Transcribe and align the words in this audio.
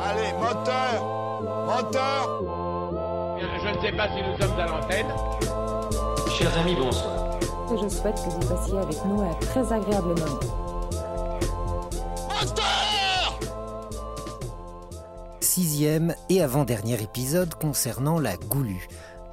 Allez, 0.00 0.32
moteur 0.38 1.42
Moteur 1.66 2.42
Bien, 3.36 3.48
je 3.62 3.76
ne 3.76 3.82
sais 3.82 3.92
pas 3.92 4.08
si 4.08 4.22
nous 4.22 4.38
sommes 4.40 4.58
à 4.58 4.66
l'antenne. 4.66 5.06
Chers 6.36 6.58
amis, 6.58 6.76
bonsoir. 6.76 7.38
Je 7.70 7.88
souhaite 7.88 8.14
que 8.14 8.30
vous 8.30 8.54
passiez 8.54 8.78
avec 8.78 9.04
nous 9.04 9.22
un 9.22 9.34
très 9.34 9.72
agréable 9.72 10.08
moment. 10.08 10.40
Moteur 12.28 13.40
Sixième 15.40 16.14
et 16.28 16.42
avant-dernier 16.42 17.02
épisode 17.02 17.54
concernant 17.54 18.20
la 18.20 18.36
goulue. 18.36 18.88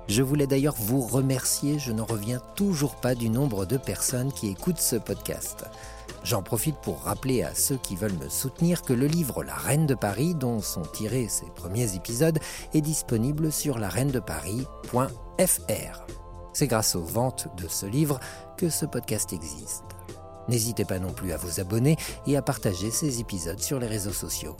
Je 0.08 0.22
voulais 0.22 0.48
d'ailleurs 0.48 0.76
vous 0.78 1.02
remercier, 1.02 1.80
je 1.80 1.92
ne 1.92 2.02
reviens 2.02 2.40
toujours 2.56 2.96
pas 2.96 3.16
du 3.16 3.30
nombre 3.30 3.66
de 3.66 3.78
personnes 3.78 4.32
qui 4.32 4.50
écoutent 4.50 4.80
ce 4.80 4.96
podcast. 4.96 5.66
J'en 6.26 6.42
profite 6.42 6.78
pour 6.78 7.04
rappeler 7.04 7.44
à 7.44 7.54
ceux 7.54 7.78
qui 7.78 7.96
veulent 7.96 8.18
me 8.18 8.30
soutenir 8.30 8.82
que 8.82 8.94
le 8.94 9.06
livre 9.06 9.44
La 9.44 9.54
Reine 9.54 9.86
de 9.86 9.94
Paris, 9.94 10.34
dont 10.34 10.60
sont 10.60 10.82
tirés 10.82 11.28
ces 11.28 11.46
premiers 11.46 11.96
épisodes, 11.96 12.40
est 12.74 12.82
disponible 12.82 13.52
sur 13.52 13.78
lareinedeparis.fr. 13.78 16.08
C'est 16.52 16.66
grâce 16.66 16.96
aux 16.96 17.04
ventes 17.04 17.48
de 17.58 17.68
ce 17.68 17.86
livre 17.86 18.20
que 18.58 18.70
ce 18.70 18.88
podcast 18.88 19.34
existe. 19.34 19.84
N'hésitez 20.48 20.84
pas 20.84 20.98
non 20.98 21.14
plus 21.14 21.32
à 21.32 21.38
vous 21.38 21.60
abonner 21.60 21.96
et 22.26 22.36
à 22.36 22.42
partager 22.42 22.90
ces 22.90 23.20
épisodes 23.20 23.62
sur 23.62 23.78
les 23.78 23.86
réseaux 23.86 24.12
sociaux. 24.12 24.58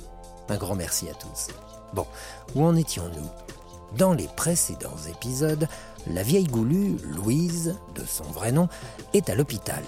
Un 0.50 0.58
grand 0.58 0.76
merci 0.76 1.10
à 1.10 1.16
tous. 1.16 1.48
Bon, 1.96 2.06
où 2.54 2.64
en 2.64 2.76
étions-nous? 2.76 3.98
Dans 3.98 4.14
les 4.14 4.28
précédents 4.28 4.98
épisodes, 5.10 5.68
la 6.06 6.22
vieille 6.22 6.46
goulue, 6.46 6.98
Louise, 7.06 7.76
de 7.96 8.06
son 8.06 8.26
vrai 8.26 8.52
nom, 8.52 8.70
est 9.14 9.32
à 9.32 9.36
l'hôpital. 9.36 9.82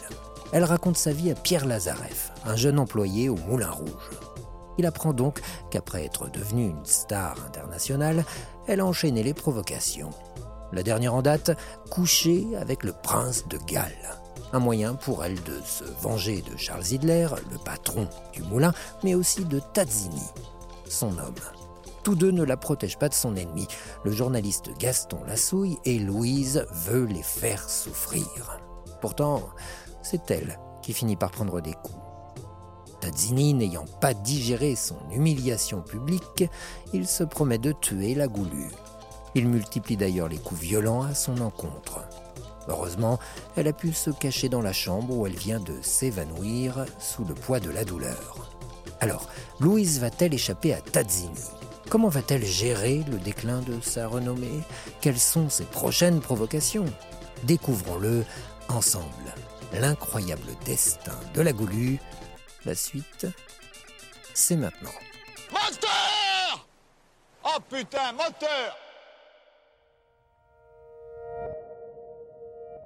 Elle 0.53 0.63
raconte 0.63 0.97
sa 0.97 1.11
vie 1.11 1.31
à 1.31 1.35
Pierre 1.35 1.65
Lazareff, 1.65 2.31
un 2.45 2.55
jeune 2.55 2.79
employé 2.79 3.27
au 3.29 3.35
Moulin 3.35 3.69
Rouge. 3.69 4.09
Il 4.77 4.85
apprend 4.85 5.11
donc 5.11 5.41
qu'après 5.71 6.05
être 6.05 6.29
devenue 6.29 6.69
une 6.69 6.85
star 6.85 7.35
internationale, 7.45 8.23
elle 8.67 8.79
a 8.79 8.85
enchaîné 8.85 9.23
les 9.23 9.33
provocations. 9.33 10.11
La 10.71 10.83
dernière 10.83 11.15
en 11.15 11.21
date, 11.21 11.51
coucher 11.89 12.45
avec 12.59 12.83
le 12.83 12.93
prince 12.93 13.47
de 13.47 13.57
Galles. 13.57 14.19
Un 14.53 14.59
moyen 14.59 14.93
pour 14.93 15.25
elle 15.25 15.41
de 15.43 15.59
se 15.65 15.83
venger 16.01 16.41
de 16.41 16.55
Charles 16.55 16.87
Hitler, 16.89 17.27
le 17.51 17.57
patron 17.57 18.07
du 18.31 18.41
moulin, 18.43 18.73
mais 19.03 19.15
aussi 19.15 19.43
de 19.43 19.59
Tazzini, 19.73 20.23
son 20.87 21.17
homme. 21.17 21.35
Tous 22.03 22.15
deux 22.15 22.31
ne 22.31 22.43
la 22.43 22.55
protègent 22.55 22.99
pas 22.99 23.09
de 23.09 23.13
son 23.13 23.35
ennemi, 23.35 23.67
le 24.05 24.11
journaliste 24.11 24.69
Gaston 24.79 25.19
Lassouille, 25.27 25.77
et 25.83 25.99
Louise 25.99 26.65
veut 26.71 27.03
les 27.03 27.23
faire 27.23 27.69
souffrir. 27.69 28.61
Pourtant, 29.01 29.43
c'est 30.09 30.31
elle 30.31 30.57
qui 30.81 30.93
finit 30.93 31.17
par 31.17 31.31
prendre 31.31 31.59
des 31.59 31.73
coups. 31.73 31.99
Tazzini 33.01 33.53
n'ayant 33.53 33.85
pas 33.99 34.13
digéré 34.13 34.75
son 34.75 34.97
humiliation 35.11 35.81
publique, 35.81 36.45
il 36.93 37.07
se 37.07 37.23
promet 37.23 37.57
de 37.57 37.73
tuer 37.73 38.15
la 38.15 38.27
goulue. 38.27 38.71
Il 39.35 39.49
multiplie 39.49 39.97
d'ailleurs 39.97 40.29
les 40.29 40.37
coups 40.37 40.61
violents 40.61 41.03
à 41.03 41.13
son 41.13 41.41
encontre. 41.41 41.99
Heureusement, 42.69 43.19
elle 43.55 43.67
a 43.67 43.73
pu 43.73 43.91
se 43.91 44.09
cacher 44.09 44.49
dans 44.49 44.61
la 44.61 44.73
chambre 44.73 45.15
où 45.15 45.27
elle 45.27 45.35
vient 45.35 45.59
de 45.59 45.75
s'évanouir 45.81 46.85
sous 46.99 47.25
le 47.25 47.33
poids 47.33 47.59
de 47.59 47.69
la 47.69 47.83
douleur. 47.83 48.49
Alors, 49.01 49.27
Louise 49.59 49.99
va-t-elle 49.99 50.33
échapper 50.33 50.73
à 50.73 50.81
Tazzini 50.81 51.51
Comment 51.89 52.09
va-t-elle 52.09 52.45
gérer 52.45 53.03
le 53.11 53.17
déclin 53.17 53.61
de 53.61 53.79
sa 53.81 54.07
renommée? 54.07 54.63
Quelles 55.01 55.19
sont 55.19 55.49
ses 55.49 55.65
prochaines 55.65 56.19
provocations? 56.19 56.85
Découvrons-le 57.43 58.25
ensemble 58.69 59.33
l'incroyable 59.73 60.49
destin 60.65 61.17
de 61.33 61.41
la 61.41 61.53
Goulue. 61.53 61.99
La 62.65 62.75
suite, 62.75 63.27
c'est 64.33 64.55
maintenant. 64.55 64.89
Moteur 65.51 66.67
Oh 67.43 67.59
putain, 67.69 68.11
moteur 68.13 68.77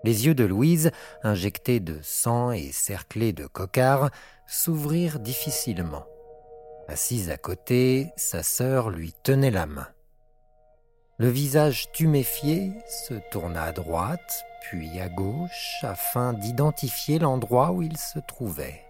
Les 0.03 0.25
yeux 0.25 0.33
de 0.33 0.43
Louise, 0.43 0.91
injectés 1.23 1.79
de 1.79 1.99
sang 2.01 2.51
et 2.51 2.71
cerclés 2.71 3.33
de 3.33 3.45
cocards, 3.45 4.09
s'ouvrirent 4.47 5.19
difficilement. 5.19 6.05
Assise 6.87 7.29
à 7.29 7.37
côté, 7.37 8.11
sa 8.17 8.41
sœur 8.41 8.89
lui 8.89 9.13
tenait 9.23 9.51
la 9.51 9.67
main. 9.67 9.87
Le 11.17 11.29
visage 11.29 11.91
tuméfié 11.91 12.73
se 13.07 13.13
tourna 13.29 13.63
à 13.63 13.71
droite, 13.71 14.43
puis 14.61 14.99
à 15.01 15.09
gauche, 15.09 15.79
afin 15.83 16.33
d'identifier 16.33 17.19
l'endroit 17.19 17.71
où 17.71 17.81
il 17.81 17.97
se 17.97 18.19
trouvait. 18.19 18.85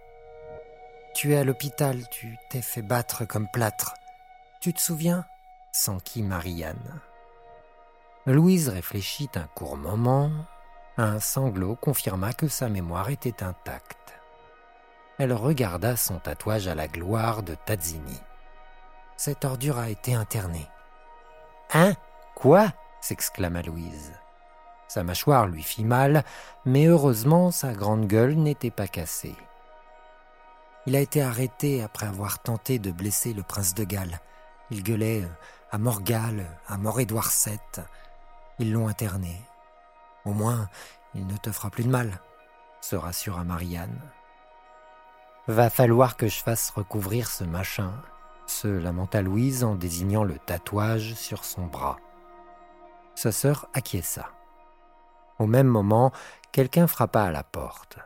Tu 1.14 1.34
es 1.34 1.38
à 1.38 1.44
l'hôpital, 1.44 2.08
tu 2.08 2.38
t'es 2.48 2.62
fait 2.62 2.82
battre 2.82 3.24
comme 3.24 3.48
plâtre. 3.48 3.94
Tu 4.60 4.72
te 4.72 4.80
souviens? 4.80 5.26
s'enquit 5.72 6.22
Marianne. 6.22 7.00
Louise 8.26 8.68
réfléchit 8.68 9.30
un 9.34 9.48
court 9.54 9.76
moment. 9.76 10.30
Un 10.96 11.18
sanglot 11.18 11.76
confirma 11.76 12.32
que 12.32 12.46
sa 12.46 12.68
mémoire 12.68 13.10
était 13.10 13.42
intacte. 13.42 14.14
Elle 15.18 15.32
regarda 15.32 15.96
son 15.96 16.18
tatouage 16.18 16.68
à 16.68 16.74
la 16.74 16.88
gloire 16.88 17.42
de 17.42 17.54
Tazzini. 17.54 18.20
Cette 19.16 19.44
ordure 19.44 19.78
a 19.78 19.88
été 19.90 20.14
internée. 20.14 20.68
Hein? 21.74 21.94
Quoi? 22.34 22.72
s'exclama 23.00 23.62
Louise. 23.62 24.12
Sa 24.92 25.04
mâchoire 25.04 25.46
lui 25.46 25.62
fit 25.62 25.84
mal, 25.84 26.22
mais 26.66 26.84
heureusement 26.84 27.50
sa 27.50 27.72
grande 27.72 28.06
gueule 28.06 28.34
n'était 28.34 28.70
pas 28.70 28.86
cassée. 28.86 29.34
Il 30.84 30.94
a 30.96 31.00
été 31.00 31.22
arrêté 31.22 31.82
après 31.82 32.04
avoir 32.04 32.40
tenté 32.40 32.78
de 32.78 32.90
blesser 32.90 33.32
le 33.32 33.42
prince 33.42 33.72
de 33.72 33.84
Galles. 33.84 34.20
Il 34.70 34.82
gueulait 34.82 35.26
à 35.70 35.78
Morgal, 35.78 36.44
à 36.68 36.76
mort 36.76 37.00
Édouard 37.00 37.30
VII. 37.30 37.58
Ils 38.58 38.70
l'ont 38.70 38.86
interné. 38.86 39.40
Au 40.26 40.34
moins, 40.34 40.68
il 41.14 41.26
ne 41.26 41.38
te 41.38 41.50
fera 41.50 41.70
plus 41.70 41.84
de 41.84 41.88
mal, 41.88 42.20
se 42.82 42.94
rassura 42.94 43.44
Marianne. 43.44 43.98
Va 45.48 45.70
falloir 45.70 46.18
que 46.18 46.28
je 46.28 46.42
fasse 46.42 46.68
recouvrir 46.68 47.30
ce 47.30 47.44
machin, 47.44 47.94
se 48.44 48.68
lamenta 48.68 49.22
Louise 49.22 49.64
en 49.64 49.74
désignant 49.74 50.22
le 50.22 50.38
tatouage 50.38 51.14
sur 51.14 51.46
son 51.46 51.64
bras. 51.64 51.96
Sa 53.14 53.32
sœur 53.32 53.70
acquiesça. 53.72 54.28
Au 55.38 55.46
même 55.46 55.66
moment, 55.66 56.12
quelqu'un 56.52 56.86
frappa 56.86 57.22
à 57.22 57.30
la 57.30 57.42
porte. 57.42 57.98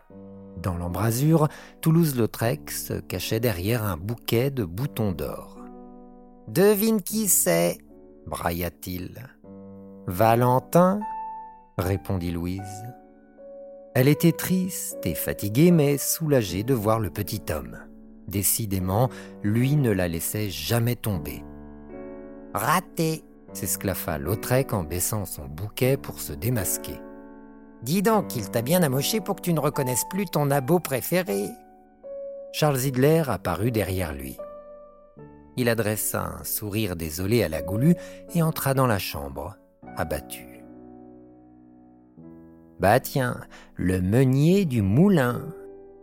Dans 0.57 0.77
l'embrasure, 0.77 1.49
Toulouse-Lautrec 1.81 2.71
se 2.71 2.95
cachait 2.95 3.41
derrière 3.41 3.85
un 3.85 3.97
bouquet 3.97 4.51
de 4.51 4.65
boutons 4.65 5.13
d'or. 5.13 5.59
Devine 6.49 7.03
qui 7.03 7.29
c'est 7.29 7.79
brailla-t-il. 8.27 9.27
Valentin 10.07 11.01
répondit 11.79 12.31
Louise. 12.31 12.85
Elle 13.95 14.09
était 14.09 14.33
triste 14.33 14.99
et 15.05 15.15
fatiguée, 15.15 15.71
mais 15.71 15.99
soulagée 15.99 16.63
de 16.63 16.75
voir 16.75 17.01
le 17.01 17.11
petit 17.11 17.43
homme. 17.51 17.79
Décidément, 18.29 19.09
lui 19.43 19.77
ne 19.77 19.91
la 19.91 20.09
laissait 20.09 20.51
jamais 20.51 20.97
tomber. 20.97 21.45
Raté 22.55 23.25
s'esclaffa 23.53 24.19
Lautrec 24.19 24.73
en 24.73 24.83
baissant 24.83 25.25
son 25.25 25.47
bouquet 25.47 25.97
pour 25.97 26.21
se 26.21 26.33
démasquer. 26.33 27.01
Dis 27.83 28.03
donc, 28.03 28.37
il 28.37 28.51
t'a 28.51 28.63
bien 28.63 28.83
amoché 28.83 29.21
pour 29.21 29.37
que 29.37 29.43
tu 29.43 29.53
ne 29.53 29.61
reconnaisses 29.61 30.07
plus 30.09 30.27
ton 30.27 30.51
abo 30.51 30.79
préféré. 30.79 31.49
Charles 32.53 32.85
Hitler 32.85 33.23
apparut 33.29 33.71
derrière 33.71 34.15
lui. 34.15 34.37
Il 35.57 35.69
adressa 35.69 36.39
un 36.41 36.45
sourire 36.45 36.97
désolé 36.97 37.43
à 37.43 37.49
la 37.49 37.63
goulue 37.63 37.97
et 38.35 38.43
entra 38.43 38.75
dans 38.75 38.87
la 38.87 38.99
chambre, 38.99 39.57
abattu. 39.97 40.63
Bah 42.79 43.01
tiens, 43.01 43.41
le 43.75 44.03
meunier 44.03 44.67
du 44.67 44.83
moulin, 44.83 45.47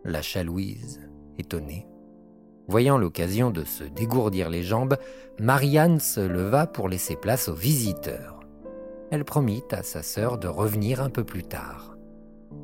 lâcha 0.03 0.43
Louise, 0.43 1.01
étonnée. 1.37 1.87
Voyant 2.67 2.97
l'occasion 2.97 3.51
de 3.51 3.63
se 3.63 3.83
dégourdir 3.83 4.49
les 4.49 4.63
jambes, 4.63 4.97
Marianne 5.39 5.99
se 5.99 6.21
leva 6.21 6.65
pour 6.65 6.89
laisser 6.89 7.15
place 7.15 7.47
aux 7.49 7.55
visiteurs. 7.55 8.32
Elle 9.13 9.25
promit 9.25 9.63
à 9.69 9.83
sa 9.83 10.01
sœur 10.01 10.39
de 10.39 10.47
revenir 10.47 10.99
un 10.99 11.11
peu 11.11 11.23
plus 11.23 11.43
tard. 11.43 11.95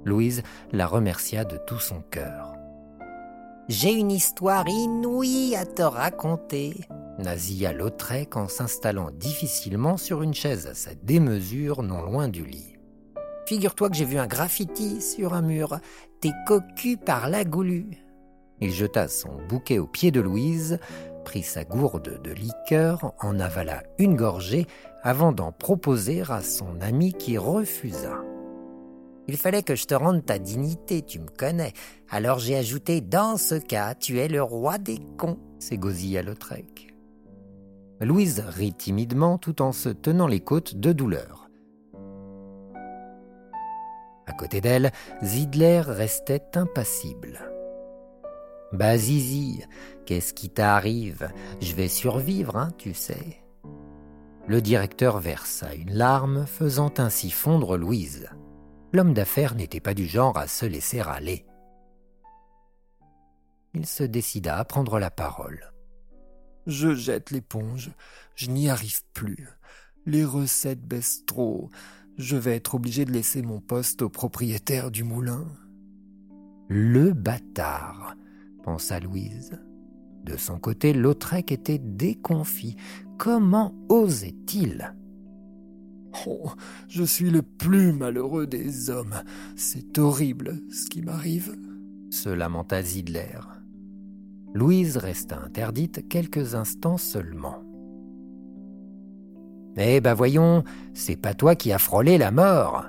Louise 0.04 0.42
la 0.72 0.88
remercia 0.88 1.46
de 1.46 1.57
tout 1.57 1.78
son 1.78 2.01
cœur. 2.01 2.56
J'ai 3.68 3.92
une 3.92 4.10
histoire 4.10 4.68
inouïe 4.68 5.56
à 5.56 5.68
te 5.68 5.84
raconter, 5.84 6.74
nasilla 7.19 7.72
Lautrec 7.72 8.36
en 8.36 8.48
s'installant 8.48 9.12
difficilement 9.12 9.96
sur 9.96 10.24
une 10.24 10.34
chaise 10.34 10.66
à 10.66 10.74
sa 10.74 10.96
démesure 10.96 11.84
non 11.84 12.01
loin 12.01 12.28
du 12.28 12.44
lit. 12.44 12.78
Figure-toi 13.45 13.92
que 13.92 13.95
j'ai 13.95 14.06
vu 14.06 14.18
un 14.18 14.25
graffiti 14.25 15.02
sur 15.02 15.36
un 15.36 15.44
mur. 15.44 15.78
T'es 16.19 16.31
cocu 16.48 16.98
par 16.98 17.30
la 17.30 17.44
goulue. 17.44 18.04
Il 18.60 18.72
jeta 18.72 19.07
son 19.07 19.38
bouquet 19.48 19.78
aux 19.78 19.88
pieds 19.88 20.12
de 20.12 20.19
Louise, 20.19 20.80
prit 21.30 21.44
sa 21.44 21.64
gourde 21.64 22.20
de 22.24 22.31
liqueur, 22.31 23.14
en 23.20 23.40
avala 23.40 23.84
une 24.00 24.16
gorgée 24.16 24.66
avant 25.04 25.31
d'en 25.31 25.52
proposer 25.52 26.24
à 26.28 26.42
son 26.42 26.81
ami 26.81 27.14
qui 27.14 27.38
refusa. 27.38 28.18
Il 29.28 29.38
fallait 29.38 29.62
que 29.62 29.76
je 29.76 29.86
te 29.86 29.94
rende 29.94 30.26
ta 30.26 30.40
dignité, 30.40 31.04
tu 31.04 31.20
me 31.20 31.28
connais. 31.28 31.74
Alors 32.10 32.40
j'ai 32.40 32.56
ajouté 32.56 33.00
Dans 33.00 33.38
ce 33.38 33.54
cas, 33.54 33.94
tu 33.94 34.18
es 34.18 34.28
le 34.28 34.42
roi 34.42 34.80
des 34.80 34.98
cons, 35.20 35.38
s'égosilla 35.60 36.24
Lautrec. 36.24 36.96
Louise 38.02 38.44
rit 38.48 38.74
timidement 38.74 39.38
tout 39.38 39.62
en 39.62 39.72
se 39.72 39.90
tenant 39.90 40.26
les 40.26 40.40
côtes 40.40 40.78
de 40.78 40.94
douleur. 40.94 41.48
À 44.26 44.34
côté 44.34 44.62
d'elle, 44.62 44.92
Zidler 45.24 45.81
restait 45.81 46.58
impassible. 46.58 47.58
Bah 48.71 48.98
Zizi, 48.98 49.63
qu'est-ce 50.06 50.33
qui 50.33 50.50
t'arrive? 50.50 51.31
Je 51.60 51.74
vais 51.74 51.88
survivre, 51.88 52.56
hein, 52.56 52.71
tu 52.77 52.94
sais. 52.94 53.44
Le 54.48 54.62
directeur 54.62 55.19
versa 55.19 55.74
une 55.74 55.94
larme, 55.94 56.45
faisant 56.45 56.94
ainsi 56.98 57.31
fondre 57.31 57.77
Louise. 57.77 58.30
L'homme 58.94 59.13
d'affaires 59.13 59.56
n'était 59.56 59.80
pas 59.80 59.94
du 59.94 60.06
genre 60.06 60.38
à 60.38 60.48
se 60.48 60.66
laisser 60.66 61.00
aller. 61.01 61.45
Il 63.74 63.86
se 63.86 64.04
décida 64.04 64.57
à 64.57 64.66
prendre 64.66 65.00
la 65.00 65.12
parole. 65.12 65.71
Je 66.66 66.94
jette 66.94 67.31
l'éponge, 67.31 67.92
je 68.36 68.50
n'y 68.50 68.69
arrive 68.69 69.01
plus. 69.13 69.48
Les 70.06 70.25
recettes 70.25 70.83
baissent 70.83 71.25
trop. 71.25 71.69
Je 72.18 72.36
vais 72.36 72.56
être 72.56 72.75
obligé 72.75 73.06
de 73.06 73.12
laisser 73.12 73.42
mon 73.42 73.60
poste 73.60 74.01
au 74.01 74.10
propriétaire 74.10 74.92
du 74.92 75.04
moulin. 75.04 75.45
Le 76.68 77.13
bâtard, 77.13 78.16
pensa 78.63 79.00
Louise. 79.00 79.59
De 80.25 80.38
son 80.38 80.59
côté, 80.59 80.94
Lautrec 80.94 81.51
était 81.51 81.79
déconfit. 81.79 82.75
Comment 83.17 83.73
osait-il? 83.89 84.94
Oh, 86.27 86.51
je 86.88 87.03
suis 87.03 87.29
le 87.29 87.41
plus 87.41 87.94
malheureux 87.94 88.47
des 88.47 88.89
hommes. 88.89 89.15
C'est 89.56 89.97
horrible 89.97 90.59
ce 90.71 90.89
qui 90.89 91.01
m'arrive. 91.01 91.56
se 92.11 92.29
lamenta 92.29 92.81
Zidler. 92.81 93.39
Louise 94.53 94.97
resta 94.97 95.39
interdite 95.39 96.07
quelques 96.09 96.56
instants 96.56 96.97
seulement. 96.97 97.63
Eh 99.77 100.01
ben 100.01 100.15
voyons, 100.15 100.63
c'est 100.94 101.15
pas 101.15 101.35
toi 101.35 101.56
qui 101.56 101.71
as 101.71 101.77
frôlé 101.77 102.17
la 102.17 102.31
mort. 102.31 102.85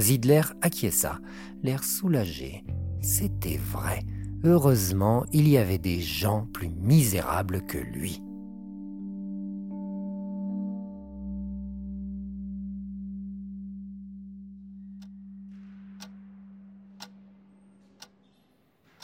Zidler 0.00 0.42
acquiesça, 0.60 1.18
l'air 1.62 1.82
soulagé. 1.82 2.64
C'était 3.00 3.56
vrai. 3.56 4.00
Heureusement, 4.42 5.26
il 5.32 5.48
y 5.48 5.58
avait 5.58 5.78
des 5.78 6.00
gens 6.00 6.46
plus 6.46 6.70
misérables 6.70 7.66
que 7.66 7.76
lui. 7.76 8.22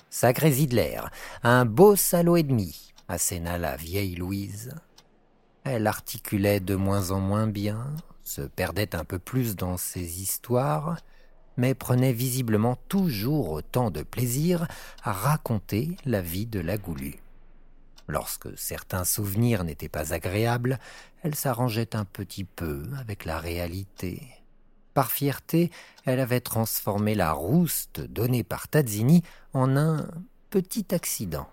Sacré 0.08 0.50
Zidler, 0.50 1.00
un 1.42 1.66
beau 1.66 1.94
salaud 1.94 2.36
et 2.36 2.42
demi, 2.42 2.94
asséna 3.06 3.58
la 3.58 3.76
vieille 3.76 4.14
Louise. 4.14 4.74
Elle 5.64 5.86
articulait 5.86 6.60
de 6.60 6.74
moins 6.74 7.10
en 7.10 7.20
moins 7.20 7.46
bien, 7.46 7.94
se 8.24 8.40
perdait 8.40 8.96
un 8.96 9.04
peu 9.04 9.18
plus 9.18 9.56
dans 9.56 9.76
ses 9.76 10.22
histoires, 10.22 10.96
mais 11.56 11.74
prenait 11.74 12.12
visiblement 12.12 12.76
toujours 12.88 13.50
autant 13.50 13.90
de 13.90 14.02
plaisir 14.02 14.66
à 15.02 15.12
raconter 15.12 15.96
la 16.04 16.20
vie 16.20 16.46
de 16.46 16.60
la 16.60 16.76
Goulue. 16.76 17.20
Lorsque 18.08 18.56
certains 18.56 19.04
souvenirs 19.04 19.64
n'étaient 19.64 19.88
pas 19.88 20.12
agréables, 20.12 20.78
elle 21.22 21.34
s'arrangeait 21.34 21.96
un 21.96 22.04
petit 22.04 22.44
peu 22.44 22.84
avec 22.98 23.24
la 23.24 23.38
réalité. 23.38 24.22
Par 24.94 25.10
fierté, 25.10 25.70
elle 26.04 26.20
avait 26.20 26.40
transformé 26.40 27.14
la 27.14 27.32
rouste 27.32 28.00
donnée 28.00 28.44
par 28.44 28.68
Tazzini 28.68 29.22
en 29.52 29.76
un 29.76 30.08
petit 30.50 30.94
accident. 30.94 31.48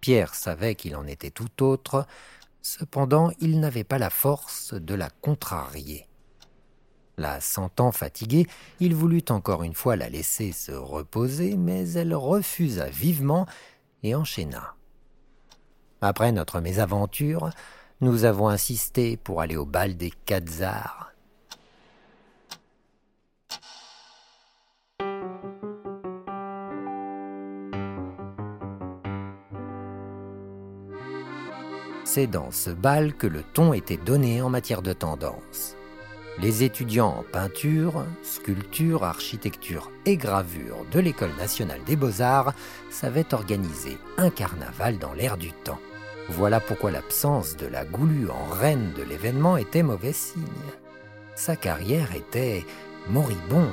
Pierre 0.00 0.34
savait 0.34 0.74
qu'il 0.74 0.96
en 0.96 1.06
était 1.06 1.30
tout 1.30 1.62
autre, 1.62 2.06
cependant 2.62 3.30
il 3.40 3.60
n'avait 3.60 3.84
pas 3.84 3.98
la 3.98 4.08
force 4.08 4.72
de 4.72 4.94
la 4.94 5.10
contrarier. 5.10 6.06
La 7.16 7.40
sentant 7.40 7.92
fatiguée, 7.92 8.46
il 8.80 8.94
voulut 8.94 9.24
encore 9.28 9.62
une 9.62 9.74
fois 9.74 9.96
la 9.96 10.08
laisser 10.08 10.52
se 10.52 10.72
reposer, 10.72 11.56
mais 11.56 11.90
elle 11.92 12.14
refusa 12.14 12.86
vivement 12.86 13.46
et 14.02 14.14
enchaîna. 14.14 14.74
Après 16.00 16.32
notre 16.32 16.60
mésaventure, 16.60 17.50
nous 18.00 18.24
avons 18.24 18.48
insisté 18.48 19.18
pour 19.18 19.42
aller 19.42 19.56
au 19.56 19.66
bal 19.66 19.96
des 19.96 20.12
Quatzars. 20.24 21.12
C'est 32.04 32.26
dans 32.26 32.50
ce 32.50 32.70
bal 32.70 33.14
que 33.14 33.28
le 33.28 33.42
ton 33.42 33.72
était 33.72 33.96
donné 33.96 34.42
en 34.42 34.48
matière 34.48 34.82
de 34.82 34.92
tendance. 34.92 35.76
Les 36.42 36.62
étudiants 36.62 37.18
en 37.18 37.22
peinture, 37.22 38.06
sculpture, 38.22 39.04
architecture 39.04 39.90
et 40.06 40.16
gravure 40.16 40.86
de 40.90 40.98
l'École 40.98 41.36
nationale 41.36 41.82
des 41.84 41.96
beaux-arts 41.96 42.54
savaient 42.90 43.34
organiser 43.34 43.98
un 44.16 44.30
carnaval 44.30 44.96
dans 44.98 45.12
l'air 45.12 45.36
du 45.36 45.52
temps. 45.52 45.80
Voilà 46.30 46.58
pourquoi 46.58 46.92
l'absence 46.92 47.56
de 47.58 47.66
la 47.66 47.84
Goulue 47.84 48.30
en 48.30 48.54
reine 48.54 48.92
de 48.96 49.02
l'événement 49.02 49.58
était 49.58 49.82
mauvais 49.82 50.14
signe. 50.14 50.40
Sa 51.34 51.56
carrière 51.56 52.14
était 52.14 52.64
moribonde. 53.10 53.68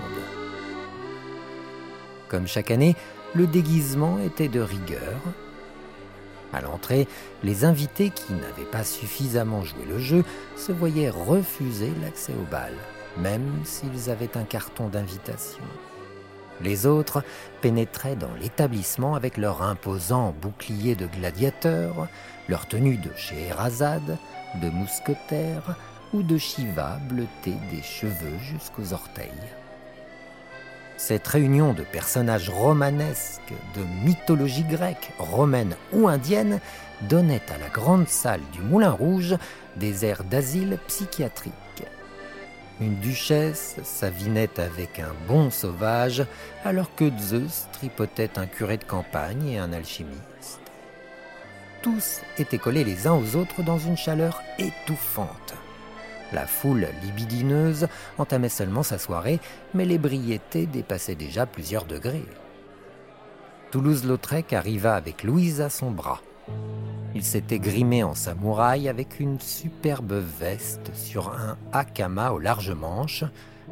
Comme 2.27 2.47
chaque 2.47 2.71
année, 2.71 2.97
le 3.33 3.47
déguisement 3.47 4.19
était 4.19 4.49
de 4.49 4.59
rigueur, 4.59 5.21
à 6.53 6.61
l'entrée, 6.61 7.07
les 7.43 7.65
invités 7.65 8.09
qui 8.09 8.33
n'avaient 8.33 8.69
pas 8.69 8.83
suffisamment 8.83 9.63
joué 9.63 9.85
le 9.87 9.99
jeu 9.99 10.23
se 10.55 10.71
voyaient 10.71 11.09
refuser 11.09 11.91
l'accès 12.01 12.33
au 12.33 12.49
bal, 12.49 12.73
même 13.17 13.61
s'ils 13.63 14.09
avaient 14.09 14.37
un 14.37 14.43
carton 14.43 14.87
d'invitation. 14.87 15.63
Les 16.61 16.85
autres 16.85 17.23
pénétraient 17.61 18.15
dans 18.15 18.33
l'établissement 18.41 19.15
avec 19.15 19.37
leur 19.37 19.61
imposant 19.61 20.33
bouclier 20.41 20.95
de 20.95 21.05
gladiateurs, 21.05 22.07
leur 22.49 22.67
tenue 22.67 22.97
de 22.97 23.11
Scheherazade, 23.15 24.17
de 24.61 24.69
mousquetaire 24.69 25.75
ou 26.13 26.23
de 26.23 26.37
Shiva 26.37 26.99
bleuté 27.09 27.53
des 27.71 27.83
cheveux 27.83 28.37
jusqu'aux 28.41 28.93
orteils. 28.93 29.27
Cette 30.97 31.27
réunion 31.27 31.73
de 31.73 31.83
personnages 31.83 32.49
romanesques, 32.49 33.53
de 33.75 33.83
mythologie 34.03 34.63
grecque, 34.63 35.11
romaine 35.19 35.75
ou 35.93 36.07
indienne 36.07 36.59
donnait 37.03 37.43
à 37.53 37.59
la 37.59 37.69
grande 37.69 38.07
salle 38.07 38.41
du 38.51 38.61
Moulin 38.61 38.89
Rouge 38.89 39.35
des 39.75 40.05
airs 40.05 40.23
d'asile 40.23 40.79
psychiatrique. 40.87 41.53
Une 42.81 42.95
duchesse 42.95 43.75
s'avinait 43.83 44.59
avec 44.59 44.99
un 44.99 45.13
bon 45.27 45.51
sauvage, 45.51 46.25
alors 46.65 46.93
que 46.95 47.11
Zeus 47.19 47.67
tripotait 47.73 48.39
un 48.39 48.47
curé 48.47 48.77
de 48.77 48.83
campagne 48.83 49.47
et 49.49 49.59
un 49.59 49.73
alchimiste. 49.73 50.61
Tous 51.83 52.21
étaient 52.39 52.57
collés 52.57 52.83
les 52.83 53.05
uns 53.05 53.13
aux 53.13 53.35
autres 53.35 53.61
dans 53.61 53.77
une 53.77 53.97
chaleur 53.97 54.41
étouffante. 54.57 55.53
La 56.33 56.45
foule 56.45 56.87
libidineuse 57.03 57.87
entamait 58.17 58.49
seulement 58.49 58.83
sa 58.83 58.97
soirée, 58.97 59.39
mais 59.73 59.85
l'ébriété 59.85 60.65
dépassait 60.65 61.15
déjà 61.15 61.45
plusieurs 61.45 61.85
degrés. 61.85 62.25
Toulouse-Lautrec 63.71 64.53
arriva 64.53 64.95
avec 64.95 65.23
Louise 65.23 65.61
à 65.61 65.69
son 65.69 65.91
bras. 65.91 66.21
Il 67.15 67.23
s'était 67.23 67.59
grimé 67.59 68.03
en 68.03 68.13
samouraï 68.13 68.89
avec 68.89 69.19
une 69.19 69.39
superbe 69.39 70.21
veste 70.39 70.91
sur 70.93 71.29
un 71.29 71.57
hakama 71.71 72.31
aux 72.31 72.39
larges 72.39 72.71
manches, 72.71 73.23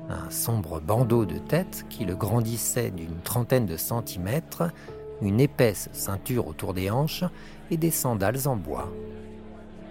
un 0.10 0.30
sombre 0.30 0.80
bandeau 0.80 1.26
de 1.26 1.38
tête 1.38 1.86
qui 1.90 2.06
le 2.06 2.16
grandissait 2.16 2.92
d'une 2.92 3.20
trentaine 3.24 3.66
de 3.66 3.78
centimètres, 3.78 4.64
une 5.22 5.40
épaisse 5.40 5.90
ceinture 5.94 6.48
autour 6.48 6.74
des 6.74 6.90
hanches 6.90 7.24
et 7.72 7.78
des 7.78 7.92
sandales 7.92 8.48
en 8.48 8.56
bois. 8.56 8.92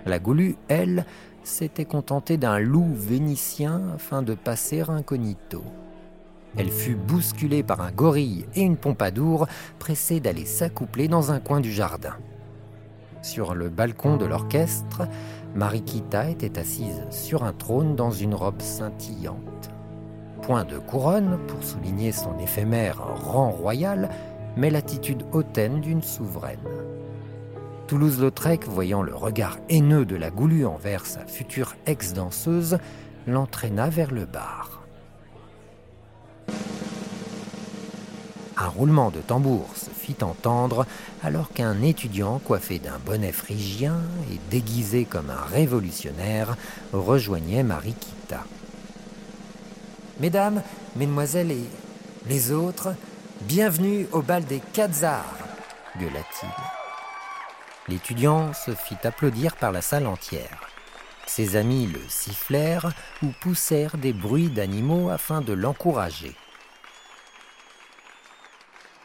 La 0.06 0.18
Goulue, 0.18 0.56
elle, 0.68 1.06
s'était 1.44 1.84
contentée 1.84 2.36
d'un 2.36 2.58
loup 2.58 2.92
vénitien 2.94 3.82
afin 3.94 4.22
de 4.22 4.34
passer 4.34 4.80
incognito. 4.80 5.62
Elle 6.56 6.70
fut 6.70 6.94
bousculée 6.94 7.62
par 7.62 7.80
un 7.80 7.90
gorille 7.90 8.46
et 8.54 8.62
une 8.62 8.76
pompadour, 8.76 9.46
pressée 9.78 10.20
d'aller 10.20 10.44
s'accoupler 10.44 11.08
dans 11.08 11.32
un 11.32 11.40
coin 11.40 11.60
du 11.60 11.72
jardin. 11.72 12.16
Sur 13.22 13.54
le 13.54 13.68
balcon 13.68 14.16
de 14.16 14.24
l'orchestre, 14.24 15.02
Mariquita 15.54 16.30
était 16.30 16.58
assise 16.58 17.02
sur 17.10 17.42
un 17.42 17.52
trône 17.52 17.96
dans 17.96 18.10
une 18.10 18.34
robe 18.34 18.60
scintillante. 18.60 19.70
Point 20.42 20.64
de 20.64 20.78
couronne 20.78 21.38
pour 21.48 21.62
souligner 21.62 22.12
son 22.12 22.38
éphémère 22.38 22.98
rang 22.98 23.50
royal, 23.50 24.10
mais 24.56 24.70
l'attitude 24.70 25.24
hautaine 25.32 25.80
d'une 25.80 26.02
souveraine. 26.02 26.58
Toulouse-Lautrec, 27.86 28.66
voyant 28.66 29.02
le 29.02 29.14
regard 29.14 29.58
haineux 29.68 30.04
de 30.04 30.16
la 30.16 30.30
Goulue 30.30 30.66
envers 30.66 31.06
sa 31.06 31.26
future 31.26 31.74
ex-danseuse, 31.86 32.78
l'entraîna 33.26 33.88
vers 33.88 34.10
le 34.10 34.24
bar. 34.24 34.82
Un 38.56 38.68
roulement 38.68 39.10
de 39.10 39.20
tambour 39.20 39.68
se 39.74 39.90
fit 39.90 40.16
entendre 40.22 40.86
alors 41.22 41.50
qu'un 41.52 41.82
étudiant 41.82 42.38
coiffé 42.38 42.78
d'un 42.78 42.98
bonnet 43.04 43.32
phrygien 43.32 43.96
et 44.32 44.38
déguisé 44.50 45.04
comme 45.04 45.30
un 45.30 45.44
révolutionnaire 45.52 46.56
rejoignait 46.92 47.62
Marikita. 47.62 48.44
Mesdames, 50.20 50.62
Mesdemoiselles 50.96 51.50
et 51.50 51.64
les 52.28 52.52
autres, 52.52 52.94
bienvenue 53.42 54.06
au 54.12 54.22
bal 54.22 54.44
des 54.44 54.62
Khazars, 54.72 55.24
gueula-t-il. 55.98 56.73
L'étudiant 57.88 58.52
se 58.54 58.74
fit 58.74 58.96
applaudir 59.04 59.56
par 59.56 59.72
la 59.72 59.82
salle 59.82 60.06
entière. 60.06 60.68
Ses 61.26 61.56
amis 61.56 61.86
le 61.86 62.00
sifflèrent 62.08 62.92
ou 63.22 63.28
poussèrent 63.40 63.96
des 63.96 64.12
bruits 64.12 64.48
d'animaux 64.48 65.10
afin 65.10 65.40
de 65.40 65.52
l'encourager. 65.52 66.34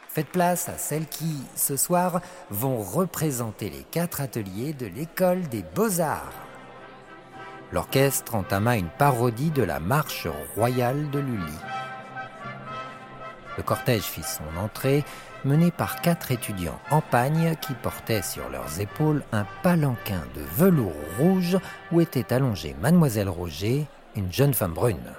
Faites 0.08 0.28
place 0.28 0.68
à 0.68 0.76
celles 0.76 1.06
qui, 1.06 1.44
ce 1.54 1.76
soir, 1.76 2.20
vont 2.50 2.82
représenter 2.82 3.70
les 3.70 3.84
quatre 3.90 4.20
ateliers 4.20 4.72
de 4.72 4.86
l'école 4.86 5.42
des 5.48 5.62
beaux-arts. 5.62 6.32
L'orchestre 7.72 8.34
entama 8.34 8.76
une 8.76 8.88
parodie 8.88 9.52
de 9.52 9.62
la 9.62 9.78
marche 9.78 10.26
royale 10.56 11.10
de 11.10 11.20
Lully. 11.20 11.58
Le 13.56 13.62
cortège 13.62 14.02
fit 14.02 14.24
son 14.24 14.58
entrée, 14.58 15.04
mené 15.44 15.70
par 15.70 16.00
quatre 16.00 16.32
étudiants 16.32 16.78
en 16.90 17.00
pagne 17.00 17.54
qui 17.60 17.74
portaient 17.74 18.22
sur 18.22 18.48
leurs 18.48 18.80
épaules 18.80 19.22
un 19.32 19.46
palanquin 19.62 20.22
de 20.34 20.42
velours 20.56 20.92
rouge 21.18 21.58
où 21.92 22.00
était 22.00 22.32
allongée 22.32 22.74
Mademoiselle 22.80 23.28
Roger, 23.28 23.86
une 24.16 24.32
jeune 24.32 24.54
femme 24.54 24.74
brune. 24.74 25.14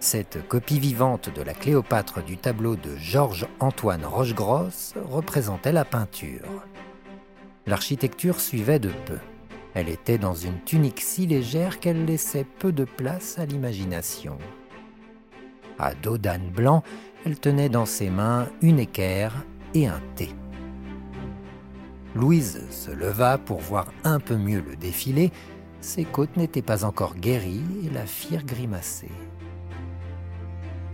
Cette 0.00 0.46
copie 0.46 0.78
vivante 0.78 1.30
de 1.34 1.42
la 1.42 1.54
Cléopâtre 1.54 2.22
du 2.22 2.36
tableau 2.36 2.76
de 2.76 2.94
Georges-Antoine 2.96 4.04
Rochegrosse 4.04 4.94
représentait 5.10 5.72
la 5.72 5.84
peinture. 5.84 6.64
L'architecture 7.66 8.40
suivait 8.40 8.78
de 8.78 8.92
peu. 9.06 9.18
Elle 9.74 9.88
était 9.88 10.18
dans 10.18 10.34
une 10.34 10.60
tunique 10.60 11.00
si 11.00 11.26
légère 11.26 11.80
qu'elle 11.80 12.04
laissait 12.04 12.46
peu 12.58 12.72
de 12.72 12.84
place 12.84 13.38
à 13.38 13.46
l'imagination. 13.46 14.38
À 15.78 15.94
dos 15.94 16.16
d'âne 16.16 16.48
blanc, 16.48 16.82
elle 17.26 17.40
tenait 17.40 17.68
dans 17.68 17.86
ses 17.86 18.08
mains 18.08 18.46
une 18.62 18.78
équerre 18.78 19.44
et 19.74 19.88
un 19.88 20.00
thé. 20.14 20.28
Louise 22.14 22.62
se 22.70 22.92
leva 22.92 23.36
pour 23.36 23.58
voir 23.58 23.86
un 24.04 24.20
peu 24.20 24.36
mieux 24.36 24.62
le 24.64 24.76
défilé. 24.76 25.32
Ses 25.80 26.04
côtes 26.04 26.36
n'étaient 26.36 26.62
pas 26.62 26.84
encore 26.84 27.16
guéries 27.16 27.64
et 27.84 27.90
la 27.90 28.06
firent 28.06 28.44
grimacer. 28.44 29.10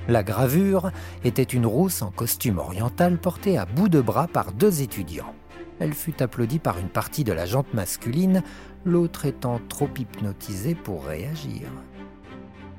La 0.09 0.23
gravure 0.23 0.91
était 1.23 1.43
une 1.43 1.67
rousse 1.67 2.01
en 2.01 2.11
costume 2.11 2.57
oriental 2.57 3.19
portée 3.19 3.59
à 3.59 3.67
bout 3.67 3.91
de 3.91 4.01
bras 4.01 4.27
par 4.27 4.53
deux 4.53 4.81
étudiants. 4.81 5.35
Elle 5.81 5.93
fut 5.93 6.23
applaudie 6.23 6.59
par 6.59 6.79
une 6.79 6.89
partie 6.89 7.25
de 7.25 7.33
la 7.35 7.45
jante 7.45 7.75
masculine, 7.75 8.43
l'autre 8.87 9.27
étant 9.27 9.61
trop 9.69 9.89
hypnotisée 9.99 10.75
pour 10.75 11.05
réagir. 11.05 11.69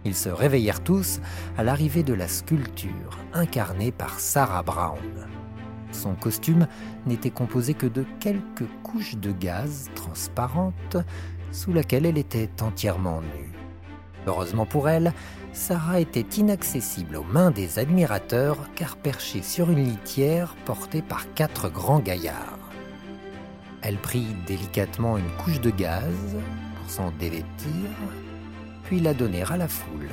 Ils 0.06 0.16
se 0.16 0.30
réveillèrent 0.30 0.84
tous 0.84 1.20
à 1.58 1.64
l'arrivée 1.64 2.04
de 2.04 2.14
la 2.14 2.28
sculpture, 2.28 3.18
incarnée 3.34 3.92
par 3.92 4.20
Sarah 4.20 4.64
Brown. 4.64 5.00
Son 5.92 6.16
costume 6.16 6.68
n'était 7.06 7.30
composé 7.30 7.74
que 7.74 7.86
de 7.86 8.06
quelques 8.20 8.68
couches 8.84 9.16
de 9.16 9.32
gaz 9.32 9.90
transparentes 9.96 10.98
sous 11.52 11.72
laquelle 11.72 12.06
elle 12.06 12.18
était 12.18 12.50
entièrement 12.62 13.22
nue. 13.22 13.54
Heureusement 14.26 14.66
pour 14.66 14.90
elle, 14.90 15.14
Sarah 15.52 16.00
était 16.00 16.22
inaccessible 16.38 17.16
aux 17.16 17.24
mains 17.24 17.52
des 17.52 17.78
admirateurs 17.78 18.58
car 18.76 18.98
perchée 18.98 19.44
sur 19.44 19.70
une 19.70 19.84
litière 19.84 20.56
portée 20.66 21.02
par 21.02 21.32
quatre 21.34 21.70
grands 21.70 22.00
gaillards. 22.00 22.58
Elle 23.82 23.98
prit 23.98 24.28
délicatement 24.48 25.18
une 25.18 25.30
couche 25.44 25.60
de 25.62 25.70
gaz 25.70 26.38
pour 26.76 26.90
s'en 26.90 27.12
dévêtir, 27.20 27.90
la 29.00 29.14
donner 29.14 29.44
à 29.44 29.58
la 29.58 29.68
foule. 29.68 30.10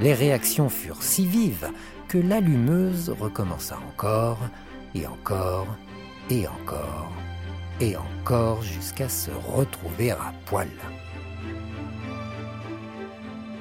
Les 0.00 0.14
réactions 0.14 0.68
furent 0.68 1.02
si 1.02 1.26
vives 1.26 1.70
que 2.08 2.18
l'allumeuse 2.18 3.10
recommença 3.10 3.78
encore 3.88 4.38
et 4.94 5.06
encore 5.06 5.66
et 6.30 6.46
encore 6.46 7.10
et 7.80 7.96
encore 7.96 8.62
jusqu'à 8.62 9.08
se 9.08 9.30
retrouver 9.30 10.10
à 10.10 10.32
poil. 10.46 10.68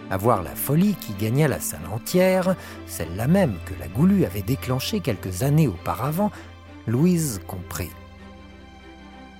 À 0.09 0.17
voir 0.17 0.41
la 0.41 0.55
folie 0.55 0.95
qui 0.95 1.13
gagna 1.13 1.47
la 1.47 1.59
salle 1.59 1.85
entière, 1.91 2.55
celle-là 2.87 3.27
même 3.27 3.55
que 3.65 3.73
la 3.79 3.87
Goulue 3.87 4.25
avait 4.25 4.41
déclenchée 4.41 5.01
quelques 5.01 5.43
années 5.43 5.67
auparavant, 5.67 6.31
Louise 6.87 7.41
comprit. 7.45 7.91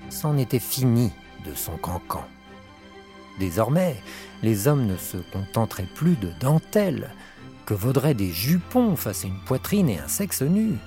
C'en 0.10 0.38
était 0.38 0.60
fini 0.60 1.12
de 1.46 1.54
son 1.54 1.78
cancan. 1.78 2.26
Désormais, 3.39 3.96
les 4.44 4.67
hommes 4.67 4.86
ne 4.86 4.98
se 4.98 5.17
contenteraient 5.17 5.88
plus 5.96 6.15
de 6.15 6.29
dentelles, 6.39 7.10
que 7.65 7.74
vaudraient 7.74 8.13
des 8.13 8.32
jupons 8.32 8.96
face 8.96 9.25
à 9.25 9.27
une 9.27 9.44
poitrine 9.46 9.89
et 9.89 10.00
un 10.00 10.08
sexe 10.08 10.41
nu? 10.41 10.77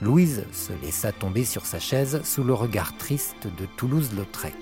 Louise 0.00 0.44
se 0.52 0.72
laissa 0.82 1.12
tomber 1.12 1.44
sur 1.44 1.66
sa 1.66 1.78
chaise 1.78 2.22
sous 2.24 2.42
le 2.42 2.54
regard 2.54 2.96
triste 2.96 3.46
de 3.46 3.66
Toulouse-Lautrec. 3.76 4.54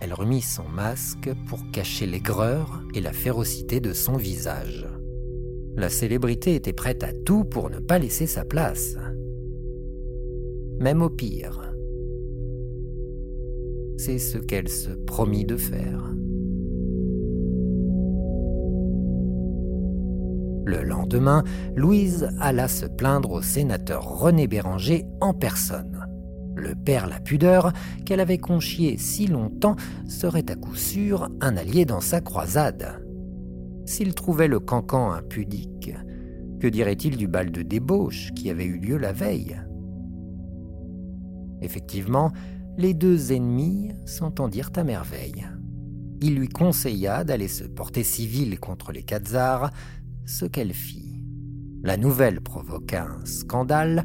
Elle 0.00 0.14
remit 0.14 0.42
son 0.42 0.68
masque 0.68 1.30
pour 1.48 1.58
cacher 1.72 2.06
l'aigreur 2.06 2.82
et 2.94 3.00
la 3.00 3.12
férocité 3.12 3.80
de 3.80 3.92
son 3.92 4.16
visage. 4.16 4.86
La 5.76 5.88
célébrité 5.88 6.54
était 6.54 6.72
prête 6.72 7.02
à 7.02 7.12
tout 7.12 7.44
pour 7.44 7.68
ne 7.68 7.80
pas 7.80 7.98
laisser 7.98 8.28
sa 8.28 8.44
place. 8.44 8.96
Même 10.78 11.02
au 11.02 11.10
pire. 11.10 11.73
C'est 13.96 14.18
ce 14.18 14.38
qu'elle 14.38 14.68
se 14.68 14.90
promit 14.90 15.44
de 15.44 15.56
faire. 15.56 16.14
Le 20.66 20.82
lendemain, 20.82 21.44
Louise 21.76 22.28
alla 22.40 22.68
se 22.68 22.86
plaindre 22.86 23.32
au 23.32 23.42
sénateur 23.42 24.18
René 24.18 24.46
Béranger 24.46 25.04
en 25.20 25.32
personne. 25.34 26.06
Le 26.56 26.74
père 26.74 27.06
la 27.06 27.20
pudeur, 27.20 27.72
qu'elle 28.04 28.20
avait 28.20 28.38
conchié 28.38 28.96
si 28.96 29.26
longtemps, 29.26 29.76
serait 30.08 30.50
à 30.50 30.56
coup 30.56 30.74
sûr 30.74 31.28
un 31.40 31.56
allié 31.56 31.84
dans 31.84 32.00
sa 32.00 32.20
croisade. 32.20 33.04
S'il 33.84 34.14
trouvait 34.14 34.48
le 34.48 34.60
cancan 34.60 35.12
impudique, 35.12 35.94
que 36.60 36.66
dirait-il 36.66 37.16
du 37.16 37.28
bal 37.28 37.50
de 37.50 37.62
débauche 37.62 38.32
qui 38.34 38.50
avait 38.50 38.64
eu 38.64 38.78
lieu 38.78 38.96
la 38.96 39.12
veille? 39.12 39.56
Effectivement, 41.60 42.32
les 42.76 42.94
deux 42.94 43.32
ennemis 43.32 43.92
s'entendirent 44.06 44.72
à 44.76 44.84
merveille. 44.84 45.46
Il 46.20 46.36
lui 46.36 46.48
conseilla 46.48 47.24
d'aller 47.24 47.48
se 47.48 47.64
porter 47.64 48.02
civile 48.02 48.58
contre 48.58 48.92
les 48.92 49.02
Khazars, 49.02 49.70
ce 50.26 50.46
qu'elle 50.46 50.72
fit. 50.72 51.20
La 51.82 51.96
nouvelle 51.96 52.40
provoqua 52.40 53.04
un 53.04 53.26
scandale 53.26 54.04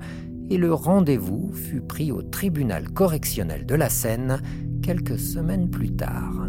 et 0.49 0.57
le 0.57 0.73
rendez-vous 0.73 1.53
fut 1.53 1.81
pris 1.81 2.11
au 2.11 2.21
tribunal 2.21 2.89
correctionnel 2.89 3.65
de 3.65 3.75
la 3.75 3.89
Seine 3.89 4.41
quelques 4.83 5.19
semaines 5.19 5.69
plus 5.69 5.95
tard. 5.95 6.47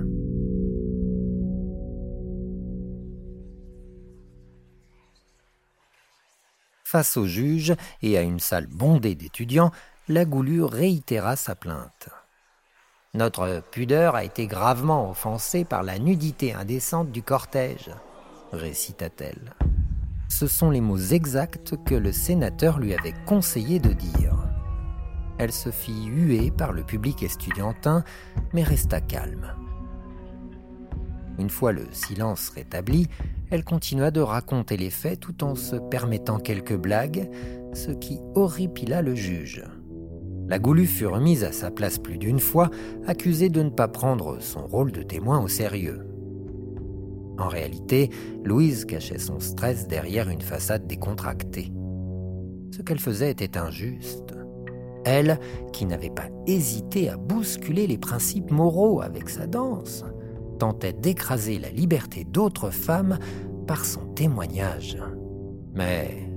Face 6.84 7.16
au 7.16 7.24
juge 7.24 7.74
et 8.02 8.18
à 8.18 8.22
une 8.22 8.40
salle 8.40 8.66
bondée 8.66 9.14
d'étudiants, 9.14 9.70
la 10.10 10.24
Goulue 10.24 10.64
réitéra 10.64 11.36
sa 11.36 11.54
plainte. 11.54 12.08
Notre 13.14 13.62
pudeur 13.70 14.16
a 14.16 14.24
été 14.24 14.48
gravement 14.48 15.08
offensée 15.08 15.64
par 15.64 15.84
la 15.84 16.00
nudité 16.00 16.52
indécente 16.52 17.12
du 17.12 17.22
cortège, 17.22 17.90
récita-t-elle. 18.52 19.54
Ce 20.28 20.48
sont 20.48 20.70
les 20.70 20.80
mots 20.80 20.98
exacts 20.98 21.76
que 21.84 21.94
le 21.94 22.10
sénateur 22.10 22.80
lui 22.80 22.92
avait 22.92 23.14
conseillé 23.24 23.78
de 23.78 23.92
dire. 23.92 24.34
Elle 25.38 25.52
se 25.52 25.70
fit 25.70 26.06
huer 26.06 26.50
par 26.50 26.72
le 26.72 26.82
public 26.82 27.22
estudiantin, 27.22 28.02
mais 28.52 28.64
resta 28.64 29.00
calme. 29.00 29.54
Une 31.38 31.50
fois 31.50 31.70
le 31.70 31.86
silence 31.92 32.48
rétabli, 32.48 33.06
elle 33.52 33.62
continua 33.62 34.10
de 34.10 34.20
raconter 34.20 34.76
les 34.76 34.90
faits 34.90 35.20
tout 35.20 35.44
en 35.44 35.54
se 35.54 35.76
permettant 35.76 36.40
quelques 36.40 36.76
blagues, 36.76 37.30
ce 37.74 37.92
qui 37.92 38.18
horripila 38.34 39.02
le 39.02 39.14
juge. 39.14 39.62
La 40.50 40.58
Goulue 40.58 40.88
fut 40.88 41.06
remise 41.06 41.44
à 41.44 41.52
sa 41.52 41.70
place 41.70 41.98
plus 41.98 42.18
d'une 42.18 42.40
fois, 42.40 42.70
accusée 43.06 43.50
de 43.50 43.62
ne 43.62 43.70
pas 43.70 43.86
prendre 43.86 44.40
son 44.40 44.66
rôle 44.66 44.90
de 44.90 45.04
témoin 45.04 45.40
au 45.40 45.46
sérieux. 45.46 46.04
En 47.38 47.46
réalité, 47.46 48.10
Louise 48.42 48.84
cachait 48.84 49.20
son 49.20 49.38
stress 49.38 49.86
derrière 49.86 50.28
une 50.28 50.40
façade 50.40 50.88
décontractée. 50.88 51.70
Ce 52.72 52.82
qu'elle 52.82 52.98
faisait 52.98 53.30
était 53.30 53.58
injuste. 53.58 54.34
Elle, 55.04 55.38
qui 55.72 55.86
n'avait 55.86 56.10
pas 56.10 56.28
hésité 56.48 57.08
à 57.10 57.16
bousculer 57.16 57.86
les 57.86 57.98
principes 57.98 58.50
moraux 58.50 59.02
avec 59.02 59.28
sa 59.28 59.46
danse, 59.46 60.04
tentait 60.58 60.92
d'écraser 60.92 61.60
la 61.60 61.70
liberté 61.70 62.24
d'autres 62.24 62.70
femmes 62.70 63.20
par 63.68 63.84
son 63.84 64.04
témoignage. 64.14 64.98
Mais 65.74 66.28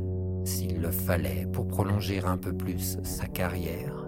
s'il 0.43 0.81
le 0.81 0.91
fallait 0.91 1.47
pour 1.51 1.67
prolonger 1.67 2.19
un 2.23 2.37
peu 2.37 2.53
plus 2.53 2.99
sa 3.01 3.25
carrière. 3.25 4.02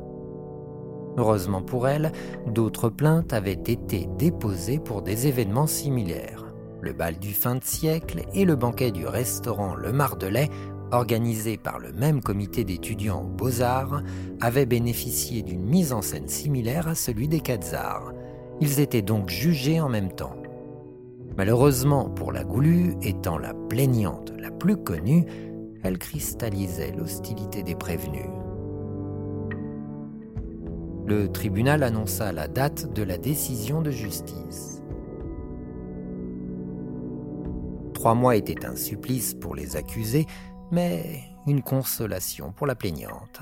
Heureusement 1.17 1.62
pour 1.62 1.88
elle, 1.88 2.12
d'autres 2.48 2.89
plaintes 2.89 3.34
avaient 3.34 3.53
été 3.53 4.07
déposées 4.17 4.79
pour 4.79 5.01
des 5.01 5.27
événements 5.27 5.67
similaires. 5.67 6.45
Le 6.81 6.93
bal 6.93 7.17
du 7.17 7.34
fin 7.34 7.55
de 7.55 7.63
siècle 7.63 8.24
et 8.34 8.45
le 8.45 8.55
banquet 8.55 8.91
du 8.91 9.07
restaurant 9.07 9.75
Le 9.75 9.91
Mardelet, 9.91 10.50
organisés 10.91 11.57
par 11.57 11.79
le 11.79 11.91
même 11.93 12.22
comité 12.22 12.63
d'étudiants 12.63 13.24
aux 13.24 13.36
Beaux-Arts, 13.36 14.03
avaient 14.41 14.65
bénéficié 14.65 15.41
d'une 15.41 15.65
mise 15.65 15.93
en 15.93 16.01
scène 16.01 16.27
similaire 16.27 16.88
à 16.88 16.95
celui 16.95 17.27
des 17.27 17.39
Quatzars. 17.39 18.13
Ils 18.62 18.79
étaient 18.79 19.01
donc 19.01 19.29
jugés 19.29 19.79
en 19.79 19.89
même 19.89 20.12
temps. 20.12 20.36
Malheureusement 21.38 22.10
pour 22.10 22.31
la 22.31 22.43
Goulue, 22.43 22.95
étant 23.01 23.38
la 23.38 23.53
plaignante 23.53 24.31
la 24.38 24.51
plus 24.51 24.77
connue, 24.77 25.25
elle 25.84 25.98
cristallisait 25.98 26.91
l'hostilité 26.91 27.63
des 27.63 27.75
prévenus. 27.75 28.45
Le 31.07 31.31
tribunal 31.31 31.83
annonça 31.83 32.31
la 32.31 32.47
date 32.47 32.91
de 32.93 33.03
la 33.03 33.19
décision 33.19 33.83
de 33.83 33.91
justice. 33.91 34.81
Trois 37.93 38.15
mois 38.15 38.35
étaient 38.35 38.65
un 38.65 38.75
supplice 38.75 39.35
pour 39.35 39.53
les 39.53 39.75
accusés, 39.75 40.25
mais 40.71 41.21
une 41.45 41.62
consolation 41.62 42.51
pour 42.51 42.65
la 42.65 42.74
plaignante. 42.74 43.41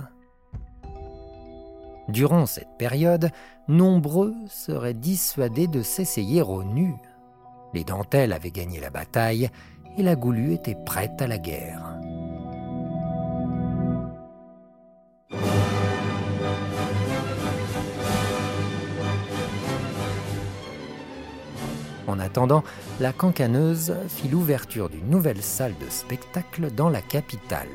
Durant 2.10 2.46
cette 2.48 2.78
période, 2.78 3.30
nombreux 3.70 4.34
seraient 4.48 4.94
dissuadés 4.94 5.68
de 5.68 5.82
s'essayer 5.82 6.42
au 6.42 6.64
nu. 6.64 6.94
Les 7.74 7.86
dentelles 7.86 8.34
avaient 8.34 8.52
gagné 8.52 8.82
la 8.82 8.90
bataille 8.90 9.50
et 9.98 10.04
la 10.04 10.18
Goulue 10.18 10.54
était 10.54 10.78
prête 10.86 11.22
à 11.22 11.28
la 11.28 11.38
guerre. 11.38 11.98
En 22.08 22.20
attendant, 22.20 22.64
la 23.00 23.14
cancaneuse 23.14 23.96
fit 24.08 24.28
l'ouverture 24.28 24.90
d'une 24.90 25.10
nouvelle 25.10 25.42
salle 25.42 25.76
de 25.80 25.90
spectacle 25.90 26.72
dans 26.72 26.90
la 26.90 27.02
capitale. 27.02 27.70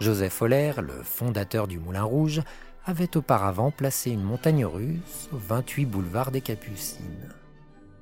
Joseph 0.00 0.40
Holler, 0.40 0.72
le 0.78 1.02
fondateur 1.02 1.66
du 1.66 1.78
Moulin 1.78 2.04
Rouge, 2.04 2.42
avait 2.86 3.16
auparavant 3.16 3.70
placé 3.70 4.10
une 4.10 4.22
montagne 4.22 4.64
russe 4.64 5.28
au 5.32 5.36
28 5.36 5.84
boulevard 5.84 6.30
des 6.30 6.40
Capucines, 6.40 7.28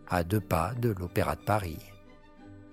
à 0.09 0.23
deux 0.23 0.41
pas 0.41 0.75
de 0.79 0.95
l'Opéra 0.97 1.35
de 1.35 1.41
Paris. 1.41 1.81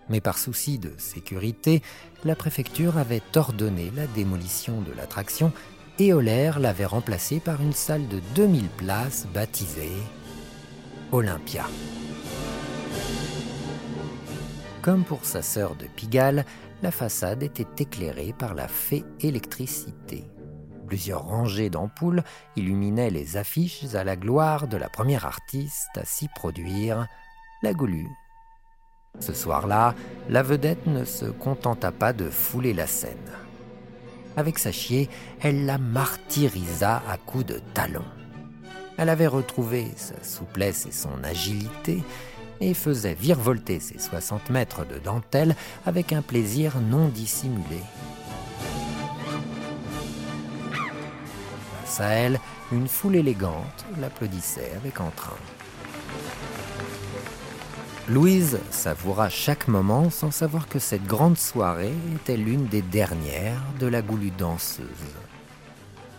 Mais 0.10 0.22
par 0.22 0.38
souci 0.38 0.78
de 0.78 0.92
sécurité, 0.98 1.82
la 2.24 2.36
préfecture 2.36 2.98
avait 2.98 3.24
ordonné 3.36 3.92
la 3.96 4.06
démolition 4.06 4.82
de 4.82 4.92
l'attraction 4.92 5.52
et 5.98 6.14
Holler 6.14 6.52
l'avait 6.60 6.86
remplacée 6.86 7.40
par 7.40 7.62
une 7.62 7.74
salle 7.74 8.08
de 8.10 8.20
2000 8.36 8.68
places 8.68 9.26
baptisée 9.34 9.92
Olympia. 11.12 11.66
Comme 14.84 15.06
pour 15.06 15.24
sa 15.24 15.42
sœur 15.42 15.76
de 15.76 15.86
Pigalle, 15.86 16.44
la 16.82 16.92
façade 16.92 17.42
était 17.42 17.82
éclairée 17.82 18.36
par 18.38 18.54
la 18.54 18.68
fée 18.68 19.06
électricité. 19.22 20.26
Plusieurs 20.88 21.24
rangées 21.24 21.70
d'ampoules 21.70 22.22
illuminaient 22.58 23.10
les 23.10 23.38
affiches 23.38 23.96
à 23.96 24.04
la 24.04 24.18
gloire 24.18 24.68
de 24.68 24.76
la 24.76 24.90
première 24.90 25.26
artiste 25.26 25.88
à 25.96 26.04
s'y 26.04 26.28
produire, 26.36 27.08
la 27.62 27.74
Goulue. 27.74 28.10
Ce 29.22 29.34
soir-là, 29.34 29.96
la 30.28 30.44
vedette 30.44 30.86
ne 30.86 31.06
se 31.06 31.28
contenta 31.28 31.94
pas 31.94 32.12
de 32.12 32.30
fouler 32.30 32.74
la 32.74 32.86
scène. 32.86 33.32
Avec 34.36 34.60
sa 34.60 34.74
chier, 34.74 35.10
elle 35.40 35.66
la 35.66 35.78
martyrisa 35.78 37.02
à 37.08 37.18
coups 37.18 37.46
de 37.46 37.62
talons. 37.74 38.04
Elle 38.98 39.10
avait 39.10 39.28
retrouvé 39.28 39.88
sa 39.96 40.22
souplesse 40.24 40.86
et 40.88 40.92
son 40.92 41.24
agilité, 41.24 42.04
et 42.64 42.74
faisait 42.74 43.14
virevolter 43.14 43.80
ses 43.80 44.00
60 44.00 44.50
mètres 44.50 44.86
de 44.86 44.98
dentelle 44.98 45.56
avec 45.86 46.14
un 46.14 46.22
plaisir 46.22 46.80
non 46.80 47.10
dissimulé. 47.10 47.82
Face 51.84 52.00
à 52.00 52.10
elle, 52.10 52.40
une 52.72 52.88
foule 52.88 53.18
élégante 53.18 53.86
l'applaudissait 54.00 54.72
avec 54.78 55.00
entrain. 55.02 55.38
Louise 58.10 58.60
savoura 58.72 59.30
chaque 59.30 59.68
moment 59.68 60.10
sans 60.10 60.32
savoir 60.32 60.68
que 60.68 60.80
cette 60.80 61.06
grande 61.06 61.38
soirée 61.38 61.94
était 62.16 62.38
l'une 62.38 62.66
des 62.68 62.82
dernières 62.82 63.62
de 63.80 63.88
la 63.88 64.02
goulue 64.02 64.32
danseuse. 64.32 64.88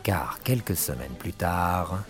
Car 0.03 0.39
quelques 0.45 0.77
semaines 0.77 1.17
plus 1.19 1.33
tard, 1.33 2.05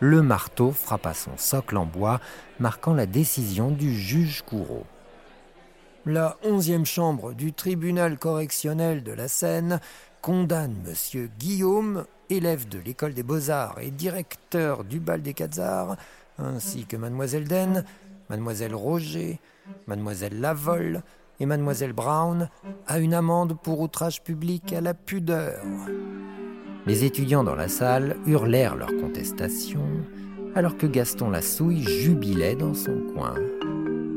le 0.00 0.22
marteau 0.22 0.72
frappa 0.72 1.14
son 1.14 1.36
socle 1.36 1.76
en 1.76 1.86
bois, 1.86 2.20
marquant 2.58 2.94
la 2.94 3.06
décision 3.06 3.70
du 3.70 3.94
juge 3.94 4.42
Courreau. 4.42 4.84
La 6.06 6.38
onzième 6.42 6.86
chambre 6.86 7.34
du 7.34 7.52
tribunal 7.52 8.18
correctionnel 8.18 9.02
de 9.02 9.12
la 9.12 9.28
Seine 9.28 9.80
condamne 10.22 10.76
M. 10.86 11.28
Guillaume, 11.38 12.06
élève 12.30 12.68
de 12.68 12.78
l'école 12.78 13.12
des 13.12 13.22
beaux-arts 13.22 13.78
et 13.80 13.90
directeur 13.90 14.84
du 14.84 14.98
bal 14.98 15.20
des 15.20 15.34
Quatzars, 15.34 15.96
ainsi 16.38 16.86
que 16.86 16.96
Mademoiselle 16.96 17.46
Den, 17.46 17.84
Mademoiselle 18.30 18.74
Roger, 18.74 19.38
Mademoiselle 19.86 20.40
Lavol 20.40 21.02
et 21.38 21.46
Mademoiselle 21.46 21.92
Brown, 21.92 22.48
à 22.86 22.98
une 22.98 23.12
amende 23.12 23.58
pour 23.60 23.80
outrage 23.80 24.22
public 24.22 24.72
à 24.72 24.80
la 24.80 24.94
pudeur. 24.94 25.62
Les 26.86 27.04
étudiants 27.04 27.44
dans 27.44 27.54
la 27.54 27.68
salle 27.68 28.16
hurlèrent 28.26 28.74
leur 28.74 28.88
contestation, 28.88 29.84
alors 30.54 30.78
que 30.78 30.86
Gaston 30.86 31.30
Lassouille 31.30 31.82
jubilait 31.82 32.56
dans 32.56 32.74
son 32.74 32.98
coin. 33.14 33.34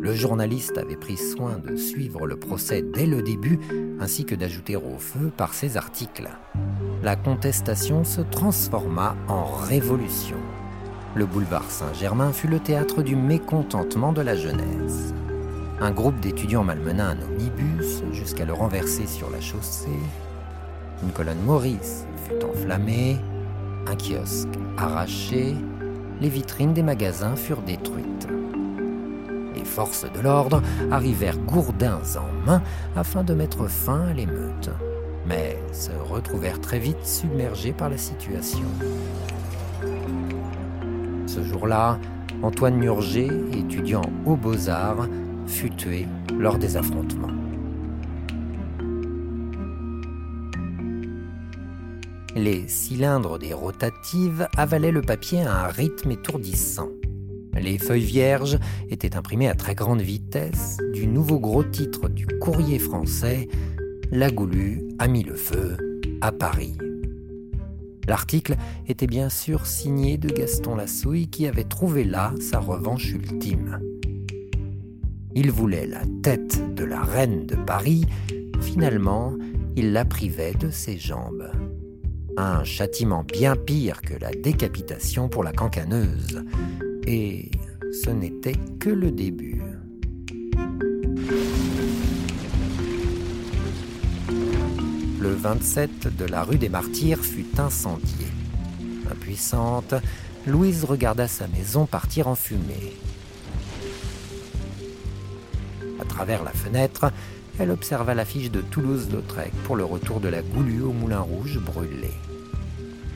Le 0.02 0.14
journaliste 0.14 0.78
avait 0.78 0.96
pris 0.96 1.18
soin 1.18 1.58
de 1.58 1.76
suivre 1.76 2.26
le 2.26 2.38
procès 2.38 2.82
dès 2.82 3.06
le 3.06 3.22
début, 3.22 3.60
ainsi 4.00 4.26
que 4.26 4.36
d'ajouter 4.36 4.76
au 4.76 4.98
feu 4.98 5.32
par 5.36 5.54
ses 5.54 5.76
articles. 5.76 6.30
La 7.04 7.16
contestation 7.18 8.04
se 8.06 8.22
transforma 8.22 9.16
en 9.28 9.44
révolution. 9.44 10.38
Le 11.16 11.26
boulevard 11.26 11.70
Saint-Germain 11.70 12.32
fut 12.32 12.48
le 12.48 12.60
théâtre 12.60 13.04
du 13.04 13.16
mécontentement 13.16 14.14
de 14.14 14.22
la 14.22 14.36
jeunesse. 14.36 15.14
Un 15.82 15.92
groupe 15.92 16.20
d'étudiants 16.22 16.64
malmena 16.64 17.10
un 17.10 17.22
omnibus 17.22 18.04
jusqu'à 18.14 18.46
le 18.46 18.54
renverser 18.54 19.06
sur 19.06 19.30
la 19.30 19.42
chaussée. 19.42 20.00
Une 21.04 21.12
colonne 21.12 21.42
Maurice 21.46 22.06
fut 22.24 22.44
enflammée, 22.44 23.18
un 23.88 23.96
kiosque 23.96 24.58
arraché, 24.78 25.56
les 26.22 26.30
vitrines 26.30 26.74
des 26.74 26.84
magasins 26.84 27.36
furent 27.36 27.62
détruites. 27.62 28.28
Les 29.56 29.66
forces 29.66 30.06
de 30.12 30.22
l'ordre 30.22 30.62
arrivèrent 30.92 31.38
gourdins 31.38 32.02
en 32.18 32.46
main 32.46 32.62
afin 32.96 33.24
de 33.24 33.34
mettre 33.34 33.68
fin 33.68 34.08
à 34.08 34.14
l'émeute, 34.14 34.70
mais 35.28 35.58
se 35.72 35.92
retrouvèrent 35.92 36.62
très 36.62 36.80
vite 36.80 37.06
submergés 37.06 37.74
par 37.74 37.90
la 37.90 37.98
situation. 37.98 38.68
Ce 41.28 41.44
jour-là, 41.44 42.00
Antoine 42.42 42.76
Murger, 42.76 43.30
étudiant 43.54 44.04
aux 44.26 44.36
beaux-arts, 44.36 45.08
fut 45.48 45.72
tué 45.72 46.08
lors 46.38 46.58
des 46.58 46.78
affrontements. 46.78 47.28
Les 52.36 52.68
cylindres 52.68 53.38
des 53.38 53.54
rotatives 53.54 54.48
avalaient 54.58 54.92
le 54.92 55.04
papier 55.04 55.42
à 55.42 55.66
un 55.66 55.68
rythme 55.68 56.12
étourdissant. 56.12 56.90
Les 57.54 57.78
feuilles 57.78 58.04
vierges 58.04 58.58
étaient 58.90 59.16
imprimées 59.16 59.50
à 59.50 59.54
très 59.54 59.76
grande 59.76 60.02
vitesse 60.02 60.78
du 60.94 61.06
nouveau 61.06 61.40
gros 61.40 61.64
titre 61.64 62.10
du 62.10 62.26
courrier 62.26 62.80
français 62.80 63.48
La 64.12 64.32
Goulue 64.32 64.82
a 64.98 65.08
mis 65.08 65.22
le 65.22 65.36
feu 65.36 65.78
à 66.22 66.32
Paris. 66.32 66.76
L'article 68.08 68.56
était 68.88 69.08
bien 69.08 69.30
sûr 69.30 69.68
signé 69.68 70.18
de 70.18 70.30
Gaston 70.30 70.76
Lassouille 70.76 71.28
qui 71.28 71.46
avait 71.46 71.64
trouvé 71.64 72.04
là 72.04 72.34
sa 72.42 72.60
revanche 72.60 73.12
ultime. 73.12 73.80
Il 75.36 75.52
voulait 75.52 75.88
la 75.88 76.02
tête 76.24 76.74
de 76.74 76.84
la 76.84 77.02
reine 77.02 77.46
de 77.46 77.56
Paris, 77.56 78.06
finalement 78.60 79.34
il 79.76 79.94
la 79.94 80.06
privait 80.06 80.54
de 80.54 80.72
ses 80.72 80.98
jambes. 80.98 81.52
Un 82.36 82.64
châtiment 82.64 83.24
bien 83.24 83.56
pire 83.56 84.02
que 84.02 84.16
la 84.16 84.32
décapitation 84.32 85.30
pour 85.30 85.44
la 85.44 85.52
cancaneuse. 85.52 86.44
Et 87.06 87.52
ce 88.04 88.10
n'était 88.10 88.56
que 88.80 88.90
le 88.90 89.12
début. 89.12 89.62
Le 95.20 95.30
27 95.30 96.18
de 96.18 96.26
la 96.26 96.44
rue 96.44 96.58
des 96.58 96.70
Martyrs 96.70 97.24
fut 97.24 97.60
incendié. 97.60 98.28
Impuissante, 99.12 99.94
Louise 100.48 100.86
regarda 100.86 101.28
sa 101.28 101.48
maison 101.48 101.86
partir 101.86 102.28
en 102.28 102.36
fumée. 102.36 102.98
À 106.00 106.06
travers 106.06 106.44
la 106.44 106.52
fenêtre, 106.52 107.12
elle 107.60 107.72
observa 107.72 108.14
l'affiche 108.14 108.52
de 108.52 108.62
Toulouse-Lautrec 108.62 109.54
pour 109.64 109.76
le 109.76 109.84
retour 109.84 110.20
de 110.20 110.28
la 110.28 110.42
Goulue 110.42 110.82
au 110.82 110.92
Moulin 110.92 111.20
Rouge 111.20 111.60
brûlé. 111.60 112.12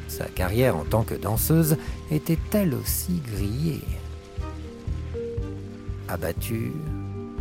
Sa 0.08 0.26
carrière 0.26 0.76
en 0.76 0.84
tant 0.84 1.04
que 1.04 1.16
danseuse 1.16 1.78
était 2.12 2.40
elle 2.54 2.74
aussi 2.74 3.22
grillée. 3.34 3.84
Abattue, 6.08 6.74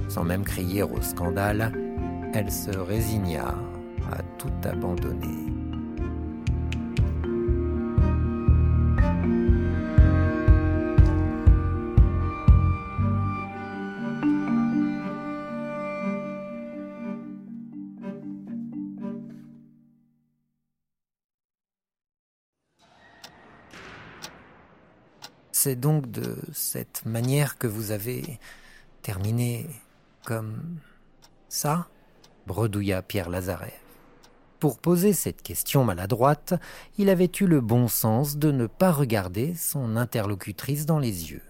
sans 0.09 0.25
même 0.25 0.45
crier 0.45 0.83
au 0.83 1.01
scandale, 1.01 1.73
elle 2.35 2.51
se 2.51 2.77
résigna 2.77 3.55
à 4.11 4.23
tout 4.39 4.53
abandonner. 4.65 5.56
C'est 25.67 25.75
donc 25.75 26.09
de 26.13 26.37
cette 26.53 27.05
manière 27.07 27.59
que 27.59 27.67
vous 27.67 27.91
avez 27.91 28.39
terminé 29.03 29.67
comme 30.25 30.79
ça? 31.49 31.89
Bredouilla 32.47 33.03
Pierre 33.03 33.31
Lazarev. 33.31 33.73
Pour 34.61 34.79
poser 34.79 35.13
cette 35.13 35.43
question 35.43 35.83
maladroite, 35.83 36.55
il 36.99 37.11
avait 37.11 37.33
eu 37.41 37.47
le 37.47 37.61
bon 37.61 37.89
sens 37.89 38.37
de 38.37 38.53
ne 38.53 38.69
pas 38.69 38.93
regarder 38.93 39.57
son 39.57 39.97
interlocutrice 39.97 40.87
dans 40.87 41.01
les 41.01 41.33
yeux. 41.33 41.43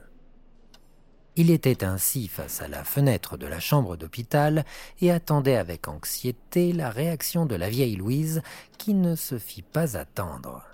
Il 1.35 1.51
était 1.51 1.85
ainsi 1.85 2.27
face 2.27 2.63
à 2.63 2.69
la 2.69 2.85
fenêtre 2.85 3.37
de 3.37 3.47
la 3.47 3.61
chambre 3.61 3.99
d'hôpital 3.99 4.65
et 5.03 5.11
attendait 5.11 5.57
avec 5.57 5.89
anxiété 5.89 6.73
la 6.73 6.89
réaction 6.89 7.45
de 7.45 7.55
la 7.55 7.69
vieille 7.69 7.97
Louise 7.97 8.41
qui 8.79 8.95
ne 8.95 9.15
se 9.15 9.37
fit 9.37 9.61
pas 9.61 9.99
attendre. 9.99 10.65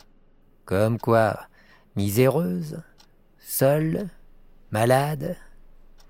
Comme 0.64 1.00
quoi, 1.00 1.48
miséreuse, 1.96 2.80
seule, 3.52 4.08
malade, 4.70 5.36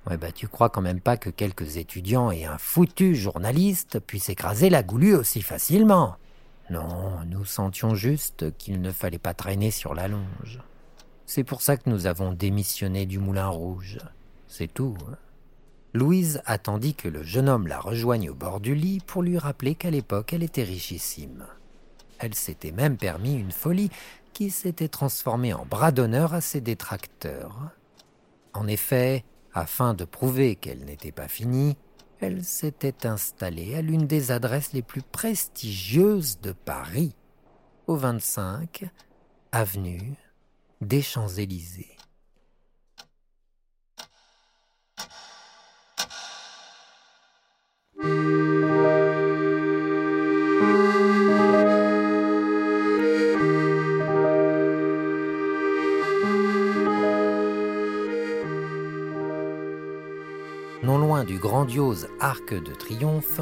Ouais, 0.09 0.17
bah, 0.17 0.33
tu 0.33 0.49
crois 0.49 0.69
quand 0.69 0.81
même 0.81 1.01
pas 1.01 1.17
que 1.17 1.31
quelques 1.31 1.77
étudiants 1.77 2.33
et 2.33 2.45
un 2.45 2.59
foutu 2.59 3.15
journaliste 3.15 4.01
puissent 4.01 4.31
écraser 4.31 4.69
la 4.69 4.83
goulue 4.83 5.15
aussi 5.15 5.43
facilement. 5.43 6.17
Non, 6.71 7.21
nous 7.27 7.45
sentions 7.45 7.95
juste 7.95 8.57
qu'il 8.59 8.81
ne 8.81 8.91
fallait 8.91 9.19
pas 9.19 9.35
traîner 9.35 9.71
sur 9.71 9.95
la 9.95 10.09
longe. 10.09 10.61
C'est 11.27 11.45
pour 11.45 11.63
ça 11.63 11.77
que 11.77 11.89
nous 11.89 12.07
avons 12.07 12.33
démissionné 12.33 13.07
du 13.07 13.21
Moulin 13.21 13.47
Rouge. 13.49 13.99
C'est 14.49 14.73
tout. 14.73 14.97
Hein. 15.09 15.17
Louise 15.95 16.43
attendit 16.47 16.95
que 16.95 17.09
le 17.09 17.23
jeune 17.23 17.49
homme 17.49 17.69
la 17.69 17.79
rejoigne 17.79 18.31
au 18.31 18.35
bord 18.35 18.59
du 18.59 18.75
lit 18.75 19.01
pour 19.07 19.23
lui 19.23 19.39
rappeler 19.39 19.77
qu'à 19.77 19.91
l'époque 19.91 20.33
elle 20.33 20.43
était 20.43 20.65
richissime. 20.65 21.47
Elle 22.19 22.35
s'était 22.35 22.73
même 22.73 22.97
permis 22.97 23.35
une 23.35 23.53
folie 23.53 23.91
qui 24.33 24.51
s'était 24.51 24.89
transformée 24.89 25.53
en 25.53 25.65
bras 25.65 25.93
d'honneur 25.93 26.35
à 26.35 26.41
ses 26.41 26.61
détracteurs. 26.61 27.71
En 28.55 28.67
effet, 28.67 29.25
afin 29.55 29.95
de 29.95 30.05
prouver 30.05 30.57
qu'elle 30.57 30.85
n'était 30.85 31.13
pas 31.13 31.29
finie, 31.29 31.77
elle 32.21 32.45
s'était 32.45 33.07
installée 33.07 33.75
à 33.75 33.83
l'une 33.83 34.07
des 34.07 34.31
adresses 34.31 34.73
les 34.73 34.83
plus 34.83 35.03
prestigieuses 35.03 36.41
de 36.41 36.53
Paris, 36.53 37.15
au 37.87 37.97
25 37.97 38.85
avenue 39.51 40.15
des 40.81 41.03
Champs-Élysées. 41.03 41.92
Grandiose 61.43 62.07
arc 62.21 62.55
de 62.55 62.73
triomphe, 62.73 63.41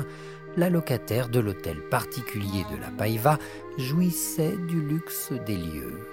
la 0.57 0.71
locataire 0.71 1.29
de 1.29 1.39
l'hôtel 1.39 1.77
particulier 1.91 2.65
de 2.73 2.81
la 2.81 2.89
Païva 2.89 3.39
jouissait 3.77 4.57
du 4.57 4.81
luxe 4.81 5.33
des 5.47 5.59
lieux. 5.59 6.09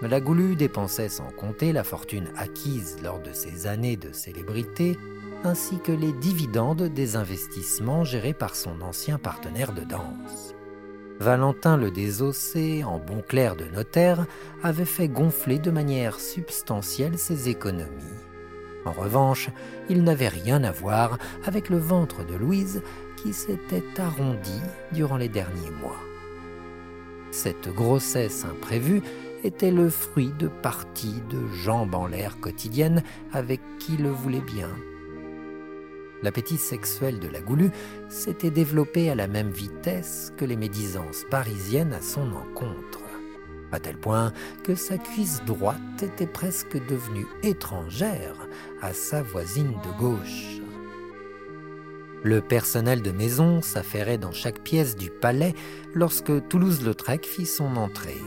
La 0.00 0.20
Goulue 0.20 0.56
dépensait 0.56 1.10
sans 1.10 1.30
compter 1.30 1.72
la 1.72 1.84
fortune 1.84 2.28
acquise 2.36 2.96
lors 3.02 3.20
de 3.20 3.32
ses 3.32 3.66
années 3.66 3.96
de 3.96 4.12
célébrité, 4.12 4.96
ainsi 5.44 5.78
que 5.78 5.92
les 5.92 6.12
dividendes 6.12 6.84
des 6.84 7.14
investissements 7.14 8.04
gérés 8.04 8.34
par 8.34 8.54
son 8.54 8.80
ancien 8.80 9.18
partenaire 9.18 9.72
de 9.72 9.82
danse. 9.82 10.54
Valentin 11.20 11.76
le 11.76 11.90
Désossé, 11.90 12.84
en 12.84 12.98
bon 12.98 13.22
clerc 13.26 13.56
de 13.56 13.64
notaire, 13.64 14.24
avait 14.62 14.84
fait 14.84 15.08
gonfler 15.08 15.58
de 15.58 15.70
manière 15.70 16.20
substantielle 16.20 17.18
ses 17.18 17.48
économies. 17.48 18.27
En 18.84 18.92
revanche, 18.92 19.50
il 19.90 20.02
n'avait 20.02 20.28
rien 20.28 20.62
à 20.64 20.70
voir 20.70 21.18
avec 21.44 21.68
le 21.68 21.78
ventre 21.78 22.24
de 22.24 22.34
Louise 22.34 22.82
qui 23.16 23.32
s'était 23.32 24.00
arrondi 24.00 24.60
durant 24.92 25.16
les 25.16 25.28
derniers 25.28 25.70
mois. 25.70 26.00
Cette 27.30 27.68
grossesse 27.68 28.44
imprévue 28.44 29.02
était 29.44 29.70
le 29.70 29.90
fruit 29.90 30.32
de 30.38 30.48
parties 30.48 31.22
de 31.30 31.46
jambes 31.48 31.94
en 31.94 32.06
l'air 32.06 32.40
quotidiennes 32.40 33.02
avec 33.32 33.60
qui 33.78 33.96
le 33.96 34.08
voulait 34.08 34.40
bien. 34.40 34.70
L'appétit 36.22 36.56
sexuel 36.56 37.20
de 37.20 37.28
la 37.28 37.40
goulue 37.40 37.70
s'était 38.08 38.50
développé 38.50 39.10
à 39.10 39.14
la 39.14 39.28
même 39.28 39.50
vitesse 39.50 40.32
que 40.36 40.44
les 40.44 40.56
médisances 40.56 41.24
parisiennes 41.30 41.92
à 41.92 42.02
son 42.02 42.32
encontre 42.32 43.07
à 43.72 43.80
tel 43.80 43.96
point 43.96 44.32
que 44.64 44.74
sa 44.74 44.98
cuisse 44.98 45.42
droite 45.46 46.02
était 46.02 46.26
presque 46.26 46.76
devenue 46.86 47.26
étrangère 47.42 48.48
à 48.82 48.92
sa 48.92 49.22
voisine 49.22 49.74
de 49.84 49.98
gauche. 49.98 50.60
Le 52.24 52.40
personnel 52.40 53.00
de 53.02 53.12
maison 53.12 53.62
s'affairait 53.62 54.18
dans 54.18 54.32
chaque 54.32 54.60
pièce 54.60 54.96
du 54.96 55.10
palais 55.10 55.54
lorsque 55.94 56.48
Toulouse-Lautrec 56.48 57.24
fit 57.24 57.46
son 57.46 57.76
entrée. 57.76 58.20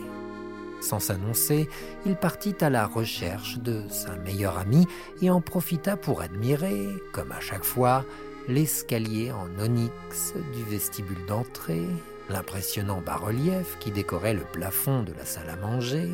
Sans 0.80 0.99
s'annoncer, 0.99 1.69
il 2.06 2.15
partit 2.15 2.56
à 2.62 2.69
la 2.69 2.88
recherche 2.88 3.60
de 3.60 3.84
sa 3.89 4.15
meilleure 4.15 4.58
amie 4.58 4.88
et 5.21 5.30
en 5.30 5.41
profita 5.41 5.97
pour 5.97 6.21
admirer, 6.21 6.88
comme 7.12 7.32
à 7.32 7.39
chaque 7.39 7.65
fois, 7.65 8.06
l'escalier 8.47 9.32
en 9.32 9.47
onyx 9.62 10.34
du 10.56 10.63
vestibule 10.63 11.23
d'entrée, 11.27 11.88
l'impressionnant 12.32 13.02
bas-relief 13.06 13.78
qui 13.80 13.91
décorait 13.91 14.34
le 14.34 14.44
plafond 14.52 15.04
de 15.04 15.13
la 15.13 15.26
salle 15.26 15.50
à 15.50 15.56
manger, 15.56 16.10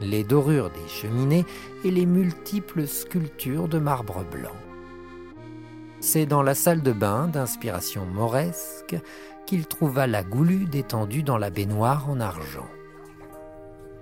les 0.00 0.24
dorures 0.24 0.70
des 0.70 0.88
cheminées 0.88 1.44
et 1.84 1.90
les 1.90 2.06
multiples 2.06 2.86
sculptures 2.86 3.68
de 3.68 3.78
marbre 3.78 4.24
blanc. 4.24 4.56
C'est 6.00 6.26
dans 6.26 6.42
la 6.42 6.54
salle 6.54 6.82
de 6.82 6.92
bain 6.92 7.28
d'inspiration 7.28 8.06
mauresque 8.06 8.96
qu'il 9.46 9.66
trouva 9.66 10.06
la 10.06 10.22
goulue 10.22 10.64
détendue 10.64 11.22
dans 11.22 11.38
la 11.38 11.50
baignoire 11.50 12.08
en 12.08 12.20
argent. 12.20 12.68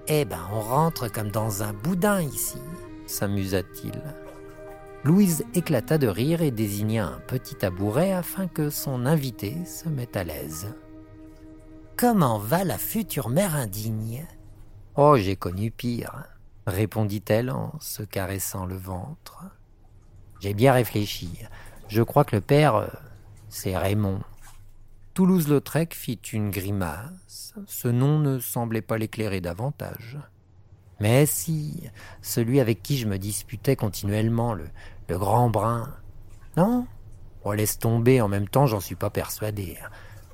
Eh 0.07 0.25
ben, 0.25 0.40
on 0.53 0.61
rentre 0.61 1.11
comme 1.11 1.31
dans 1.31 1.62
un 1.62 1.73
boudin 1.73 2.23
ici, 2.23 2.61
s'amusa-t-il. 3.07 4.01
Louise 5.05 5.44
éclata 5.55 5.99
de 5.99 6.07
rire 6.07 6.42
et 6.42 6.51
désigna 6.51 7.07
un 7.07 7.21
petit 7.27 7.55
tabouret 7.55 8.12
afin 8.12 8.47
que 8.47 8.71
son 8.71 9.07
invité 9.07 9.57
se 9.64 9.88
mette 9.88 10.16
à 10.16 10.25
l'aise. 10.25 10.68
Comment 11.98 12.38
va 12.38 12.62
la 12.62 12.78
future 12.78 13.28
mère 13.28 13.56
indigne? 13.56 14.24
Oh, 14.94 15.16
j'ai 15.16 15.34
connu 15.34 15.72
pire, 15.72 16.26
répondit-elle 16.64 17.50
en 17.50 17.72
se 17.80 18.04
caressant 18.04 18.66
le 18.66 18.76
ventre. 18.76 19.42
J'ai 20.38 20.54
bien 20.54 20.72
réfléchi. 20.72 21.40
Je 21.88 22.00
crois 22.02 22.24
que 22.24 22.37
le 22.37 22.40
père, 22.40 22.76
euh, 22.76 22.87
c'est 23.48 23.76
Raymond. 23.76 24.20
Toulouse-Lautrec 25.14 25.92
fit 25.92 26.20
une 26.32 26.50
grimace. 26.50 27.52
Ce 27.66 27.88
nom 27.88 28.20
ne 28.20 28.38
semblait 28.38 28.80
pas 28.80 28.96
l'éclairer 28.96 29.40
davantage. 29.40 30.18
Mais 31.00 31.26
si, 31.26 31.90
celui 32.22 32.61
avec 32.61 32.80
qui 32.80 32.96
je 32.96 33.08
me 33.08 33.18
disputais 33.18 33.74
continuellement, 33.74 34.54
le, 34.54 34.68
grand 35.08 35.50
brun. 35.50 35.92
Non? 36.56 36.87
On 37.42 37.50
laisse 37.50 37.80
tomber, 37.80 38.20
en 38.20 38.28
même 38.28 38.48
temps, 38.48 38.68
j'en 38.68 38.78
suis 38.78 38.94
pas 38.94 39.11
persuadé. 39.11 39.78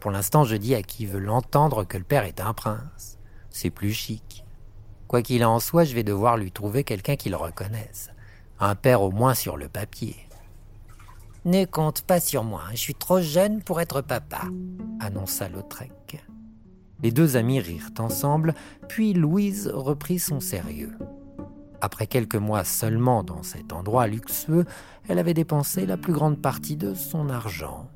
Pour 0.04 0.10
l'instant, 0.10 0.44
je 0.44 0.56
dis 0.56 0.74
à 0.74 0.82
qui 0.82 1.06
veut 1.06 1.18
l'entendre 1.18 1.84
que 1.84 1.96
le 1.96 2.04
père 2.04 2.24
est 2.24 2.42
un 2.42 2.52
prince. 2.52 3.16
C'est 3.48 3.70
plus 3.70 3.94
chic. 3.94 4.44
Quoi 5.08 5.22
qu'il 5.22 5.42
en 5.46 5.60
soit, 5.60 5.84
je 5.84 5.94
vais 5.94 6.02
devoir 6.02 6.36
lui 6.36 6.52
trouver 6.52 6.84
quelqu'un 6.84 7.16
qui 7.16 7.30
le 7.30 7.36
reconnaisse. 7.36 8.10
Un 8.60 8.74
père 8.74 9.00
au 9.00 9.10
moins 9.10 9.32
sur 9.32 9.56
le 9.56 9.66
papier. 9.66 10.16
Ne 11.46 11.64
compte 11.64 12.02
pas 12.02 12.20
sur 12.20 12.44
moi, 12.44 12.64
je 12.72 12.76
suis 12.76 12.94
trop 12.94 13.22
jeune 13.22 13.62
pour 13.62 13.80
être 13.80 14.02
papa, 14.02 14.42
annonça 15.00 15.48
Lautrec. 15.48 16.22
Les 17.02 17.10
deux 17.10 17.38
amis 17.38 17.60
rirent 17.60 17.92
ensemble, 17.98 18.52
puis 18.88 19.14
Louise 19.14 19.68
reprit 19.72 20.18
son 20.18 20.38
sérieux. 20.38 20.98
Après 21.80 22.06
quelques 22.06 22.36
mois 22.36 22.64
seulement 22.64 23.22
dans 23.22 23.42
cet 23.42 23.72
endroit 23.72 24.06
luxueux, 24.06 24.66
elle 25.08 25.18
avait 25.18 25.32
dépensé 25.32 25.86
la 25.86 25.96
plus 25.96 26.12
grande 26.12 26.42
partie 26.42 26.76
de 26.76 26.92
son 26.92 27.30
argent. 27.30 27.88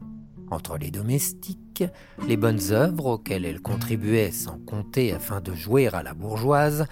Entre 0.50 0.78
les 0.78 0.90
domestiques, 0.90 1.84
les 2.26 2.37
bonnes 2.37 2.70
œuvres 2.70 3.06
auxquelles 3.06 3.44
elle 3.44 3.61
contribuait 3.61 4.30
sans 4.30 4.58
compter 4.58 5.12
afin 5.12 5.40
de 5.40 5.52
jouer 5.54 5.88
à 5.88 6.02
la 6.02 6.14
bourgeoise, 6.14 6.87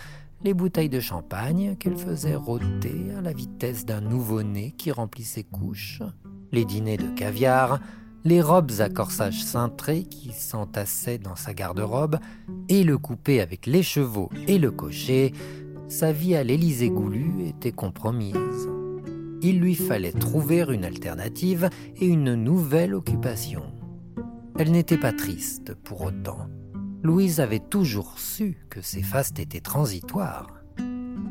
les 0.45 0.55
bouteilles 0.55 0.89
de 0.89 1.01
champagne 1.01 1.77
qu'elle 1.77 1.97
faisait 1.97 2.37
rôter 2.37 3.11
à 3.17 3.21
la 3.21 3.33
vitesse 3.33 3.87
d'un 3.87 4.01
nouveau-né 4.01 4.75
qui 4.77 4.93
remplit 4.93 5.25
ses 5.25 5.45
couches, 5.45 6.03
les 6.53 6.65
dîners 6.65 6.99
de 6.99 7.09
caviar, 7.09 7.81
les 8.25 8.43
robes 8.43 8.73
à 8.81 8.89
corsage 8.89 9.43
cintré 9.45 10.03
qui 10.03 10.33
s'entassaient 10.33 11.19
dans 11.19 11.37
sa 11.37 11.55
garde-robe, 11.55 12.19
et 12.69 12.83
le 12.83 12.99
coupé 12.99 13.41
avec 13.41 13.67
les 13.67 13.83
chevaux 13.83 14.31
et 14.47 14.59
le 14.59 14.71
cocher, 14.71 15.33
sa 15.89 16.13
vie 16.13 16.35
à 16.35 16.43
l'Élysée 16.43 16.91
Goulu 16.91 17.47
était 17.47 17.73
compromise. 17.73 18.69
Il 19.43 19.61
lui 19.61 19.75
fallait 19.75 20.13
trouver 20.13 20.65
une 20.69 20.85
alternative 20.85 21.69
et 21.97 22.07
une 22.07 22.35
nouvelle 22.35 22.95
occupation. 22.95 23.63
Elle 24.59 24.73
n'était 24.73 24.99
pas 24.99 25.13
triste 25.13 25.75
pour 25.75 26.03
autant. 26.03 26.49
Louise 27.03 27.41
avait 27.41 27.61
toujours 27.61 28.19
su 28.19 28.67
que 28.71 28.81
ses 28.81 29.03
fastes 29.03 29.39
étaient 29.39 29.61
transitoires. 29.61 30.63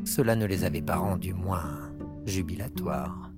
Cela 0.06 0.36
ne 0.36 0.46
les 0.46 0.64
avait 0.64 0.82
pas 0.82 0.98
rendus 0.98 1.34
moins 1.34 1.92
jubilatoires. 2.26 3.32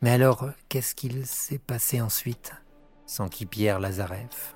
Mais 0.00 0.10
alors, 0.10 0.50
qu'est-ce 0.68 0.94
qu'il 0.94 1.26
s'est 1.26 1.58
passé 1.58 2.00
ensuite 2.00 2.52
s'enquit 3.06 3.46
Pierre 3.46 3.80
Lazareff. 3.80 4.54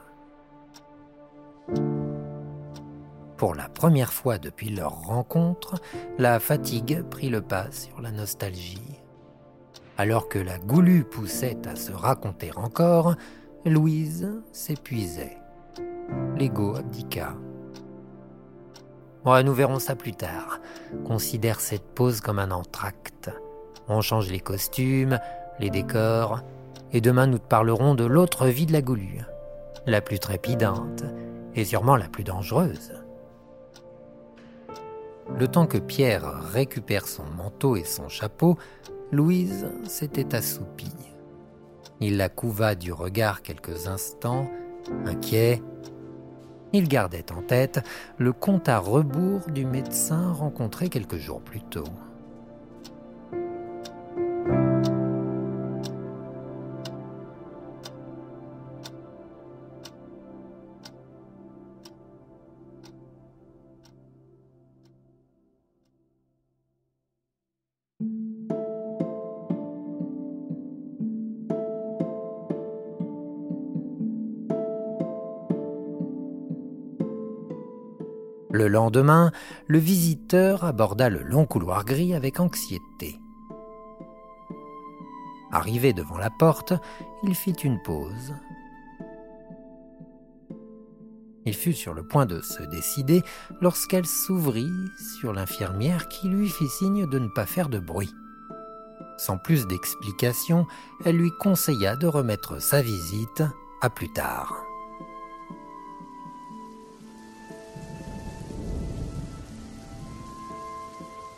Pour 3.42 3.56
la 3.56 3.68
première 3.68 4.12
fois 4.12 4.38
depuis 4.38 4.70
leur 4.70 4.92
rencontre, 5.02 5.74
la 6.16 6.38
fatigue 6.38 7.02
prit 7.02 7.28
le 7.28 7.40
pas 7.42 7.72
sur 7.72 8.00
la 8.00 8.12
nostalgie. 8.12 9.00
Alors 9.98 10.28
que 10.28 10.38
la 10.38 10.58
goulue 10.58 11.02
poussait 11.02 11.58
à 11.66 11.74
se 11.74 11.90
raconter 11.90 12.52
encore, 12.54 13.16
Louise 13.66 14.30
s'épuisait. 14.52 15.38
L'ego 16.36 16.76
abdiqua. 16.76 17.34
nous 19.24 19.54
verrons 19.54 19.80
ça 19.80 19.96
plus 19.96 20.14
tard. 20.14 20.60
Considère 21.04 21.58
cette 21.58 21.96
pause 21.96 22.20
comme 22.20 22.38
un 22.38 22.52
entracte. 22.52 23.28
On 23.88 24.02
change 24.02 24.30
les 24.30 24.38
costumes, 24.38 25.18
les 25.58 25.70
décors, 25.70 26.42
et 26.92 27.00
demain 27.00 27.26
nous 27.26 27.38
te 27.38 27.48
parlerons 27.48 27.96
de 27.96 28.04
l'autre 28.04 28.46
vie 28.46 28.66
de 28.66 28.72
la 28.72 28.82
goulue, 28.82 29.24
la 29.86 30.00
plus 30.00 30.20
trépidante 30.20 31.02
et 31.56 31.64
sûrement 31.64 31.96
la 31.96 32.06
plus 32.06 32.22
dangereuse. 32.22 32.92
Le 35.38 35.48
temps 35.48 35.66
que 35.66 35.78
Pierre 35.78 36.24
récupère 36.52 37.06
son 37.06 37.24
manteau 37.36 37.76
et 37.76 37.84
son 37.84 38.08
chapeau, 38.08 38.58
Louise 39.10 39.68
s'était 39.84 40.34
assoupie. 40.34 40.94
Il 42.00 42.16
la 42.16 42.28
couva 42.28 42.74
du 42.74 42.92
regard 42.92 43.42
quelques 43.42 43.86
instants, 43.86 44.50
inquiet. 45.06 45.62
Il 46.72 46.88
gardait 46.88 47.30
en 47.32 47.42
tête 47.42 47.86
le 48.18 48.32
compte 48.32 48.68
à 48.68 48.78
rebours 48.78 49.46
du 49.50 49.64
médecin 49.64 50.32
rencontré 50.32 50.88
quelques 50.88 51.18
jours 51.18 51.40
plus 51.40 51.62
tôt. 51.62 51.84
Lendemain, 78.72 79.30
le 79.68 79.78
visiteur 79.78 80.64
aborda 80.64 81.08
le 81.08 81.22
long 81.22 81.46
couloir 81.46 81.84
gris 81.84 82.14
avec 82.14 82.40
anxiété. 82.40 83.20
Arrivé 85.52 85.92
devant 85.92 86.18
la 86.18 86.30
porte, 86.30 86.72
il 87.22 87.34
fit 87.34 87.52
une 87.52 87.80
pause. 87.82 88.34
Il 91.44 91.54
fut 91.54 91.72
sur 91.72 91.92
le 91.92 92.06
point 92.06 92.24
de 92.24 92.40
se 92.40 92.62
décider 92.62 93.22
lorsqu'elle 93.60 94.06
s'ouvrit 94.06 94.70
sur 95.20 95.32
l'infirmière 95.32 96.08
qui 96.08 96.28
lui 96.28 96.48
fit 96.48 96.68
signe 96.68 97.06
de 97.06 97.18
ne 97.18 97.28
pas 97.28 97.46
faire 97.46 97.68
de 97.68 97.78
bruit. 97.78 98.12
Sans 99.18 99.38
plus 99.38 99.66
d'explication, 99.66 100.66
elle 101.04 101.16
lui 101.16 101.30
conseilla 101.38 101.96
de 101.96 102.06
remettre 102.06 102.60
sa 102.62 102.80
visite 102.80 103.42
à 103.82 103.90
plus 103.90 104.12
tard. 104.12 104.71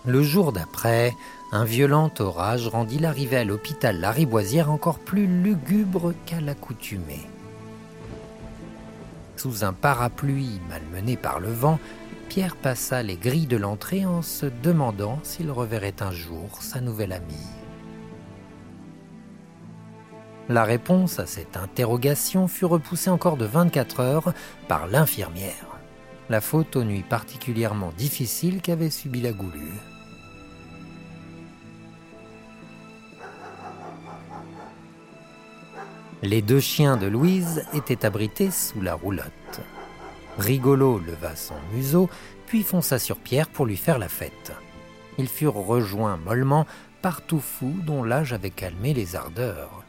Le 0.06 0.22
jour 0.22 0.52
d'après, 0.52 1.16
un 1.50 1.64
violent 1.64 2.10
orage 2.18 2.68
rendit 2.68 2.98
l'arrivée 2.98 3.38
à 3.38 3.44
l'hôpital 3.44 3.98
Lariboisière 3.98 4.70
encore 4.70 4.98
plus 4.98 5.26
lugubre 5.26 6.12
qu'à 6.26 6.42
l'accoutumée. 6.42 7.26
Sous 9.36 9.64
un 9.64 9.72
parapluie 9.72 10.60
malmené 10.68 11.16
par 11.16 11.40
le 11.40 11.48
vent, 11.50 11.78
Pierre 12.28 12.56
passa 12.56 13.02
les 13.02 13.16
grilles 13.16 13.46
de 13.46 13.56
l'entrée 13.56 14.04
en 14.04 14.20
se 14.20 14.44
demandant 14.62 15.20
s'il 15.22 15.50
reverrait 15.50 16.02
un 16.02 16.12
jour 16.12 16.58
sa 16.60 16.82
nouvelle 16.82 17.12
amie. 17.12 17.48
La 20.50 20.64
réponse 20.64 21.18
à 21.18 21.24
cette 21.24 21.56
interrogation 21.56 22.46
fut 22.46 22.66
repoussée 22.66 23.08
encore 23.08 23.38
de 23.38 23.46
24 23.46 24.00
heures 24.00 24.34
par 24.68 24.86
l'infirmière. 24.86 25.78
La 26.28 26.42
faute 26.42 26.76
aux 26.76 26.84
nuits 26.84 27.04
particulièrement 27.08 27.92
difficiles 27.96 28.60
qu'avait 28.60 28.90
subi 28.90 29.22
la 29.22 29.32
goulue. 29.32 29.72
Les 36.24 36.40
deux 36.40 36.58
chiens 36.58 36.96
de 36.96 37.06
Louise 37.06 37.66
étaient 37.74 38.06
abrités 38.06 38.50
sous 38.50 38.80
la 38.80 38.94
roulotte. 38.94 39.60
Rigolo 40.38 40.98
leva 40.98 41.36
son 41.36 41.56
museau, 41.74 42.08
puis 42.46 42.62
fonça 42.62 42.98
sur 42.98 43.18
Pierre 43.18 43.50
pour 43.50 43.66
lui 43.66 43.76
faire 43.76 43.98
la 43.98 44.08
fête. 44.08 44.52
Ils 45.18 45.28
furent 45.28 45.52
rejoints 45.52 46.16
mollement 46.16 46.66
par 47.02 47.20
Toufou, 47.20 47.74
dont 47.84 48.02
l'âge 48.02 48.32
avait 48.32 48.48
calmé 48.48 48.94
les 48.94 49.16
ardeurs. 49.16 49.84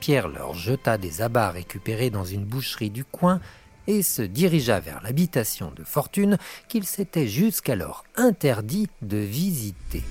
Pierre 0.00 0.26
leur 0.26 0.52
jeta 0.52 0.98
des 0.98 1.22
abats 1.22 1.52
récupérés 1.52 2.10
dans 2.10 2.24
une 2.24 2.44
boucherie 2.44 2.90
du 2.90 3.04
coin 3.04 3.40
et 3.86 4.02
se 4.02 4.22
dirigea 4.22 4.80
vers 4.80 5.00
l'habitation 5.04 5.70
de 5.70 5.84
Fortune 5.84 6.38
qu'il 6.66 6.86
s'était 6.86 7.28
jusqu'alors 7.28 8.02
interdit 8.16 8.88
de 9.00 9.18
visiter. 9.18 10.02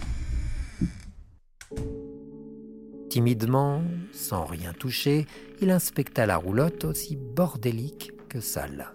Timidement, 3.10 3.82
sans 4.12 4.46
rien 4.46 4.74
toucher, 4.74 5.26
il 5.62 5.72
inspecta 5.72 6.26
la 6.26 6.38
roulotte 6.38 6.84
aussi 6.84 7.16
bordélique 7.16 8.12
que 8.28 8.42
sale. 8.42 8.94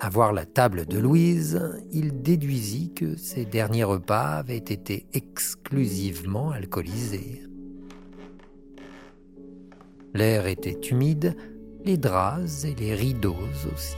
À 0.00 0.08
voir 0.10 0.32
la 0.32 0.44
table 0.44 0.86
de 0.86 0.98
Louise, 0.98 1.60
il 1.90 2.22
déduisit 2.22 2.94
que 2.94 3.16
ses 3.16 3.44
derniers 3.44 3.84
repas 3.84 4.36
avaient 4.36 4.56
été 4.56 5.06
exclusivement 5.14 6.50
alcoolisés. 6.50 7.42
L'air 10.12 10.46
était 10.46 10.78
humide, 10.90 11.36
les 11.84 11.96
draps 11.96 12.64
et 12.64 12.74
les 12.74 12.94
rideaux 12.94 13.36
aussi. 13.72 13.96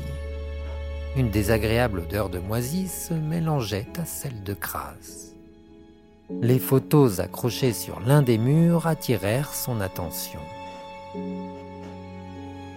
Une 1.17 1.31
désagréable 1.31 2.01
odeur 2.01 2.31
de 2.31 2.39
moisi 2.39 2.89
se 2.89 3.15
mélangeait 3.15 3.89
à 3.99 4.05
celle 4.05 4.43
de 4.43 4.55
crasse. 4.55 5.26
Les 6.29 6.59
photos 6.59 7.21
accrochées 7.21 7.73
sur 7.73 8.01
l'un 8.01 8.21
des 8.21 8.37
murs 8.37 8.87
attirèrent 8.87 9.55
son 9.55 9.81
attention. 9.81 10.41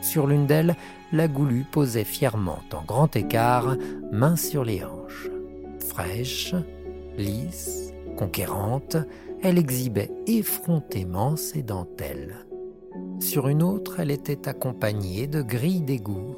Sur 0.01 0.27
l'une 0.27 0.45
d'elles, 0.45 0.75
la 1.12 1.27
goulue 1.27 1.65
posait 1.69 2.03
fièrement 2.03 2.59
en 2.73 2.83
grand 2.83 3.15
écart, 3.15 3.75
main 4.12 4.35
sur 4.35 4.63
les 4.63 4.83
hanches. 4.83 5.29
Fraîche, 5.79 6.53
lisse, 7.17 7.91
conquérante, 8.17 8.97
elle 9.41 9.57
exhibait 9.57 10.12
effrontément 10.27 11.35
ses 11.35 11.63
dentelles. 11.63 12.45
Sur 13.19 13.47
une 13.47 13.63
autre, 13.63 13.99
elle 13.99 14.12
était 14.12 14.47
accompagnée 14.47 15.25
de 15.25 15.41
grilles 15.41 15.81
d'égout. 15.81 16.35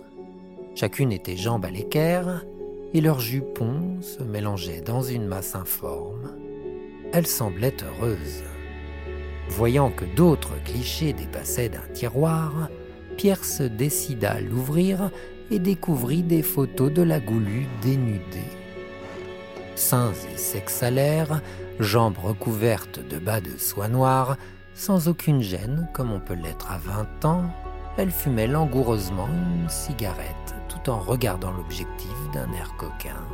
Chacune 0.75 1.11
était 1.11 1.37
jambe 1.37 1.65
à 1.65 1.71
l'équerre, 1.71 2.45
et 2.93 3.01
leurs 3.01 3.19
jupons 3.19 4.01
se 4.01 4.23
mélangeaient 4.23 4.81
dans 4.81 5.01
une 5.01 5.25
masse 5.25 5.55
informe. 5.55 6.31
Elle 7.13 7.27
semblait 7.27 7.75
heureuse. 7.83 8.43
Voyant 9.49 9.91
que 9.91 10.05
d'autres 10.05 10.61
clichés 10.63 11.13
dépassaient 11.13 11.69
d'un 11.69 11.87
tiroir, 11.93 12.69
Pierre 13.17 13.43
se 13.43 13.63
décida 13.63 14.31
à 14.31 14.41
l'ouvrir 14.41 15.11
et 15.49 15.59
découvrit 15.59 16.23
des 16.23 16.41
photos 16.41 16.91
de 16.91 17.01
la 17.01 17.19
goulue 17.19 17.67
dénudée. 17.81 18.51
Seins 19.75 20.13
et 20.33 20.37
sexe 20.37 20.83
jambes 21.79 22.17
recouvertes 22.17 22.99
de 23.05 23.19
bas 23.19 23.41
de 23.41 23.57
soie 23.57 23.89
noire, 23.89 24.37
sans 24.73 25.07
aucune 25.07 25.41
gêne 25.41 25.89
comme 25.93 26.11
on 26.11 26.19
peut 26.19 26.35
l'être 26.35 26.71
à 26.71 26.77
20 26.77 27.25
ans, 27.25 27.43
elle 27.97 28.11
fumait 28.11 28.47
langoureusement 28.47 29.27
une 29.27 29.69
cigarette 29.69 30.55
tout 30.69 30.89
en 30.89 30.99
regardant 30.99 31.51
l'objectif 31.51 32.15
d'un 32.33 32.51
air 32.53 32.73
coquin. 32.77 33.27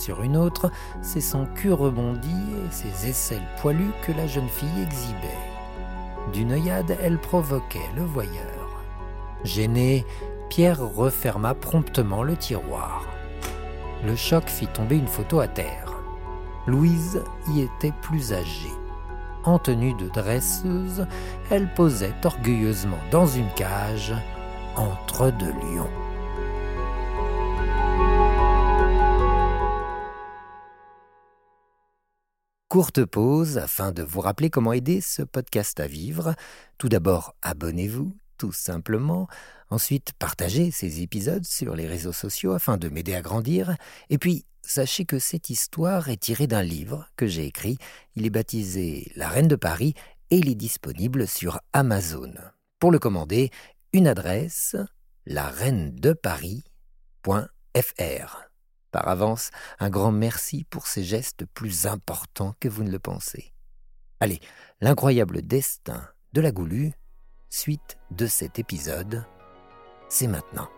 Sur 0.00 0.22
une 0.22 0.38
autre, 0.38 0.70
c'est 1.02 1.20
son 1.20 1.44
cul 1.44 1.74
rebondi 1.74 2.30
et 2.30 2.72
ses 2.72 3.10
aisselles 3.10 3.46
poilues 3.60 3.92
que 4.02 4.12
la 4.12 4.26
jeune 4.26 4.48
fille 4.48 4.82
exhibait. 4.82 5.28
D'une 6.32 6.52
œillade, 6.52 6.96
elle 7.02 7.18
provoquait 7.18 7.90
le 7.94 8.04
voyeur. 8.04 8.82
Gêné, 9.44 10.06
Pierre 10.48 10.80
referma 10.80 11.52
promptement 11.52 12.22
le 12.22 12.34
tiroir. 12.34 13.04
Le 14.02 14.16
choc 14.16 14.48
fit 14.48 14.68
tomber 14.68 14.96
une 14.96 15.06
photo 15.06 15.40
à 15.40 15.48
terre. 15.48 15.92
Louise 16.66 17.22
y 17.48 17.60
était 17.60 17.92
plus 18.00 18.32
âgée. 18.32 18.72
En 19.44 19.58
tenue 19.58 19.92
de 19.92 20.08
dresseuse, 20.08 21.06
elle 21.50 21.70
posait 21.74 22.14
orgueilleusement 22.24 23.00
dans 23.10 23.26
une 23.26 23.50
cage 23.54 24.14
entre 24.76 25.30
deux 25.30 25.52
lions. 25.52 26.09
Courte 32.70 33.04
pause 33.04 33.58
afin 33.58 33.90
de 33.90 34.04
vous 34.04 34.20
rappeler 34.20 34.48
comment 34.48 34.72
aider 34.72 35.00
ce 35.00 35.22
podcast 35.22 35.80
à 35.80 35.88
vivre. 35.88 36.36
Tout 36.78 36.88
d'abord, 36.88 37.34
abonnez-vous, 37.42 38.16
tout 38.38 38.52
simplement. 38.52 39.26
Ensuite, 39.70 40.12
partagez 40.20 40.70
ces 40.70 41.02
épisodes 41.02 41.44
sur 41.44 41.74
les 41.74 41.88
réseaux 41.88 42.12
sociaux 42.12 42.52
afin 42.52 42.76
de 42.76 42.88
m'aider 42.88 43.16
à 43.16 43.22
grandir. 43.22 43.74
Et 44.08 44.18
puis, 44.18 44.46
sachez 44.62 45.04
que 45.04 45.18
cette 45.18 45.50
histoire 45.50 46.10
est 46.10 46.22
tirée 46.22 46.46
d'un 46.46 46.62
livre 46.62 47.08
que 47.16 47.26
j'ai 47.26 47.44
écrit. 47.44 47.76
Il 48.14 48.24
est 48.24 48.30
baptisé 48.30 49.10
La 49.16 49.28
Reine 49.28 49.48
de 49.48 49.56
Paris 49.56 49.94
et 50.30 50.36
il 50.36 50.48
est 50.48 50.54
disponible 50.54 51.26
sur 51.26 51.58
Amazon. 51.72 52.32
Pour 52.78 52.92
le 52.92 53.00
commander, 53.00 53.50
une 53.92 54.06
adresse 54.06 54.76
la 55.26 55.50
de 55.50 56.12
Paris.fr. 56.12 56.70
Par 58.90 59.06
avance, 59.06 59.50
un 59.78 59.88
grand 59.88 60.10
merci 60.10 60.64
pour 60.64 60.86
ces 60.86 61.04
gestes 61.04 61.44
plus 61.46 61.86
importants 61.86 62.54
que 62.58 62.68
vous 62.68 62.82
ne 62.82 62.90
le 62.90 62.98
pensez. 62.98 63.52
Allez, 64.18 64.40
l'incroyable 64.80 65.42
destin 65.42 66.08
de 66.32 66.40
la 66.40 66.50
Goulue, 66.50 66.92
suite 67.48 67.98
de 68.10 68.26
cet 68.26 68.58
épisode, 68.58 69.24
c'est 70.08 70.26
maintenant. 70.26 70.68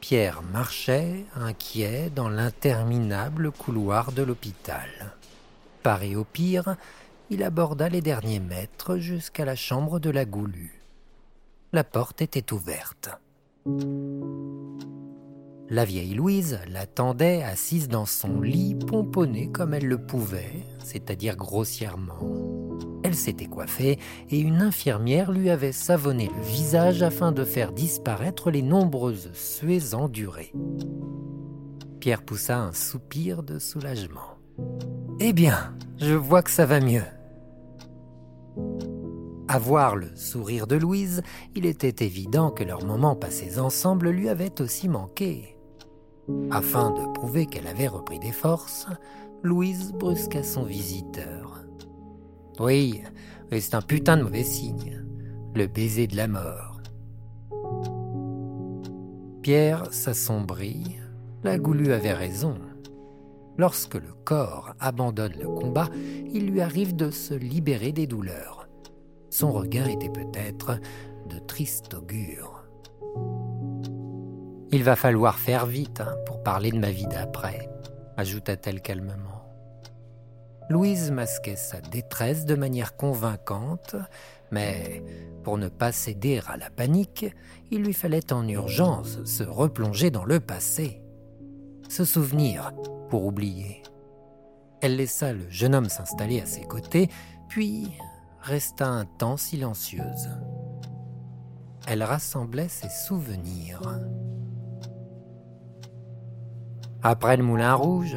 Pierre 0.00 0.42
marchait, 0.42 1.24
inquiet, 1.34 2.10
dans 2.10 2.28
l'interminable 2.28 3.50
couloir 3.52 4.12
de 4.12 4.22
l'hôpital. 4.22 5.16
Paré 5.82 6.14
au 6.14 6.24
pire, 6.24 6.76
il 7.30 7.42
aborda 7.42 7.88
les 7.88 8.02
derniers 8.02 8.40
mètres 8.40 8.98
jusqu'à 8.98 9.46
la 9.46 9.56
chambre 9.56 9.98
de 9.98 10.10
la 10.10 10.26
Goulue 10.26 10.81
la 11.72 11.84
porte 11.84 12.20
était 12.20 12.52
ouverte. 12.52 13.10
La 15.70 15.86
vieille 15.86 16.12
Louise 16.14 16.60
l'attendait 16.68 17.42
assise 17.42 17.88
dans 17.88 18.04
son 18.04 18.42
lit, 18.42 18.74
pomponnée 18.74 19.50
comme 19.50 19.72
elle 19.72 19.86
le 19.86 19.96
pouvait, 19.96 20.66
c'est-à-dire 20.84 21.34
grossièrement. 21.36 22.18
Elle 23.04 23.14
s'était 23.14 23.46
coiffée 23.46 23.98
et 24.30 24.38
une 24.38 24.60
infirmière 24.60 25.32
lui 25.32 25.48
avait 25.48 25.72
savonné 25.72 26.30
le 26.36 26.42
visage 26.42 27.02
afin 27.02 27.32
de 27.32 27.44
faire 27.44 27.72
disparaître 27.72 28.50
les 28.50 28.62
nombreuses 28.62 29.30
suées 29.32 29.94
endurées. 29.94 30.52
Pierre 32.00 32.22
poussa 32.22 32.58
un 32.58 32.72
soupir 32.72 33.42
de 33.42 33.58
soulagement. 33.58 34.36
Eh 35.20 35.32
bien, 35.32 35.74
je 35.96 36.14
vois 36.14 36.42
que 36.42 36.50
ça 36.50 36.66
va 36.66 36.80
mieux. 36.80 37.04
À 39.52 39.58
voir 39.58 39.96
le 39.96 40.08
sourire 40.16 40.66
de 40.66 40.76
Louise, 40.76 41.20
il 41.54 41.66
était 41.66 42.06
évident 42.06 42.50
que 42.50 42.64
leurs 42.64 42.86
moments 42.86 43.14
passés 43.14 43.58
ensemble 43.58 44.08
lui 44.08 44.30
avaient 44.30 44.62
aussi 44.62 44.88
manqué. 44.88 45.58
Afin 46.50 46.90
de 46.90 47.12
prouver 47.12 47.44
qu'elle 47.44 47.66
avait 47.66 47.86
repris 47.86 48.18
des 48.18 48.32
forces, 48.32 48.86
Louise 49.42 49.92
brusqua 49.92 50.42
son 50.42 50.62
visiteur. 50.62 51.66
Oui, 52.60 53.02
c'est 53.50 53.74
un 53.74 53.82
putain 53.82 54.16
de 54.16 54.22
mauvais 54.22 54.42
signe. 54.42 55.04
Le 55.54 55.66
baiser 55.66 56.06
de 56.06 56.16
la 56.16 56.28
mort. 56.28 56.80
Pierre 59.42 59.92
s'assombrit. 59.92 60.96
La 61.44 61.58
Goulue 61.58 61.92
avait 61.92 62.14
raison. 62.14 62.54
Lorsque 63.58 63.96
le 63.96 64.14
corps 64.24 64.74
abandonne 64.80 65.34
le 65.38 65.48
combat, 65.48 65.90
il 66.32 66.46
lui 66.46 66.62
arrive 66.62 66.96
de 66.96 67.10
se 67.10 67.34
libérer 67.34 67.92
des 67.92 68.06
douleurs. 68.06 68.61
Son 69.32 69.50
regard 69.50 69.88
était 69.88 70.10
peut-être 70.10 70.78
de 71.26 71.38
triste 71.38 71.94
augure. 71.94 72.66
Il 74.70 74.84
va 74.84 74.94
falloir 74.94 75.38
faire 75.38 75.64
vite 75.64 76.02
hein, 76.02 76.14
pour 76.26 76.42
parler 76.42 76.70
de 76.70 76.78
ma 76.78 76.90
vie 76.90 77.06
d'après, 77.06 77.70
ajouta-t-elle 78.18 78.82
calmement. 78.82 79.48
Louise 80.68 81.10
masquait 81.10 81.56
sa 81.56 81.80
détresse 81.80 82.44
de 82.44 82.54
manière 82.54 82.94
convaincante, 82.94 83.96
mais 84.50 85.02
pour 85.44 85.56
ne 85.56 85.68
pas 85.68 85.92
céder 85.92 86.42
à 86.46 86.58
la 86.58 86.68
panique, 86.68 87.24
il 87.70 87.84
lui 87.84 87.94
fallait 87.94 88.34
en 88.34 88.46
urgence 88.46 89.24
se 89.24 89.44
replonger 89.44 90.10
dans 90.10 90.26
le 90.26 90.40
passé, 90.40 91.00
se 91.88 92.04
souvenir 92.04 92.72
pour 93.08 93.24
oublier. 93.24 93.82
Elle 94.82 94.96
laissa 94.96 95.32
le 95.32 95.48
jeune 95.48 95.74
homme 95.74 95.88
s'installer 95.88 96.38
à 96.42 96.46
ses 96.46 96.64
côtés, 96.64 97.08
puis 97.48 97.92
resta 98.42 98.88
un 98.88 99.04
temps 99.04 99.36
silencieuse. 99.36 100.28
Elle 101.86 102.02
rassemblait 102.02 102.68
ses 102.68 102.88
souvenirs. 102.88 103.80
Après 107.02 107.36
le 107.36 107.44
Moulin 107.44 107.74
Rouge, 107.74 108.16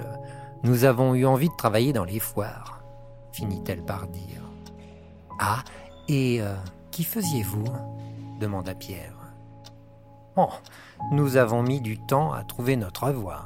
nous 0.64 0.84
avons 0.84 1.14
eu 1.16 1.26
envie 1.26 1.50
de 1.50 1.56
travailler 1.56 1.94
dans 1.94 2.04
les 2.04 2.20
foires, 2.20 2.82
finit-elle 3.34 3.84
par 3.84 4.08
dire. 4.08 4.42
Ah, 5.40 5.64
et 6.08 6.42
euh, 6.42 6.56
qui 6.92 7.04
faisiez-vous? 7.04 7.66
demanda 8.40 8.76
Pierre. 8.76 9.16
Oh, 10.36 10.50
nous 11.12 11.38
avons 11.38 11.64
mis 11.64 11.82
du 11.82 11.98
temps 11.98 12.34
à 12.34 12.44
trouver 12.44 12.76
notre 12.76 13.12
voie. 13.12 13.46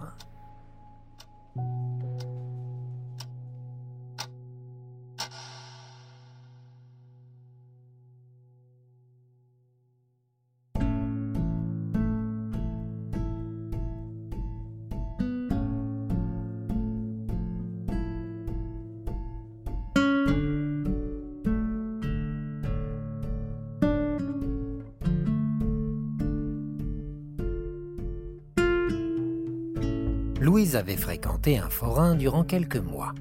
Fréquenté 30.97 31.57
un 31.57 31.69
forain 31.69 32.15
durant 32.15 32.43
quelques 32.43 32.77
mois. 32.77 33.13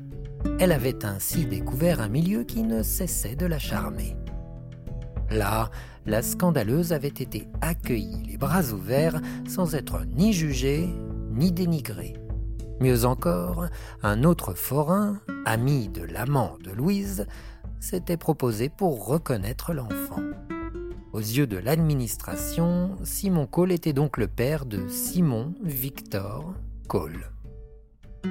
Elle 0.60 0.72
avait 0.72 1.04
ainsi 1.04 1.46
découvert 1.46 2.00
un 2.00 2.08
milieu 2.08 2.44
qui 2.44 2.62
ne 2.62 2.82
cessait 2.82 3.36
de 3.36 3.46
la 3.46 3.58
charmer. 3.58 4.16
Là, 5.30 5.70
la 6.06 6.22
scandaleuse 6.22 6.92
avait 6.92 7.08
été 7.08 7.48
accueillie 7.60 8.22
les 8.26 8.38
bras 8.38 8.64
ouverts 8.72 9.20
sans 9.46 9.74
être 9.74 10.04
ni 10.06 10.32
jugée 10.32 10.88
ni 11.30 11.52
dénigrée. 11.52 12.14
Mieux 12.80 13.04
encore, 13.04 13.66
un 14.02 14.22
autre 14.24 14.54
forain, 14.54 15.20
ami 15.44 15.88
de 15.88 16.02
l'amant 16.02 16.56
de 16.62 16.70
Louise, 16.70 17.26
s'était 17.80 18.16
proposé 18.16 18.68
pour 18.68 19.06
reconnaître 19.06 19.72
l'enfant. 19.72 20.22
Aux 21.12 21.20
yeux 21.20 21.46
de 21.46 21.56
l'administration, 21.56 22.96
Simon 23.02 23.46
Cole 23.46 23.72
était 23.72 23.92
donc 23.92 24.16
le 24.16 24.28
père 24.28 24.64
de 24.64 24.88
Simon 24.88 25.54
Victor 25.62 26.54
Cole. 26.86 27.30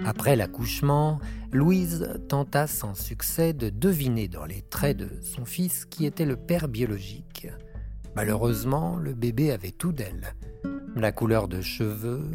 Après 0.06 0.36
l'accouchement, 0.36 1.20
Louise 1.52 2.10
tenta 2.28 2.68
sans 2.68 2.94
succès 2.94 3.54
de 3.54 3.70
deviner 3.70 4.28
dans 4.28 4.46
les 4.46 4.62
traits 4.62 4.98
de 4.98 5.10
son 5.22 5.46
fils 5.46 5.86
qui 5.86 6.06
était 6.06 6.26
le 6.26 6.36
père 6.36 6.68
biologique. 6.68 7.48
Malheureusement, 8.16 8.98
le 8.98 9.14
bébé 9.14 9.52
avait 9.52 9.72
tout 9.72 9.92
d'elle. 9.92 10.34
La 10.96 11.12
couleur 11.12 11.48
de 11.48 11.62
cheveux, 11.62 12.30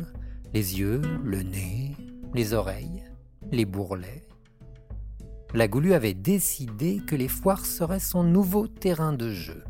les 0.55 0.79
yeux, 0.79 1.03
le 1.25 1.43
nez, 1.43 1.97
les 2.35 2.55
oreilles, 2.55 3.03
les 3.51 3.65
bourrelets. 3.65 4.23
la 5.55 5.69
Goulue 5.69 5.93
avait 5.93 6.15
décidé 6.15 7.01
que 7.07 7.17
les 7.17 7.29
foires 7.29 7.67
seraient 7.67 8.01
son 8.01 8.23
nouveau 8.23 8.67
terrain 8.67 9.13
de 9.13 9.31
jeu. 9.31 9.65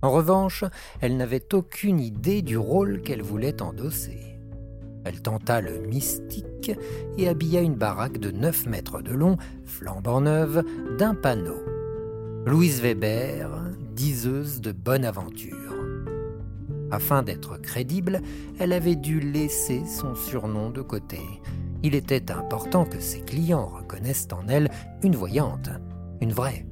En 0.00 0.10
revanche, 0.10 0.64
elle 1.00 1.16
n'avait 1.16 1.54
aucune 1.54 2.00
idée 2.00 2.42
du 2.42 2.56
rôle 2.56 3.02
qu'elle 3.02 3.22
voulait 3.22 3.60
endosser. 3.60 4.33
Elle 5.04 5.20
tenta 5.20 5.60
le 5.60 5.80
mystique 5.80 6.72
et 7.18 7.28
habilla 7.28 7.60
une 7.60 7.74
baraque 7.74 8.18
de 8.18 8.30
9 8.30 8.66
mètres 8.66 9.02
de 9.02 9.12
long, 9.12 9.36
flambant 9.64 10.20
neuve, 10.20 10.64
d'un 10.98 11.14
panneau. 11.14 11.62
Louise 12.46 12.80
Weber, 12.80 13.50
diseuse 13.94 14.60
de 14.60 14.72
bonne 14.72 15.04
aventure. 15.04 15.74
Afin 16.90 17.22
d'être 17.22 17.60
crédible, 17.60 18.20
elle 18.58 18.72
avait 18.72 18.96
dû 18.96 19.20
laisser 19.20 19.82
son 19.86 20.14
surnom 20.14 20.70
de 20.70 20.82
côté. 20.82 21.18
Il 21.82 21.94
était 21.94 22.30
important 22.30 22.84
que 22.84 23.00
ses 23.00 23.20
clients 23.20 23.66
reconnaissent 23.66 24.28
en 24.32 24.48
elle 24.48 24.70
une 25.02 25.16
voyante, 25.16 25.70
une 26.20 26.32
vraie. 26.32 26.66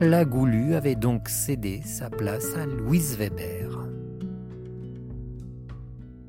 La 0.00 0.24
Goulue 0.24 0.74
avait 0.74 0.94
donc 0.94 1.28
cédé 1.28 1.82
sa 1.84 2.08
place 2.08 2.56
à 2.56 2.64
Louise 2.64 3.16
Weber. 3.18 3.79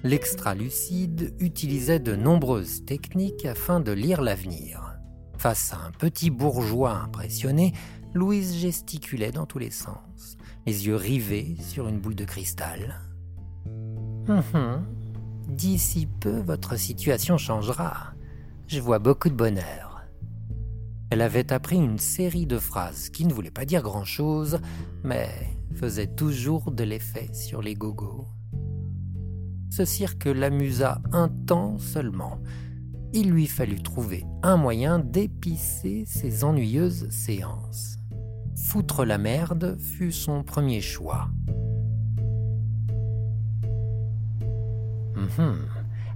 L'extra-lucide 0.04 1.36
utilisait 1.40 2.00
de 2.00 2.16
nombreuses 2.16 2.86
techniques 2.86 3.46
afin 3.46 3.80
de 3.80 3.92
lire 3.92 4.22
l'avenir. 4.22 4.98
Face 5.38 5.74
à 5.74 5.78
un 5.78 5.92
petit 5.92 6.32
bourgeois 6.32 6.94
impressionné, 6.94 7.74
Louise 8.14 8.56
gesticulait 8.58 9.32
dans 9.32 9.46
tous 9.46 9.60
les 9.60 9.70
sens, 9.70 10.38
les 10.66 10.88
yeux 10.88 10.96
rivés 10.96 11.56
sur 11.60 11.88
une 11.88 12.00
boule 12.00 12.16
de 12.16 12.26
cristal. 12.26 13.00
Hum, 14.28 14.44
hum. 14.54 14.86
D'ici 15.48 16.08
peu, 16.20 16.40
votre 16.40 16.78
situation 16.78 17.38
changera. 17.38 18.14
Je 18.68 18.80
vois 18.80 19.00
beaucoup 19.00 19.30
de 19.30 19.36
bonheur. 19.36 20.02
Elle 21.12 21.22
avait 21.22 21.52
appris 21.52 21.76
une 21.76 22.00
série 22.00 22.48
de 22.48 22.58
phrases 22.58 23.10
qui 23.10 23.26
ne 23.26 23.34
voulaient 23.34 23.52
pas 23.52 23.66
dire 23.66 23.84
grand-chose, 23.84 24.60
mais 25.04 25.30
faisaient 25.76 26.08
toujours 26.08 26.72
de 26.72 26.84
l'effet 26.84 27.30
sur 27.34 27.62
les 27.62 27.76
gogos. 27.76 28.28
Ce 29.72 29.86
cirque 29.86 30.26
l'amusa 30.26 31.02
un 31.14 31.30
temps 31.30 31.78
seulement. 31.78 32.42
Il 33.14 33.32
lui 33.32 33.48
fallut 33.48 33.82
trouver 33.82 34.26
un 34.44 34.58
moyen 34.58 35.00
d'épicer 35.00 36.04
ses 36.06 36.44
ennuyeuses 36.44 37.10
séances. 37.10 37.98
Foutre 38.68 39.06
la 39.06 39.18
merde 39.18 39.80
fut 39.80 40.12
son 40.12 40.44
premier 40.44 40.82
choix. 40.82 41.30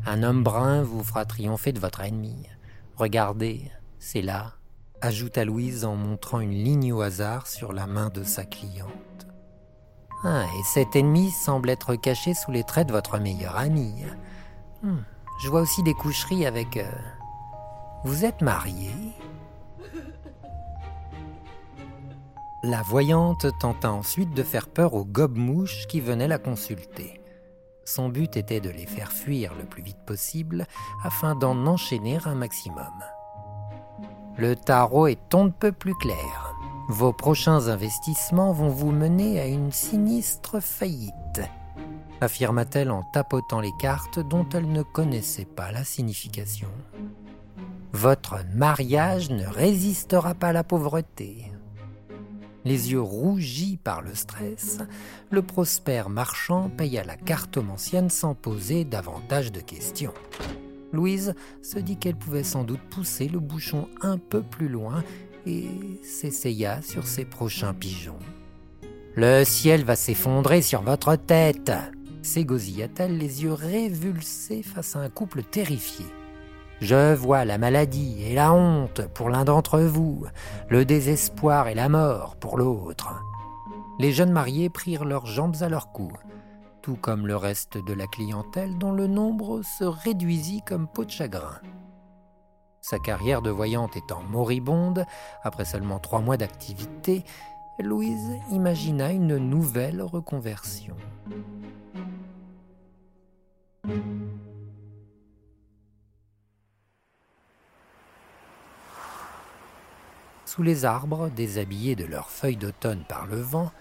Un 0.06 0.24
homme 0.24 0.44
brun 0.44 0.82
vous 0.82 1.02
fera 1.02 1.24
triompher 1.24 1.72
de 1.72 1.80
votre 1.80 2.02
ennemi. 2.02 2.36
Regardez, 2.98 3.72
c'est 4.00 4.22
là, 4.22 4.56
ajouta 5.00 5.46
Louise 5.46 5.86
en 5.86 5.96
montrant 5.96 6.42
une 6.42 6.52
ligne 6.52 6.92
au 6.92 7.00
hasard 7.00 7.48
sur 7.48 7.72
la 7.72 7.88
main 7.88 8.10
de 8.10 8.24
sa 8.26 8.44
cliente. 8.44 9.15
Ah, 10.28 10.46
et 10.58 10.64
cet 10.64 10.96
ennemi 10.96 11.30
semble 11.30 11.70
être 11.70 11.94
caché 11.96 12.34
sous 12.34 12.50
les 12.50 12.64
traits 12.64 12.88
de 12.88 12.94
votre 12.94 13.20
meilleur 13.20 13.56
ami. 13.58 14.04
Hmm, 14.82 15.04
je 15.40 15.50
vois 15.50 15.62
aussi 15.62 15.84
des 15.84 15.94
coucheries 15.94 16.48
avec... 16.48 16.78
Euh, 16.78 16.90
vous 18.06 18.26
êtes 18.26 18.42
marié 18.42 18.92
La 22.64 22.82
voyante 22.82 23.46
tenta 23.60 23.92
ensuite 23.92 24.34
de 24.34 24.42
faire 24.42 24.68
peur 24.68 24.96
aux 24.96 25.06
gobe-mouches 25.06 25.86
qui 25.86 26.02
venaient 26.02 26.28
la 26.28 26.40
consulter. 26.40 27.22
Son 27.86 28.10
but 28.10 28.36
était 28.36 28.62
de 28.62 28.72
les 28.72 28.88
faire 28.88 29.12
fuir 29.12 29.54
le 29.54 29.66
plus 29.66 29.84
vite 29.84 30.04
possible 30.08 30.66
afin 31.04 31.36
d'en 31.36 31.68
enchaîner 31.68 32.18
un 32.26 32.34
maximum. 32.34 33.04
Le 34.38 34.56
tarot 34.56 35.06
est 35.06 35.36
on 35.36 35.46
ne 35.46 35.50
peut 35.52 35.72
plus 35.72 35.94
clair. 35.94 36.55
Vos 36.88 37.14
prochains 37.14 37.68
investissements 37.68 38.52
vont 38.52 38.70
vous 38.70 38.92
mener 38.92 39.40
à 39.40 39.48
une 39.48 39.72
sinistre 39.72 40.60
faillite, 40.60 41.42
affirma-t-elle 42.22 42.92
en 42.92 43.02
tapotant 43.12 43.60
les 43.60 43.72
cartes 43.80 44.20
dont 44.20 44.48
elle 44.54 44.72
ne 44.72 44.84
connaissait 44.84 45.46
pas 45.46 45.72
la 45.72 45.84
signification. 45.84 46.70
Votre 47.92 48.46
mariage 48.54 49.32
ne 49.32 49.48
résistera 49.48 50.36
pas 50.36 50.50
à 50.50 50.54
la 50.54 50.64
pauvreté. 50.64 51.52
Les 52.66 52.92
yeux 52.92 53.02
rougis 53.02 53.78
par 53.78 54.04
le 54.04 54.14
stress, 54.14 54.78
le 55.32 55.42
prospère 55.42 56.10
marchand 56.10 56.70
paya 56.70 57.04
la 57.04 57.16
cartomancienne 57.16 58.12
sans 58.12 58.36
poser 58.36 58.86
davantage 58.86 59.52
de 59.52 59.60
questions. 59.60 60.14
Louise 60.94 61.36
se 61.62 61.78
dit 61.78 61.98
qu'elle 61.98 62.16
pouvait 62.16 62.44
sans 62.44 62.64
doute 62.64 62.82
pousser 62.90 63.28
le 63.28 63.40
bouchon 63.40 63.90
un 64.02 64.18
peu 64.18 64.42
plus 64.42 64.70
loin 64.70 65.04
et 65.46 65.68
s'essaya 66.04 66.82
sur 66.82 67.08
ses 67.08 67.26
prochains 67.26 67.74
pigeons. 67.74 68.20
Le 69.16 69.44
ciel 69.44 69.84
va 69.84 69.96
s'effondrer 69.96 70.62
sur 70.62 70.82
votre 70.82 71.16
tête 71.16 71.72
s'égosilla-t-elle 72.26 73.18
les 73.18 73.44
yeux 73.44 73.54
révulsés 73.54 74.64
face 74.64 74.96
à 74.96 75.00
un 75.00 75.10
couple 75.10 75.44
terrifié. 75.44 76.06
Je 76.82 77.14
vois 77.14 77.46
la 77.46 77.58
maladie 77.58 78.22
et 78.24 78.34
la 78.34 78.52
honte 78.52 79.08
pour 79.14 79.30
l'un 79.30 79.46
d'entre 79.46 79.80
vous, 79.80 80.26
le 80.70 80.84
désespoir 80.84 81.68
et 81.68 81.76
la 81.76 81.88
mort 81.88 82.36
pour 82.36 82.58
l'autre. 82.58 83.24
Les 84.00 84.12
jeunes 84.12 84.32
mariés 84.32 84.70
prirent 84.70 85.06
leurs 85.06 85.26
jambes 85.26 85.56
à 85.62 85.70
leur 85.70 85.94
cou, 85.94 86.12
tout 86.82 86.98
comme 86.98 87.28
le 87.28 87.38
reste 87.38 87.78
de 87.78 87.94
la 87.94 88.08
clientèle 88.08 88.78
dont 88.78 88.92
le 88.92 89.08
nombre 89.08 89.62
se 89.78 89.86
réduisit 89.86 90.64
comme 90.66 90.88
peau 90.88 91.06
de 91.06 91.12
chagrin. 91.12 91.62
Sa 92.88 93.00
carrière 93.00 93.42
de 93.42 93.50
voyante 93.50 93.98
étant 93.98 94.22
moribonde, 94.22 95.08
après 95.42 95.66
seulement 95.66 95.98
trois 95.98 96.22
mois 96.22 96.38
d'activité, 96.38 97.24
Louise 97.80 98.38
imagina 98.52 99.12
une 99.12 99.38
nouvelle 99.38 100.04
reconversion. 100.04 100.96
Sous 110.46 110.62
les 110.62 110.86
arbres, 110.86 111.30
déshabillés 111.30 111.96
de 111.96 112.06
leurs 112.06 112.30
feuilles 112.30 112.56
d'automne 112.56 113.04
par 113.10 113.26
le 113.26 113.42
vent, 113.42 113.72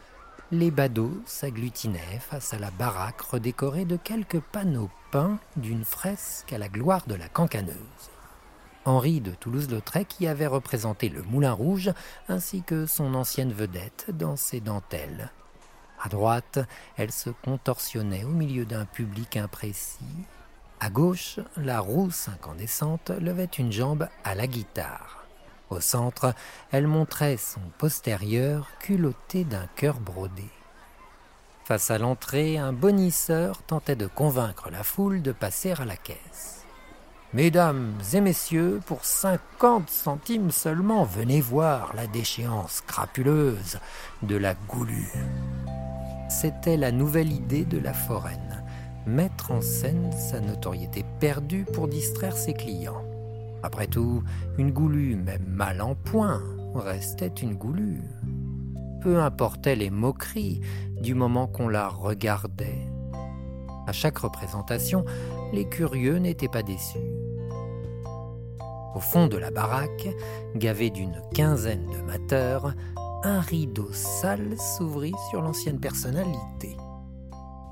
les 0.50 0.70
badauds 0.70 1.20
s'agglutinaient 1.26 2.20
face 2.20 2.54
à 2.54 2.58
la 2.58 2.70
baraque 2.70 3.20
redécorée 3.20 3.84
de 3.84 3.98
quelques 3.98 4.40
panneaux 4.40 4.88
peints 5.10 5.38
d'une 5.56 5.84
fresque 5.84 6.54
à 6.54 6.58
la 6.58 6.70
gloire 6.70 7.06
de 7.06 7.16
la 7.16 7.28
cancaneuse. 7.28 8.13
Henri 8.84 9.20
de 9.20 9.30
Toulouse-Lautrec 9.30 10.20
y 10.20 10.26
avait 10.26 10.46
représenté 10.46 11.08
le 11.08 11.22
Moulin 11.22 11.52
Rouge 11.52 11.92
ainsi 12.28 12.62
que 12.62 12.86
son 12.86 13.14
ancienne 13.14 13.52
vedette 13.52 14.06
dans 14.10 14.36
ses 14.36 14.60
dentelles. 14.60 15.30
À 16.02 16.08
droite, 16.08 16.58
elle 16.96 17.12
se 17.12 17.30
contorsionnait 17.30 18.24
au 18.24 18.28
milieu 18.30 18.66
d'un 18.66 18.84
public 18.84 19.38
imprécis. 19.38 20.26
À 20.80 20.90
gauche, 20.90 21.40
la 21.56 21.80
rousse 21.80 22.28
incandescente 22.28 23.10
levait 23.10 23.44
une 23.44 23.72
jambe 23.72 24.08
à 24.22 24.34
la 24.34 24.46
guitare. 24.46 25.24
Au 25.70 25.80
centre, 25.80 26.34
elle 26.72 26.86
montrait 26.86 27.38
son 27.38 27.62
postérieur 27.78 28.68
culotté 28.80 29.44
d'un 29.44 29.66
cœur 29.76 29.98
brodé. 29.98 30.44
Face 31.64 31.90
à 31.90 31.96
l'entrée, 31.96 32.58
un 32.58 32.74
bonisseur 32.74 33.62
tentait 33.62 33.96
de 33.96 34.06
convaincre 34.06 34.68
la 34.70 34.82
foule 34.82 35.22
de 35.22 35.32
passer 35.32 35.72
à 35.72 35.86
la 35.86 35.96
caisse. 35.96 36.63
Mesdames 37.34 37.94
et 38.12 38.20
messieurs, 38.20 38.78
pour 38.86 39.04
cinquante 39.04 39.90
centimes 39.90 40.52
seulement, 40.52 41.02
venez 41.02 41.40
voir 41.40 41.92
la 41.96 42.06
déchéance 42.06 42.80
crapuleuse 42.86 43.80
de 44.22 44.36
la 44.36 44.54
goulue. 44.68 45.12
C'était 46.28 46.76
la 46.76 46.92
nouvelle 46.92 47.32
idée 47.32 47.64
de 47.64 47.78
la 47.78 47.92
foraine, 47.92 48.62
mettre 49.04 49.50
en 49.50 49.60
scène 49.60 50.12
sa 50.12 50.38
notoriété 50.38 51.04
perdue 51.18 51.64
pour 51.64 51.88
distraire 51.88 52.36
ses 52.36 52.54
clients. 52.54 53.04
Après 53.64 53.88
tout, 53.88 54.22
une 54.56 54.70
goulue, 54.70 55.16
même 55.16 55.48
mal 55.48 55.82
en 55.82 55.96
point, 55.96 56.40
restait 56.76 57.26
une 57.42 57.56
goulue. 57.56 58.02
Peu 59.02 59.20
importaient 59.20 59.74
les 59.74 59.90
moqueries 59.90 60.60
du 61.00 61.14
moment 61.16 61.48
qu'on 61.48 61.66
la 61.66 61.88
regardait. 61.88 62.86
À 63.88 63.92
chaque 63.92 64.18
représentation, 64.18 65.04
les 65.52 65.68
curieux 65.68 66.18
n'étaient 66.18 66.48
pas 66.48 66.62
déçus. 66.62 67.23
Au 68.94 69.00
fond 69.00 69.26
de 69.26 69.36
la 69.36 69.50
baraque, 69.50 70.08
gavé 70.54 70.90
d'une 70.90 71.20
quinzaine 71.34 71.90
de 71.90 72.00
mateurs, 72.02 72.74
un 73.24 73.40
rideau 73.40 73.92
sale 73.92 74.56
s'ouvrit 74.58 75.14
sur 75.30 75.42
l'ancienne 75.42 75.80
personnalité. 75.80 76.76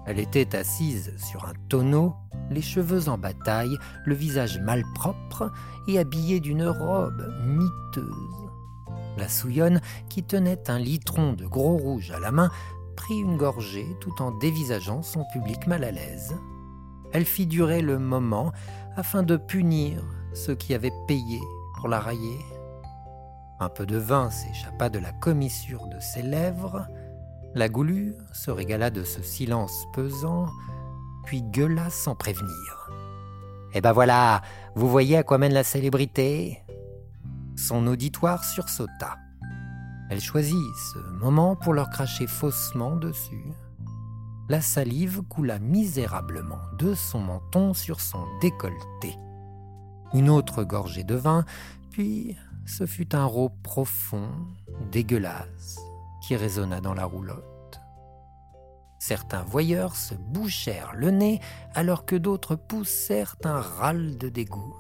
Elle 0.05 0.19
était 0.19 0.57
assise 0.57 1.13
sur 1.17 1.45
un 1.45 1.53
tonneau, 1.69 2.15
les 2.51 2.63
cheveux 2.63 3.09
en 3.09 3.19
bataille, 3.19 3.77
le 4.05 4.15
visage 4.15 4.59
malpropre 4.59 5.53
et 5.87 6.01
habillée 6.01 6.41
d'une 6.41 6.67
robe 6.67 7.33
miteuse. 7.47 8.51
La 9.17 9.29
souillonne, 9.29 9.81
qui 10.09 10.25
tenait 10.25 10.69
un 10.71 10.81
litron 10.81 11.35
de 11.35 11.47
gros 11.47 11.77
rouge 11.77 12.11
à 12.11 12.19
la 12.19 12.33
main, 12.33 12.51
prit 12.97 13.19
une 13.19 13.37
gorgée 13.37 13.87
tout 14.01 14.21
en 14.21 14.33
dévisageant 14.39 15.03
son 15.03 15.25
public 15.33 15.69
mal 15.69 15.85
à 15.85 15.93
l'aise. 15.93 16.35
Elle 17.13 17.27
fit 17.27 17.47
durer 17.47 17.81
le 17.81 17.99
moment 17.99 18.53
afin 18.97 19.23
de 19.23 19.37
punir 19.37 20.03
ceux 20.35 20.55
qui 20.55 20.75
avaient 20.75 20.93
payé 21.07 21.41
pour 21.79 21.89
la 21.89 22.01
railler. 22.01 22.39
Un 23.61 23.69
peu 23.69 23.87
de 23.87 23.97
vin 23.97 24.31
s'échappa 24.31 24.89
de 24.89 24.99
la 24.99 25.13
commissure 25.13 25.87
de 25.87 26.01
ses 26.01 26.23
lèvres. 26.23 26.87
La 27.55 27.69
goulue 27.69 28.15
se 28.33 28.51
régala 28.51 28.91
de 28.91 29.05
ce 29.05 29.23
silence 29.23 29.85
pesant, 29.93 30.49
puis 31.25 31.43
gueula 31.43 31.91
sans 31.91 32.15
prévenir. 32.15 32.91
Eh 33.75 33.81
ben 33.81 33.93
voilà, 33.93 34.43
vous 34.75 34.89
voyez 34.89 35.17
à 35.17 35.23
quoi 35.23 35.39
mène 35.39 35.55
la 35.55 35.65
célébrité 35.65 36.63
Son 37.57 37.87
auditoire 37.87 38.45
sursauta. 38.45 39.17
Elle 40.11 40.21
choisit 40.21 40.59
ce 40.93 40.99
moment 41.21 41.57
pour 41.57 41.73
leur 41.73 41.89
cracher 41.89 42.27
faussement 42.27 42.97
dessus. 42.97 43.53
La 44.49 44.61
salive 44.61 45.23
coula 45.23 45.59
misérablement 45.59 46.61
de 46.79 46.95
son 46.95 47.21
menton 47.21 47.73
sur 47.73 48.01
son 48.01 48.27
décolleté. 48.41 49.17
Une 50.15 50.29
autre 50.29 50.65
gorgée 50.65 51.05
de 51.05 51.15
vin, 51.15 51.45
puis 51.91 52.37
ce 52.67 52.87
fut 52.87 53.15
un 53.15 53.25
rot 53.25 53.51
profond, 53.63 54.29
dégueulasse, 54.91 55.81
qui 56.23 56.37
résonna 56.37 56.81
dans 56.81 56.95
la 56.95 57.05
roulotte. 57.05 57.81
Certains 58.99 59.43
voyeurs 59.43 59.97
se 59.97 60.15
bouchèrent 60.15 60.93
le 60.95 61.11
nez 61.11 61.41
alors 61.75 62.07
que 62.07 62.15
d'autres 62.15 62.55
poussèrent 62.55 63.37
un 63.45 63.61
râle 63.61 64.17
de 64.17 64.29
dégoût. 64.29 64.77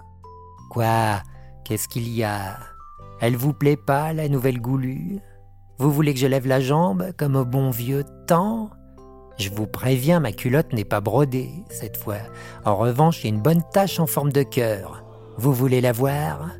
Quoi? 0.70 1.22
Qu'est-ce 1.64 1.88
qu'il 1.88 2.08
y 2.08 2.22
a? 2.22 2.58
Elle 3.20 3.36
vous 3.36 3.52
plaît 3.52 3.76
pas, 3.76 4.12
la 4.12 4.28
nouvelle 4.28 4.60
goulue? 4.60 5.18
Vous 5.78 5.90
voulez 5.90 6.14
que 6.14 6.20
je 6.20 6.26
lève 6.26 6.46
la 6.46 6.60
jambe, 6.60 7.12
comme 7.16 7.34
au 7.34 7.44
bon 7.44 7.70
vieux 7.70 8.04
temps? 8.26 8.70
Je 9.38 9.50
vous 9.50 9.66
préviens, 9.66 10.20
ma 10.20 10.30
culotte 10.30 10.72
n'est 10.72 10.84
pas 10.84 11.00
brodée, 11.00 11.50
cette 11.70 11.96
fois. 11.96 12.18
En 12.64 12.76
revanche, 12.76 13.24
il 13.24 13.26
y 13.28 13.32
a 13.32 13.34
une 13.34 13.42
bonne 13.42 13.62
tache 13.72 13.98
en 13.98 14.06
forme 14.06 14.30
de 14.30 14.42
cœur. 14.42 15.01
Vous 15.36 15.52
voulez 15.52 15.80
la 15.80 15.92
voir? 15.92 16.50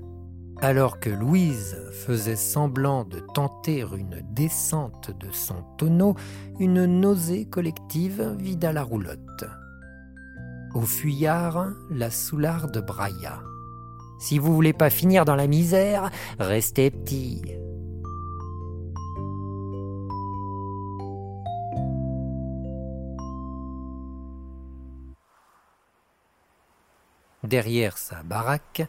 Alors 0.60 1.00
que 1.00 1.10
Louise 1.10 1.76
faisait 1.92 2.36
semblant 2.36 3.04
de 3.04 3.20
tenter 3.34 3.80
une 3.80 4.22
descente 4.30 5.10
de 5.18 5.30
son 5.30 5.62
tonneau, 5.76 6.14
une 6.60 6.86
nausée 6.86 7.46
collective 7.46 8.36
vida 8.38 8.72
la 8.72 8.82
roulotte. 8.82 9.44
Au 10.74 10.82
fuyard, 10.82 11.68
la 11.90 12.10
soularde 12.10 12.84
brailla. 12.86 13.40
Si 14.20 14.38
vous 14.38 14.54
voulez 14.54 14.72
pas 14.72 14.88
finir 14.88 15.24
dans 15.24 15.36
la 15.36 15.48
misère, 15.48 16.10
restez 16.38 16.90
petit. 16.90 17.42
Derrière 27.42 27.98
sa 27.98 28.22
baraque, 28.22 28.82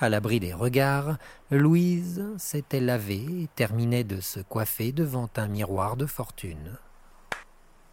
à 0.00 0.08
l'abri 0.08 0.40
des 0.40 0.54
regards, 0.54 1.18
Louise 1.50 2.24
s'était 2.38 2.80
lavée 2.80 3.42
et 3.42 3.48
terminait 3.54 4.04
de 4.04 4.20
se 4.20 4.40
coiffer 4.40 4.92
devant 4.92 5.28
un 5.36 5.48
miroir 5.48 5.96
de 5.96 6.06
fortune. 6.06 6.78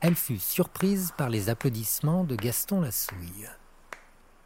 Elle 0.02 0.16
fut 0.16 0.40
surprise 0.40 1.14
par 1.18 1.30
les 1.30 1.50
applaudissements 1.50 2.24
de 2.24 2.36
Gaston 2.36 2.82
Lassouille. 2.82 3.50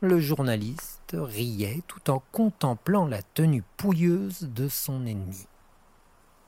Le 0.01 0.19
journaliste 0.19 1.17
riait 1.17 1.81
tout 1.87 2.09
en 2.09 2.23
contemplant 2.31 3.05
la 3.05 3.21
tenue 3.21 3.63
pouilleuse 3.75 4.43
de 4.43 4.69
son 4.69 5.05
ennemi. 5.05 5.45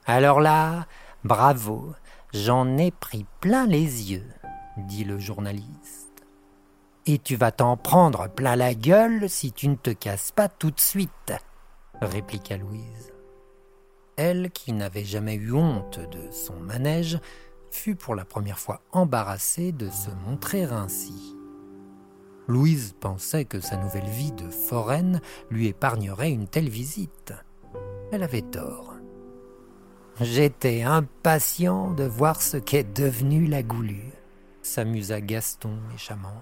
Alors 0.06 0.40
là, 0.40 0.88
bravo, 1.26 1.94
j'en 2.34 2.78
ai 2.78 2.92
pris 2.92 3.26
plein 3.42 3.68
les 3.68 4.12
yeux, 4.12 4.32
dit 4.78 5.04
le 5.04 5.20
journaliste. 5.20 6.11
Et 7.12 7.20
tu 7.20 7.36
vas 7.36 7.52
t'en 7.52 7.76
prendre 7.76 8.30
plein 8.30 8.56
la 8.56 8.74
gueule 8.74 9.30
si 9.30 9.52
tu 9.52 9.68
ne 9.68 9.76
te 9.76 9.90
casses 9.90 10.32
pas 10.32 10.48
tout 10.48 10.72
de 10.72 10.80
suite, 10.80 11.34
répliqua 12.02 12.56
Louise. 12.56 13.12
Elle, 14.16 14.50
qui 14.50 14.72
n'avait 14.72 15.04
jamais 15.04 15.36
eu 15.36 15.52
honte 15.52 16.00
de 16.00 16.32
son 16.32 16.56
manège, 16.56 17.20
fut 17.70 17.96
pour 17.96 18.16
la 18.16 18.24
première 18.24 18.60
fois 18.60 18.80
embarrassée 18.94 19.74
de 19.74 19.90
se 19.90 20.10
montrer 20.26 20.64
ainsi. 20.64 21.36
Louise 22.48 22.96
pensait 22.98 23.44
que 23.44 23.60
sa 23.60 23.76
nouvelle 23.76 24.08
vie 24.08 24.32
de 24.32 24.50
foraine 24.50 25.20
lui 25.50 25.68
épargnerait 25.68 26.32
une 26.32 26.48
telle 26.48 26.70
visite. 26.70 27.34
Elle 28.14 28.24
avait 28.24 28.42
tort. 28.42 28.96
J'étais 30.22 30.84
impatient 30.84 31.92
de 31.92 32.06
voir 32.06 32.42
ce 32.42 32.56
qu'est 32.56 32.90
devenue 32.96 33.48
la 33.48 33.64
goulue, 33.64 34.14
s'amusa 34.62 35.20
Gaston 35.20 35.78
méchamment. 35.92 36.42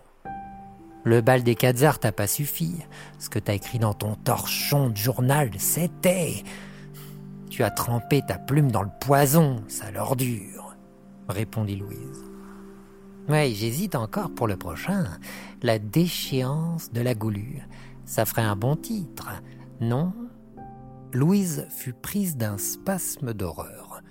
Le 1.10 1.22
bal 1.22 1.42
des 1.42 1.56
Khazars 1.56 1.98
t'a 1.98 2.12
pas 2.12 2.28
suffi. 2.28 2.76
Ce 3.18 3.32
que 3.32 3.40
t'as 3.40 3.56
écrit 3.56 3.80
dans 3.80 3.96
ton 3.96 4.14
torchon 4.14 4.92
de 4.92 4.96
journal, 4.96 5.50
c'était. 5.58 6.44
Tu 7.50 7.64
as 7.64 7.72
trempé 7.72 8.22
ta 8.22 8.38
plume 8.38 8.72
dans 8.72 8.84
le 8.84 8.92
poison, 9.02 9.64
ça 9.68 9.90
l'ordure, 9.90 10.78
répondit 11.28 11.78
Louise. 11.78 12.24
Oui, 13.28 13.56
j'hésite 13.56 13.96
encore 13.96 14.30
pour 14.36 14.48
le 14.48 14.56
prochain. 14.56 15.18
La 15.64 15.80
déchéance 15.80 16.92
de 16.92 17.02
la 17.02 17.16
goulue. 17.16 17.68
Ça 18.06 18.26
ferait 18.26 18.44
un 18.44 18.56
bon 18.56 18.76
titre, 18.76 19.32
non? 19.82 20.14
Louise 21.12 21.66
fut 21.72 21.94
prise 21.94 22.38
d'un 22.38 22.60
spasme 22.60 23.34
d'horreur. 23.34 24.04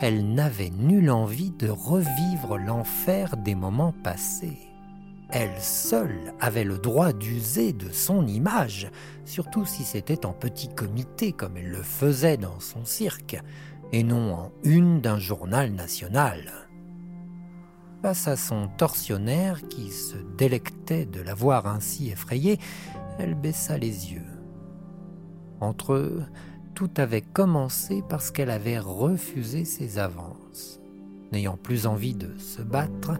Elle 0.00 0.34
n'avait 0.34 0.68
nulle 0.68 1.10
envie 1.10 1.52
de 1.52 1.70
revivre 1.70 2.58
l'enfer 2.58 3.38
des 3.38 3.54
moments 3.54 3.94
passés. 4.04 4.71
Elle 5.34 5.58
seule 5.62 6.34
avait 6.40 6.62
le 6.62 6.76
droit 6.76 7.14
d'user 7.14 7.72
de 7.72 7.90
son 7.90 8.26
image, 8.26 8.90
surtout 9.24 9.64
si 9.64 9.82
c'était 9.82 10.26
en 10.26 10.34
petit 10.34 10.68
comité 10.68 11.32
comme 11.32 11.56
elle 11.56 11.70
le 11.70 11.82
faisait 11.82 12.36
dans 12.36 12.60
son 12.60 12.84
cirque, 12.84 13.40
et 13.92 14.02
non 14.02 14.34
en 14.34 14.52
une 14.62 15.00
d'un 15.00 15.18
journal 15.18 15.72
national. 15.72 16.52
Face 18.02 18.28
à 18.28 18.36
son 18.36 18.68
tortionnaire 18.76 19.66
qui 19.68 19.90
se 19.90 20.16
délectait 20.36 21.06
de 21.06 21.22
la 21.22 21.34
voir 21.34 21.66
ainsi 21.66 22.10
effrayée, 22.10 22.58
elle 23.18 23.34
baissa 23.34 23.78
les 23.78 24.12
yeux. 24.12 24.26
Entre 25.60 25.94
eux, 25.94 26.24
tout 26.74 26.90
avait 26.98 27.22
commencé 27.22 28.02
parce 28.06 28.30
qu'elle 28.30 28.50
avait 28.50 28.78
refusé 28.78 29.64
ses 29.64 29.98
avances. 29.98 30.80
N'ayant 31.32 31.56
plus 31.56 31.86
envie 31.86 32.14
de 32.14 32.36
se 32.36 32.60
battre, 32.60 33.12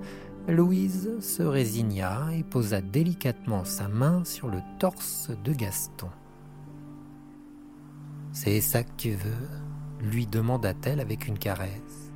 Louise 0.48 1.20
se 1.20 1.42
résigna 1.42 2.28
et 2.32 2.42
posa 2.42 2.80
délicatement 2.80 3.64
sa 3.64 3.86
main 3.86 4.24
sur 4.24 4.48
le 4.48 4.58
torse 4.80 5.30
de 5.44 5.52
Gaston. 5.52 6.08
C'est 8.32 8.60
ça 8.60 8.82
que 8.82 8.92
tu 8.96 9.12
veux? 9.12 9.48
lui 10.00 10.26
demanda-t-elle 10.26 10.98
avec 10.98 11.28
une 11.28 11.38
caresse. 11.38 12.10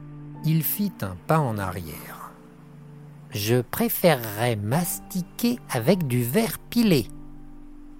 Il 0.44 0.64
fit 0.64 0.92
un 1.02 1.16
pas 1.28 1.38
en 1.38 1.56
arrière. 1.56 2.32
Je 3.30 3.60
préférerais 3.60 4.56
mastiquer 4.56 5.60
avec 5.70 6.08
du 6.08 6.24
verre 6.24 6.58
pilé. 6.58 7.06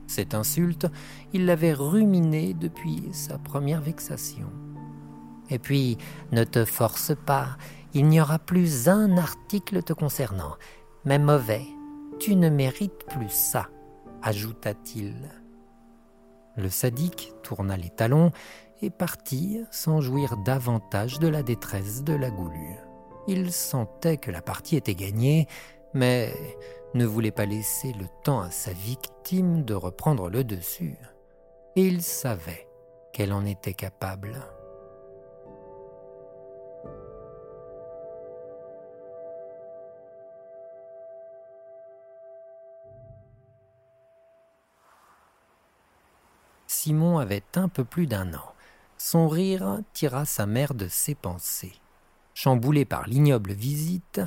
Cette 0.09 0.35
insulte, 0.35 0.89
il 1.33 1.47
l'avait 1.47 1.73
ruminée 1.73 2.53
depuis 2.53 3.05
sa 3.13 3.39
première 3.39 3.81
vexation. 3.81 4.51
Et 5.51 5.61
puis, 5.61 5.99
ne 6.33 6.43
te 6.43 6.65
force 6.65 7.13
pas, 7.27 7.57
il 7.97 8.09
n'y 8.09 8.21
aura 8.21 8.39
plus 8.39 8.91
un 8.91 9.17
article 9.17 9.83
te 9.83 9.95
concernant, 9.95 10.57
même 11.07 11.23
mauvais. 11.23 11.65
Tu 12.19 12.37
ne 12.37 12.51
mérites 12.51 13.07
plus 13.07 13.31
ça, 13.31 13.71
ajouta-t-il. 14.21 15.15
Le 16.59 16.69
sadique 16.69 17.33
tourna 17.43 17.79
les 17.79 17.89
talons 17.89 18.33
et 18.83 18.91
partit 18.91 19.63
sans 19.71 20.03
jouir 20.03 20.37
davantage 20.37 21.21
de 21.21 21.29
la 21.29 21.43
détresse 21.43 22.05
de 22.05 22.13
la 22.13 22.29
goulue. 22.29 22.77
Il 23.29 23.51
sentait 23.51 24.19
que 24.19 24.31
la 24.31 24.43
partie 24.43 24.77
était 24.77 24.95
gagnée, 24.95 25.47
mais 25.95 26.35
ne 26.93 27.07
voulait 27.07 27.31
pas 27.31 27.47
laisser 27.47 27.95
le 27.95 28.09
temps 28.25 28.41
à 28.41 28.51
sa 28.51 28.73
victime 28.73 29.65
de 29.65 29.73
reprendre 29.73 30.29
le 30.29 30.45
dessus. 30.45 30.99
Il 31.77 32.03
savait 32.03 32.69
qu'elle 33.15 33.33
en 33.33 33.47
était 33.47 33.73
capable. 33.73 34.37
Simon 46.67 47.19
avait 47.19 47.45
un 47.55 47.69
peu 47.69 47.85
plus 47.85 48.07
d'un 48.07 48.35
an. 48.35 48.53
Son 48.99 49.29
rire 49.29 49.81
tira 49.93 50.25
sa 50.25 50.47
mère 50.47 50.75
de 50.75 50.89
ses 50.89 51.15
pensées. 51.15 51.75
Chamboulée 52.35 52.85
par 52.85 53.07
l'ignoble 53.07 53.53
visite, 53.53 54.21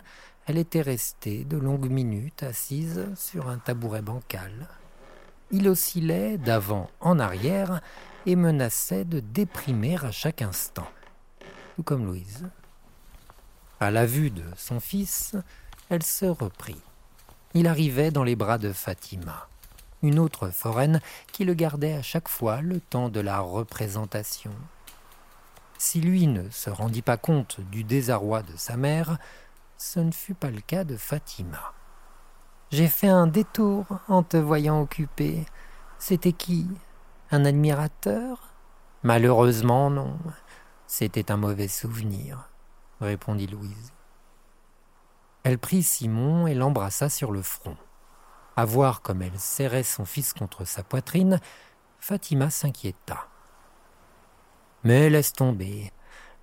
elle 0.46 0.58
était 0.58 0.82
restée 0.82 1.44
de 1.44 1.58
longues 1.58 1.90
minutes 1.90 2.44
assise 2.44 3.08
sur 3.16 3.50
un 3.50 3.58
tabouret 3.58 4.02
bancal. 4.02 4.68
Il 5.52 5.68
oscillait 5.68 6.38
d'avant 6.38 6.90
en 7.02 7.20
arrière 7.20 7.82
et 8.26 8.36
menaçait 8.36 9.06
de 9.06 9.20
déprimer 9.20 9.98
à 10.04 10.12
chaque 10.12 10.42
instant, 10.42 10.88
tout 11.76 11.84
comme 11.84 12.06
Louise. 12.06 12.48
À 13.80 13.92
la 13.92 14.06
vue 14.06 14.32
de 14.32 14.44
son 14.56 14.80
fils, 14.80 15.36
elle 15.90 16.04
se 16.04 16.26
reprit. 16.26 16.82
Il 17.54 17.68
arrivait 17.68 18.12
dans 18.12 18.24
les 18.24 18.36
bras 18.36 18.58
de 18.58 18.72
Fatima 18.72 19.50
une 20.02 20.20
autre 20.20 20.50
foraine 20.50 21.02
qui 21.32 21.46
le 21.46 21.54
gardait 21.54 21.94
à 21.94 22.02
chaque 22.02 22.30
fois 22.30 22.62
le 22.62 22.80
temps 22.80 23.10
de 23.10 23.20
la 23.20 23.40
représentation. 23.40 24.52
Si 25.78 26.02
lui 26.02 26.28
ne 26.28 26.50
se 26.50 26.70
rendit 26.70 27.02
pas 27.02 27.18
compte 27.18 27.62
du 27.72 27.84
désarroi 27.84 28.42
de 28.44 28.56
sa 28.58 28.78
mère, 28.78 29.18
ce 29.78 30.00
ne 30.00 30.12
fut 30.12 30.34
pas 30.34 30.52
le 30.52 30.62
cas 30.62 30.84
de 30.84 30.98
Fatima. 30.98 31.74
J'ai 32.72 32.88
fait 32.88 33.08
un 33.08 33.28
détour 33.28 33.86
en 34.08 34.22
te 34.24 34.38
voyant 34.38 34.82
occupé. 34.82 35.46
C'était 35.98 36.34
qui? 36.34 36.68
Un 37.32 37.46
admirateur? 37.46 38.54
Malheureusement, 39.04 39.90
non. 39.90 40.18
C'était 40.86 41.32
un 41.32 41.38
mauvais 41.38 41.68
souvenir, 41.68 42.50
répondit 43.00 43.48
Louise. 43.48 43.94
Elle 45.44 45.58
prit 45.58 45.82
Simon 45.82 46.46
et 46.48 46.54
l'embrassa 46.54 47.10
sur 47.10 47.32
le 47.32 47.42
front. 47.42 47.78
À 48.60 48.66
voir 48.66 49.02
comme 49.02 49.22
elle 49.22 49.40
serrait 49.40 49.84
son 49.84 50.04
fils 50.04 50.34
contre 50.34 50.66
sa 50.66 50.84
poitrine, 50.84 51.40
Fatima 51.98 52.50
s'inquiéta. 52.50 53.30
Mais 54.84 55.10
laisse 55.10 55.32
tomber, 55.32 55.94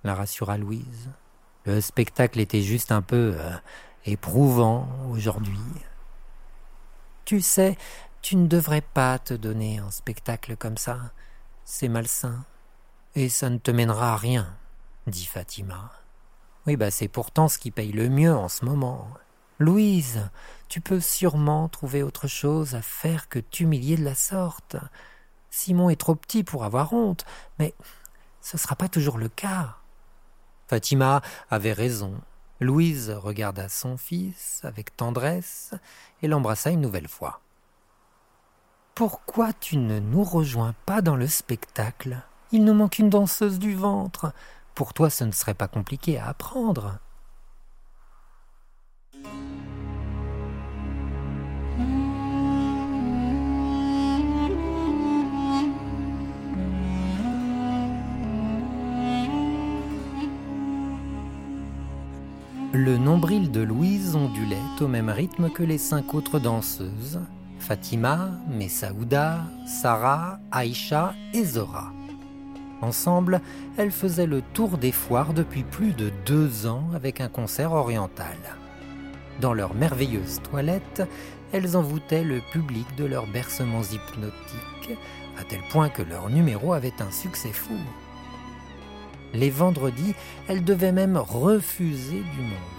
la 0.03 0.15
rassura 0.15 0.57
Louise. 0.57 1.11
Le 1.65 1.79
spectacle 1.79 2.39
était 2.39 2.63
juste 2.63 2.91
un 2.91 3.03
peu 3.03 3.35
euh, 3.37 3.51
éprouvant 4.03 4.89
aujourd'hui. 5.11 5.59
Tu 7.23 7.41
sais, 7.41 7.77
tu 8.23 8.35
ne 8.35 8.47
devrais 8.47 8.81
pas 8.81 9.19
te 9.19 9.35
donner 9.35 9.77
un 9.77 9.91
spectacle 9.91 10.57
comme 10.57 10.77
ça. 10.77 11.11
C'est 11.65 11.87
malsain. 11.87 12.45
Et 13.13 13.29
ça 13.29 13.51
ne 13.51 13.59
te 13.59 13.69
mènera 13.69 14.13
à 14.13 14.17
rien, 14.17 14.57
dit 15.05 15.27
Fatima. 15.27 15.91
Oui, 16.65 16.77
bah 16.77 16.89
c'est 16.89 17.09
pourtant 17.09 17.47
ce 17.47 17.59
qui 17.59 17.69
paye 17.69 17.91
le 17.91 18.09
mieux 18.09 18.33
en 18.33 18.49
ce 18.49 18.65
moment. 18.65 19.07
Louise, 19.59 20.29
tu 20.67 20.81
peux 20.81 20.99
sûrement 20.99 21.67
trouver 21.67 22.03
autre 22.03 22.27
chose 22.27 22.75
à 22.75 22.81
faire 22.81 23.27
que 23.27 23.39
t'humilier 23.39 23.97
de 23.97 24.03
la 24.03 24.13
sorte. 24.13 24.75
Simon 25.49 25.89
est 25.89 25.99
trop 25.99 26.13
petit 26.13 26.43
pour 26.43 26.63
avoir 26.63 26.93
honte, 26.93 27.25
mais 27.57 27.73
ce 28.41 28.57
ne 28.57 28.59
sera 28.59 28.75
pas 28.75 28.87
toujours 28.87 29.17
le 29.17 29.29
cas. 29.29 29.75
Fatima 30.67 31.21
avait 31.49 31.73
raison. 31.73 32.13
Louise 32.59 33.09
regarda 33.09 33.67
son 33.69 33.97
fils 33.97 34.61
avec 34.63 34.95
tendresse 34.95 35.73
et 36.21 36.27
l'embrassa 36.27 36.69
une 36.69 36.81
nouvelle 36.81 37.07
fois. 37.07 37.41
Pourquoi 38.93 39.53
tu 39.53 39.77
ne 39.77 39.99
nous 39.99 40.23
rejoins 40.23 40.75
pas 40.85 41.01
dans 41.01 41.15
le 41.15 41.27
spectacle? 41.27 42.21
Il 42.51 42.63
nous 42.63 42.73
manque 42.73 42.99
une 42.99 43.09
danseuse 43.09 43.59
du 43.59 43.75
ventre. 43.75 44.33
Pour 44.75 44.93
toi, 44.93 45.09
ce 45.09 45.23
ne 45.23 45.31
serait 45.31 45.53
pas 45.53 45.67
compliqué 45.67 46.17
à 46.17 46.27
apprendre. 46.27 46.99
Le 62.87 62.97
nombril 62.97 63.51
de 63.51 63.59
Louise 63.59 64.15
ondulait 64.15 64.55
au 64.79 64.87
même 64.87 65.09
rythme 65.09 65.49
que 65.49 65.61
les 65.61 65.77
cinq 65.77 66.13
autres 66.13 66.39
danseuses 66.39 67.19
Fatima, 67.59 68.31
Messaouda, 68.47 69.41
Sarah, 69.65 70.39
Aïcha 70.53 71.13
et 71.33 71.43
Zora. 71.43 71.91
Ensemble, 72.81 73.41
elles 73.77 73.91
faisaient 73.91 74.25
le 74.25 74.41
tour 74.53 74.77
des 74.77 74.93
foires 74.93 75.33
depuis 75.33 75.63
plus 75.63 75.91
de 75.91 76.13
deux 76.25 76.65
ans 76.65 76.85
avec 76.95 77.19
un 77.19 77.27
concert 77.27 77.73
oriental. 77.73 78.37
Dans 79.41 79.53
leurs 79.53 79.75
merveilleuses 79.75 80.39
toilettes, 80.49 81.03
elles 81.51 81.75
envoûtaient 81.75 82.23
le 82.23 82.39
public 82.53 82.87
de 82.95 83.03
leurs 83.03 83.27
bercements 83.27 83.83
hypnotiques, 83.83 84.97
à 85.37 85.43
tel 85.43 85.59
point 85.71 85.89
que 85.89 86.03
leur 86.03 86.29
numéro 86.29 86.71
avait 86.71 87.01
un 87.01 87.11
succès 87.11 87.51
fou. 87.51 87.75
Les 89.33 89.49
vendredis, 89.49 90.15
elle 90.47 90.63
devait 90.63 90.91
même 90.91 91.17
refuser 91.17 92.19
du 92.19 92.41
monde. 92.41 92.77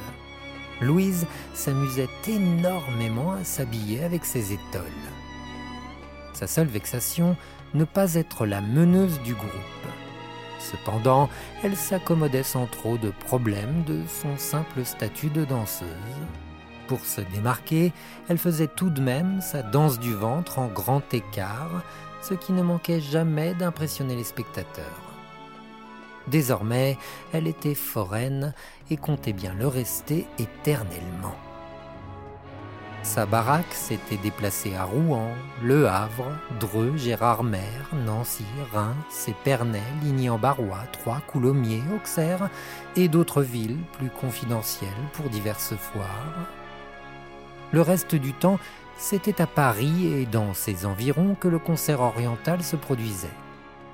Louise 0.81 1.27
s'amusait 1.55 2.09
énormément 2.27 3.33
à 3.33 3.45
s'habiller 3.45 4.05
avec 4.05 4.25
ses 4.25 4.53
étoiles. 4.53 4.85
Sa 6.33 6.47
seule 6.47 6.69
vexation, 6.69 7.37
ne 7.75 7.85
pas 7.85 8.15
être 8.15 8.47
la 8.47 8.61
meneuse 8.61 9.21
du 9.23 9.35
groupe. 9.35 9.49
Cependant, 10.59 11.29
elle 11.63 11.77
s'accommodait 11.77 12.43
sans 12.43 12.67
trop 12.67 12.97
de 12.99 13.11
problèmes 13.11 13.85
de 13.85 14.01
son 14.07 14.37
simple 14.37 14.85
statut 14.85 15.31
de 15.31 15.45
danseuse. 15.45 15.89
Pour 16.87 17.01
se 17.05 17.21
démarquer, 17.21 17.93
elle 18.29 18.39
faisait 18.39 18.69
tout 18.69 18.91
de 18.91 19.01
même 19.01 19.41
sa 19.41 19.63
danse 19.63 19.99
du 19.99 20.15
ventre 20.15 20.59
en 20.59 20.69
grand 20.69 21.03
écart, 21.13 21.83
ce 22.23 22.35
qui 22.35 22.53
ne 22.53 22.63
manquait 22.63 23.01
jamais 23.01 23.55
d'impressionner 23.55 24.17
les 24.17 24.25
spectateurs. 24.25 25.08
Désormais, 26.31 26.99
elle 27.33 27.47
était 27.47 27.75
foraine 27.75 28.53
et 28.91 28.97
comptait 28.97 29.33
bien 29.33 29.55
le 29.55 29.67
rester 29.67 30.27
éternellement. 30.39 31.37
Sa 33.03 33.25
baraque 33.25 33.73
s'était 33.73 34.19
déplacée 34.19 34.75
à 34.75 34.85
Rouen, 34.85 35.31
Le 35.63 35.89
Havre, 35.89 36.33
Dreux, 36.61 36.97
Gérardmer, 36.97 37.61
Nancy, 38.05 38.45
Reims, 38.73 39.29
Épernay, 39.29 39.83
Ligny-en-Barrois, 40.03 40.85
Troyes, 40.93 41.23
Coulommiers, 41.27 41.83
Auxerre 41.97 42.51
et 42.97 43.09
d'autres 43.09 43.43
villes 43.43 43.79
plus 43.97 44.11
confidentielles 44.11 44.91
pour 45.15 45.31
diverses 45.31 45.75
foires. 45.77 46.49
Le 47.73 47.81
reste 47.81 48.15
du 48.15 48.35
temps, 48.35 48.59
c'était 48.99 49.41
à 49.41 49.47
Paris 49.47 50.13
et 50.13 50.27
dans 50.27 50.53
ses 50.53 50.85
environs 50.85 51.35
que 51.35 51.49
le 51.49 51.59
concert 51.59 52.01
oriental 52.01 52.63
se 52.63 52.77
produisait. 52.77 53.29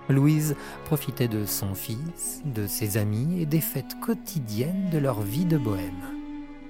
Louise 0.09 0.55
profitait 0.85 1.29
de 1.29 1.47
son 1.47 1.75
fils, 1.75 2.43
de 2.45 2.67
ses 2.67 2.97
amis 2.97 3.41
et 3.41 3.47
des 3.47 3.61
fêtes 3.61 3.99
quotidiennes 4.01 4.91
de 4.91 4.99
leur 4.99 5.23
vie 5.23 5.47
de 5.47 5.57
bohème. 5.57 6.05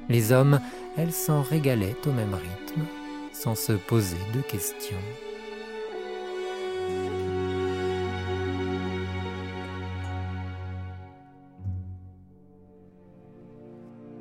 Les 0.09 0.33
hommes, 0.33 0.61
elles 0.97 1.13
s'en 1.13 1.43
régalaient 1.43 1.97
au 2.07 2.13
même 2.13 2.35
rythme, 2.35 2.83
sans 3.33 3.55
se 3.55 3.73
poser 3.73 4.19
de 4.35 4.41
questions. 4.41 4.97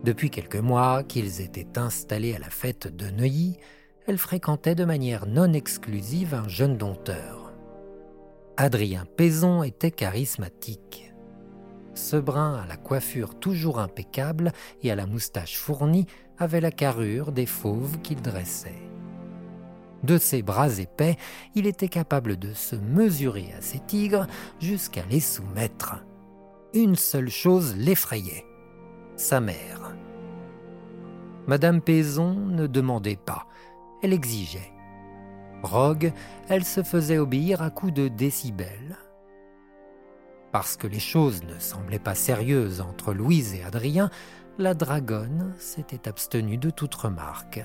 Depuis 0.03 0.29
quelques 0.29 0.57
mois 0.57 1.03
qu'ils 1.03 1.39
étaient 1.39 1.77
installés 1.77 2.35
à 2.35 2.39
la 2.39 2.49
fête 2.49 2.93
de 2.93 3.09
Neuilly, 3.09 3.57
elle 4.05 4.17
fréquentait 4.17 4.75
de 4.75 4.83
manière 4.83 5.25
non 5.25 5.53
exclusive 5.53 6.33
un 6.33 6.47
jeune 6.49 6.77
dompteur. 6.77 7.42
Adrien 8.55 9.05
Payson 9.17 9.63
était 9.63 9.89
charismatique. 9.89 11.11
Ce 11.95 12.15
brun 12.15 12.61
à 12.63 12.67
la 12.67 12.77
coiffure 12.77 13.33
toujours 13.39 13.79
impeccable 13.79 14.51
et 14.83 14.91
à 14.91 14.95
la 14.95 15.07
moustache 15.07 15.57
fournie 15.57 16.05
avait 16.37 16.61
la 16.61 16.71
carrure 16.71 17.31
des 17.31 17.47
fauves 17.47 17.99
qu'il 18.01 18.21
dressait. 18.21 18.81
De 20.03 20.19
ses 20.19 20.43
bras 20.43 20.77
épais, 20.77 21.17
il 21.55 21.65
était 21.65 21.87
capable 21.87 22.37
de 22.37 22.53
se 22.53 22.75
mesurer 22.75 23.53
à 23.57 23.61
ses 23.61 23.79
tigres 23.79 24.27
jusqu'à 24.59 25.05
les 25.09 25.19
soumettre. 25.19 26.03
Une 26.75 26.95
seule 26.95 27.29
chose 27.29 27.75
l'effrayait, 27.75 28.45
sa 29.15 29.39
mère. 29.39 29.95
Madame 31.47 31.81
Payson 31.81 32.35
ne 32.35 32.67
demandait 32.67 33.19
pas, 33.23 33.47
elle 34.03 34.13
exigeait. 34.13 34.72
Rogue, 35.63 36.11
elle 36.49 36.65
se 36.65 36.83
faisait 36.83 37.17
obéir 37.17 37.61
à 37.61 37.69
coups 37.69 37.93
de 37.93 38.09
décibels. 38.09 38.97
Parce 40.51 40.77
que 40.77 40.87
les 40.87 40.99
choses 40.99 41.43
ne 41.43 41.57
semblaient 41.57 41.97
pas 41.97 42.15
sérieuses 42.15 42.81
entre 42.81 43.13
Louise 43.13 43.55
et 43.55 43.63
Adrien, 43.63 44.11
la 44.59 44.75
dragonne 44.75 45.55
s'était 45.57 46.07
abstenue 46.07 46.57
de 46.57 46.69
toute 46.69 46.93
remarque, 46.93 47.63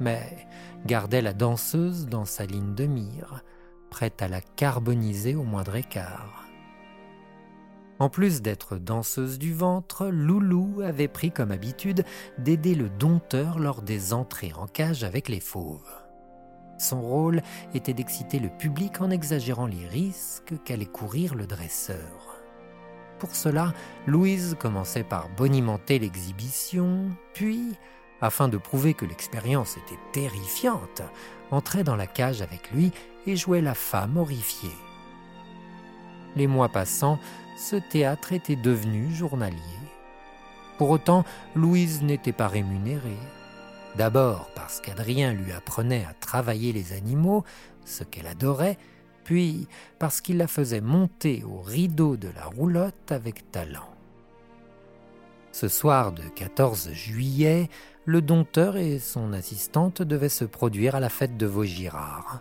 mais 0.00 0.48
gardait 0.84 1.22
la 1.22 1.32
danseuse 1.32 2.06
dans 2.06 2.24
sa 2.24 2.44
ligne 2.44 2.74
de 2.74 2.86
mire, 2.86 3.44
prête 3.90 4.20
à 4.22 4.28
la 4.28 4.40
carboniser 4.40 5.36
au 5.36 5.44
moindre 5.44 5.76
écart. 5.76 6.44
En 8.00 8.08
plus 8.08 8.42
d'être 8.42 8.76
danseuse 8.76 9.38
du 9.38 9.54
ventre, 9.54 10.08
Loulou 10.08 10.80
avait 10.82 11.06
pris 11.06 11.30
comme 11.30 11.52
habitude 11.52 12.04
d'aider 12.38 12.74
le 12.74 12.88
dompteur 12.88 13.60
lors 13.60 13.82
des 13.82 14.12
entrées 14.12 14.52
en 14.56 14.66
cage 14.66 15.04
avec 15.04 15.28
les 15.28 15.38
fauves. 15.38 16.03
Son 16.78 17.00
rôle 17.00 17.42
était 17.72 17.94
d'exciter 17.94 18.38
le 18.38 18.48
public 18.48 19.00
en 19.00 19.10
exagérant 19.10 19.66
les 19.66 19.86
risques 19.86 20.54
qu'allait 20.64 20.86
courir 20.86 21.34
le 21.34 21.46
dresseur. 21.46 22.42
Pour 23.18 23.34
cela, 23.34 23.72
Louise 24.06 24.56
commençait 24.58 25.04
par 25.04 25.28
bonimenter 25.30 25.98
l'exhibition, 25.98 27.10
puis, 27.32 27.74
afin 28.20 28.48
de 28.48 28.58
prouver 28.58 28.94
que 28.94 29.04
l'expérience 29.04 29.76
était 29.76 30.00
terrifiante, 30.12 31.02
entrait 31.50 31.84
dans 31.84 31.96
la 31.96 32.06
cage 32.06 32.42
avec 32.42 32.70
lui 32.72 32.92
et 33.26 33.36
jouait 33.36 33.60
la 33.60 33.74
femme 33.74 34.16
horrifiée. 34.16 34.74
Les 36.36 36.46
mois 36.46 36.68
passant, 36.68 37.18
ce 37.56 37.76
théâtre 37.76 38.32
était 38.32 38.56
devenu 38.56 39.14
journalier. 39.14 39.58
Pour 40.78 40.90
autant, 40.90 41.24
Louise 41.54 42.02
n'était 42.02 42.32
pas 42.32 42.48
rémunérée. 42.48 43.18
D'abord 43.96 44.50
parce 44.54 44.80
qu'Adrien 44.80 45.32
lui 45.32 45.52
apprenait 45.52 46.04
à 46.04 46.14
travailler 46.14 46.72
les 46.72 46.92
animaux, 46.92 47.44
ce 47.84 48.02
qu'elle 48.02 48.26
adorait, 48.26 48.76
puis 49.22 49.68
parce 49.98 50.20
qu'il 50.20 50.38
la 50.38 50.48
faisait 50.48 50.80
monter 50.80 51.44
au 51.44 51.60
rideau 51.60 52.16
de 52.16 52.28
la 52.34 52.44
roulotte 52.44 53.12
avec 53.12 53.50
talent. 53.52 53.88
Ce 55.52 55.68
soir 55.68 56.12
de 56.12 56.22
14 56.22 56.90
juillet, 56.92 57.68
le 58.04 58.20
dompteur 58.20 58.76
et 58.76 58.98
son 58.98 59.32
assistante 59.32 60.02
devaient 60.02 60.28
se 60.28 60.44
produire 60.44 60.96
à 60.96 61.00
la 61.00 61.08
fête 61.08 61.36
de 61.36 61.46
Vaugirard. 61.46 62.40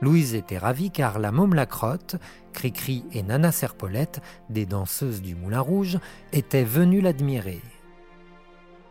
Louise 0.00 0.34
était 0.34 0.58
ravie 0.58 0.90
car 0.90 1.18
la 1.18 1.32
môme 1.32 1.54
Lacrotte, 1.54 2.16
Cricri 2.52 3.04
et 3.12 3.22
Nana 3.22 3.52
Serpolette, 3.52 4.20
des 4.50 4.66
danseuses 4.66 5.22
du 5.22 5.34
Moulin 5.34 5.60
Rouge, 5.60 5.98
étaient 6.32 6.64
venues 6.64 7.00
l'admirer. 7.00 7.62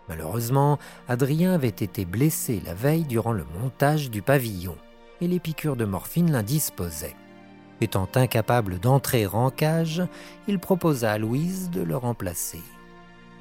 Malheureusement, 0.09 0.79
Adrien 1.07 1.53
avait 1.53 1.67
été 1.67 2.05
blessé 2.05 2.61
la 2.65 2.73
veille 2.73 3.03
durant 3.03 3.33
le 3.33 3.45
montage 3.59 4.09
du 4.09 4.21
pavillon, 4.21 4.77
et 5.21 5.27
les 5.27 5.39
piqûres 5.39 5.75
de 5.75 5.85
morphine 5.85 6.31
l'indisposaient. 6.31 7.15
Étant 7.81 8.09
incapable 8.15 8.79
d'entrer 8.79 9.27
en 9.27 9.51
cage, 9.51 10.01
il 10.47 10.59
proposa 10.59 11.11
à 11.11 11.17
Louise 11.17 11.69
de 11.69 11.81
le 11.81 11.95
remplacer. 11.95 12.61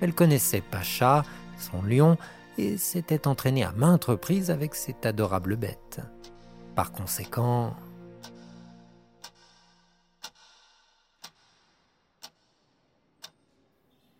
Elle 0.01 0.15
connaissait 0.15 0.61
Pacha, 0.61 1.25
son 1.59 1.83
lion, 1.83 2.19
et 2.59 2.77
s'était 2.77 3.29
entraînée 3.29 3.65
à 3.65 3.73
maintes 3.73 4.07
reprises 4.07 4.51
avec 4.51 4.75
cette 4.75 5.07
adorable 5.07 5.57
bête. 5.57 6.01
Par 6.75 6.93
conséquent, 6.93 7.75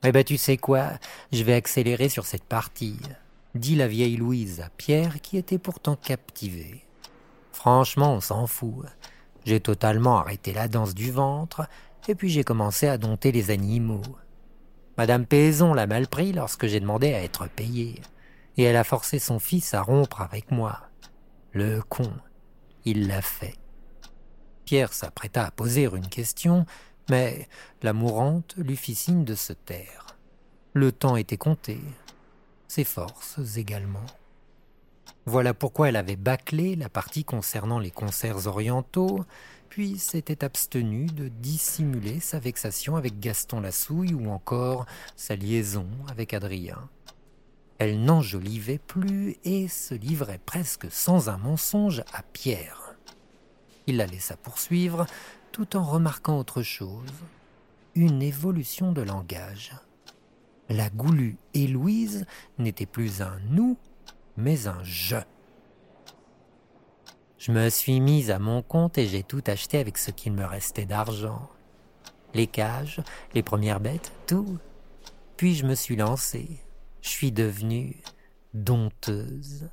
Eh 0.09 0.13
ben 0.13 0.23
tu 0.23 0.37
sais 0.37 0.57
quoi, 0.57 0.91
je 1.33 1.43
vais 1.43 1.55
accélérer 1.55 2.09
sur 2.09 2.27
cette 2.27 2.45
partie, 2.45 2.97
dit 3.57 3.75
la 3.75 3.89
vieille 3.89 4.17
Louise 4.17 4.61
à 4.61 4.69
Pierre 4.69 5.21
qui 5.21 5.37
était 5.37 5.59
pourtant 5.59 5.97
captivé. 5.97 6.85
Franchement, 7.51 8.15
on 8.15 8.21
s'en 8.21 8.47
fout. 8.47 8.87
J'ai 9.45 9.59
totalement 9.59 10.19
arrêté 10.19 10.53
la 10.53 10.69
danse 10.69 10.95
du 10.95 11.11
ventre, 11.11 11.67
et 12.07 12.15
puis 12.15 12.29
j'ai 12.29 12.45
commencé 12.45 12.87
à 12.87 12.99
dompter 12.99 13.33
les 13.33 13.51
animaux. 13.51 14.05
Madame 14.97 15.27
Payson 15.27 15.75
l'a 15.75 15.89
mal 15.89 16.07
pris 16.07 16.33
lorsque 16.33 16.69
j'ai 16.69 16.79
demandé 16.79 17.13
à 17.13 17.25
être 17.25 17.49
payé, 17.49 18.01
et 18.57 18.63
elle 18.63 18.77
a 18.77 18.85
forcé 18.85 19.19
son 19.19 19.41
fils 19.41 19.75
à 19.75 19.83
rompre 19.83 20.21
avec 20.21 20.53
moi. 20.53 20.83
Le 21.51 21.83
con, 21.83 22.13
il 22.85 23.09
l'a 23.09 23.23
fait. 23.23 23.57
Pierre 24.67 24.93
s'apprêta 24.93 25.47
à 25.47 25.51
poser 25.51 25.85
une 25.93 26.09
question, 26.09 26.65
mais 27.09 27.49
la 27.83 27.93
mourante 27.93 28.55
lui 28.57 28.77
fit 28.77 28.95
signe 28.95 29.25
de 29.25 29.35
se 29.35 29.53
taire. 29.53 30.07
Le 30.73 30.93
temps 30.93 31.17
était 31.17 31.37
compté, 31.37 31.81
ses 32.69 32.85
forces 32.85 33.39
également. 33.57 34.07
Voilà 35.25 35.55
pourquoi 35.55 35.89
elle 35.89 35.97
avait 35.97 36.17
bâclé 36.17 36.77
la 36.77 36.89
partie 36.89 37.25
concernant 37.25 37.79
les 37.79 37.91
concerts 37.91 38.47
orientaux, 38.47 39.25
puis 39.69 39.99
s'était 39.99 40.45
abstenue 40.45 41.07
de 41.07 41.29
dissimuler 41.29 42.21
sa 42.21 42.39
vexation 42.39 42.97
avec 42.97 43.19
Gaston 43.19 43.61
Lassouille 43.61 44.15
ou 44.15 44.31
encore 44.31 44.87
sa 45.17 45.35
liaison 45.35 45.89
avec 46.09 46.33
Adrien. 46.33 46.89
Elle 47.79 48.03
n'enjolivait 48.03 48.79
plus 48.79 49.37
et 49.45 49.69
se 49.69 49.95
livrait 49.95 50.41
presque 50.45 50.87
sans 50.91 51.29
un 51.29 51.37
mensonge 51.37 52.05
à 52.13 52.23
Pierre. 52.23 52.95
Il 53.87 53.99
la 53.99 54.07
laissa 54.07 54.37
poursuivre 54.37 55.07
tout 55.57 55.75
en 55.75 55.85
remarquant 55.85 56.39
autre 56.39 56.63
chose, 56.63 57.15
une 57.95 58.21
évolution 58.21 58.93
de 58.93 59.01
langage. 59.01 59.73
La 60.69 60.91
goulue 60.91 61.39
Héloïse 61.55 62.27
n'était 62.59 62.85
plus 62.85 63.23
un 63.23 63.39
nous, 63.49 63.79
mais 64.37 64.67
un 64.67 64.85
je. 64.85 65.17
Je 67.39 67.53
me 67.53 67.71
suis 67.71 68.01
mise 68.01 68.31
à 68.31 68.39
mon 68.39 68.61
compte 68.61 68.99
et 68.99 69.07
j'ai 69.07 69.23
tout 69.23 69.43
acheté 69.47 69.79
avec 69.79 69.97
ce 69.97 70.11
qu'il 70.11 70.35
me 70.35 70.45
restait 70.45 70.85
d'argent. 70.85 71.49
Les 72.35 72.49
cages, 72.49 73.01
les 73.33 73.43
premières 73.43 73.81
bêtes, 73.81 74.13
tout. 74.27 74.59
Puis 75.39 75.55
je 75.55 75.65
me 75.65 75.75
suis 75.75 75.97
lancée. 75.97 76.51
Je 77.01 77.09
suis 77.09 77.33
devenue 77.33 77.97
dompteuse. 78.53 79.71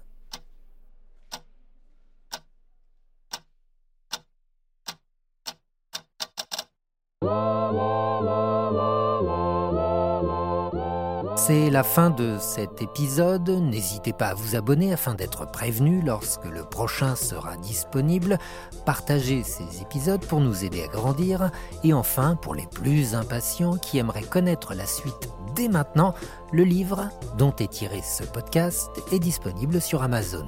C'est 11.45 11.69
la 11.69 11.83
fin 11.83 12.09
de 12.09 12.37
cet 12.39 12.81
épisode. 12.81 13.49
N'hésitez 13.49 14.13
pas 14.13 14.27
à 14.27 14.33
vous 14.33 14.55
abonner 14.55 14.93
afin 14.93 15.13
d'être 15.13 15.45
prévenu 15.45 16.01
lorsque 16.01 16.45
le 16.45 16.63
prochain 16.63 17.17
sera 17.17 17.57
disponible. 17.57 18.37
Partagez 18.85 19.43
ces 19.43 19.81
épisodes 19.81 20.25
pour 20.25 20.39
nous 20.39 20.63
aider 20.63 20.83
à 20.83 20.87
grandir. 20.87 21.51
Et 21.83 21.91
enfin, 21.91 22.37
pour 22.37 22.55
les 22.55 22.65
plus 22.67 23.13
impatients 23.13 23.75
qui 23.75 23.97
aimeraient 23.97 24.21
connaître 24.21 24.73
la 24.73 24.85
suite 24.85 25.27
dès 25.53 25.67
maintenant, 25.67 26.13
le 26.53 26.63
livre 26.63 27.09
dont 27.37 27.53
est 27.59 27.71
tiré 27.71 28.01
ce 28.01 28.23
podcast 28.23 28.89
est 29.11 29.19
disponible 29.19 29.81
sur 29.81 30.01
Amazon. 30.01 30.47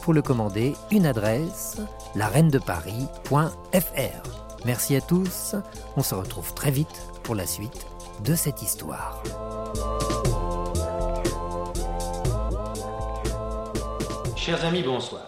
Pour 0.00 0.14
le 0.14 0.22
commander, 0.22 0.74
une 0.92 1.06
adresse 1.06 1.78
lareinedeparis.fr. 2.14 4.30
Merci 4.64 4.94
à 4.94 5.00
tous. 5.00 5.56
On 5.96 6.04
se 6.04 6.14
retrouve 6.14 6.54
très 6.54 6.70
vite 6.70 7.02
pour 7.24 7.34
la 7.34 7.48
suite 7.48 7.84
de 8.24 8.36
cette 8.36 8.62
histoire. 8.62 9.24
Chers 14.46 14.62
amis, 14.62 14.84
bonsoir. 14.84 15.25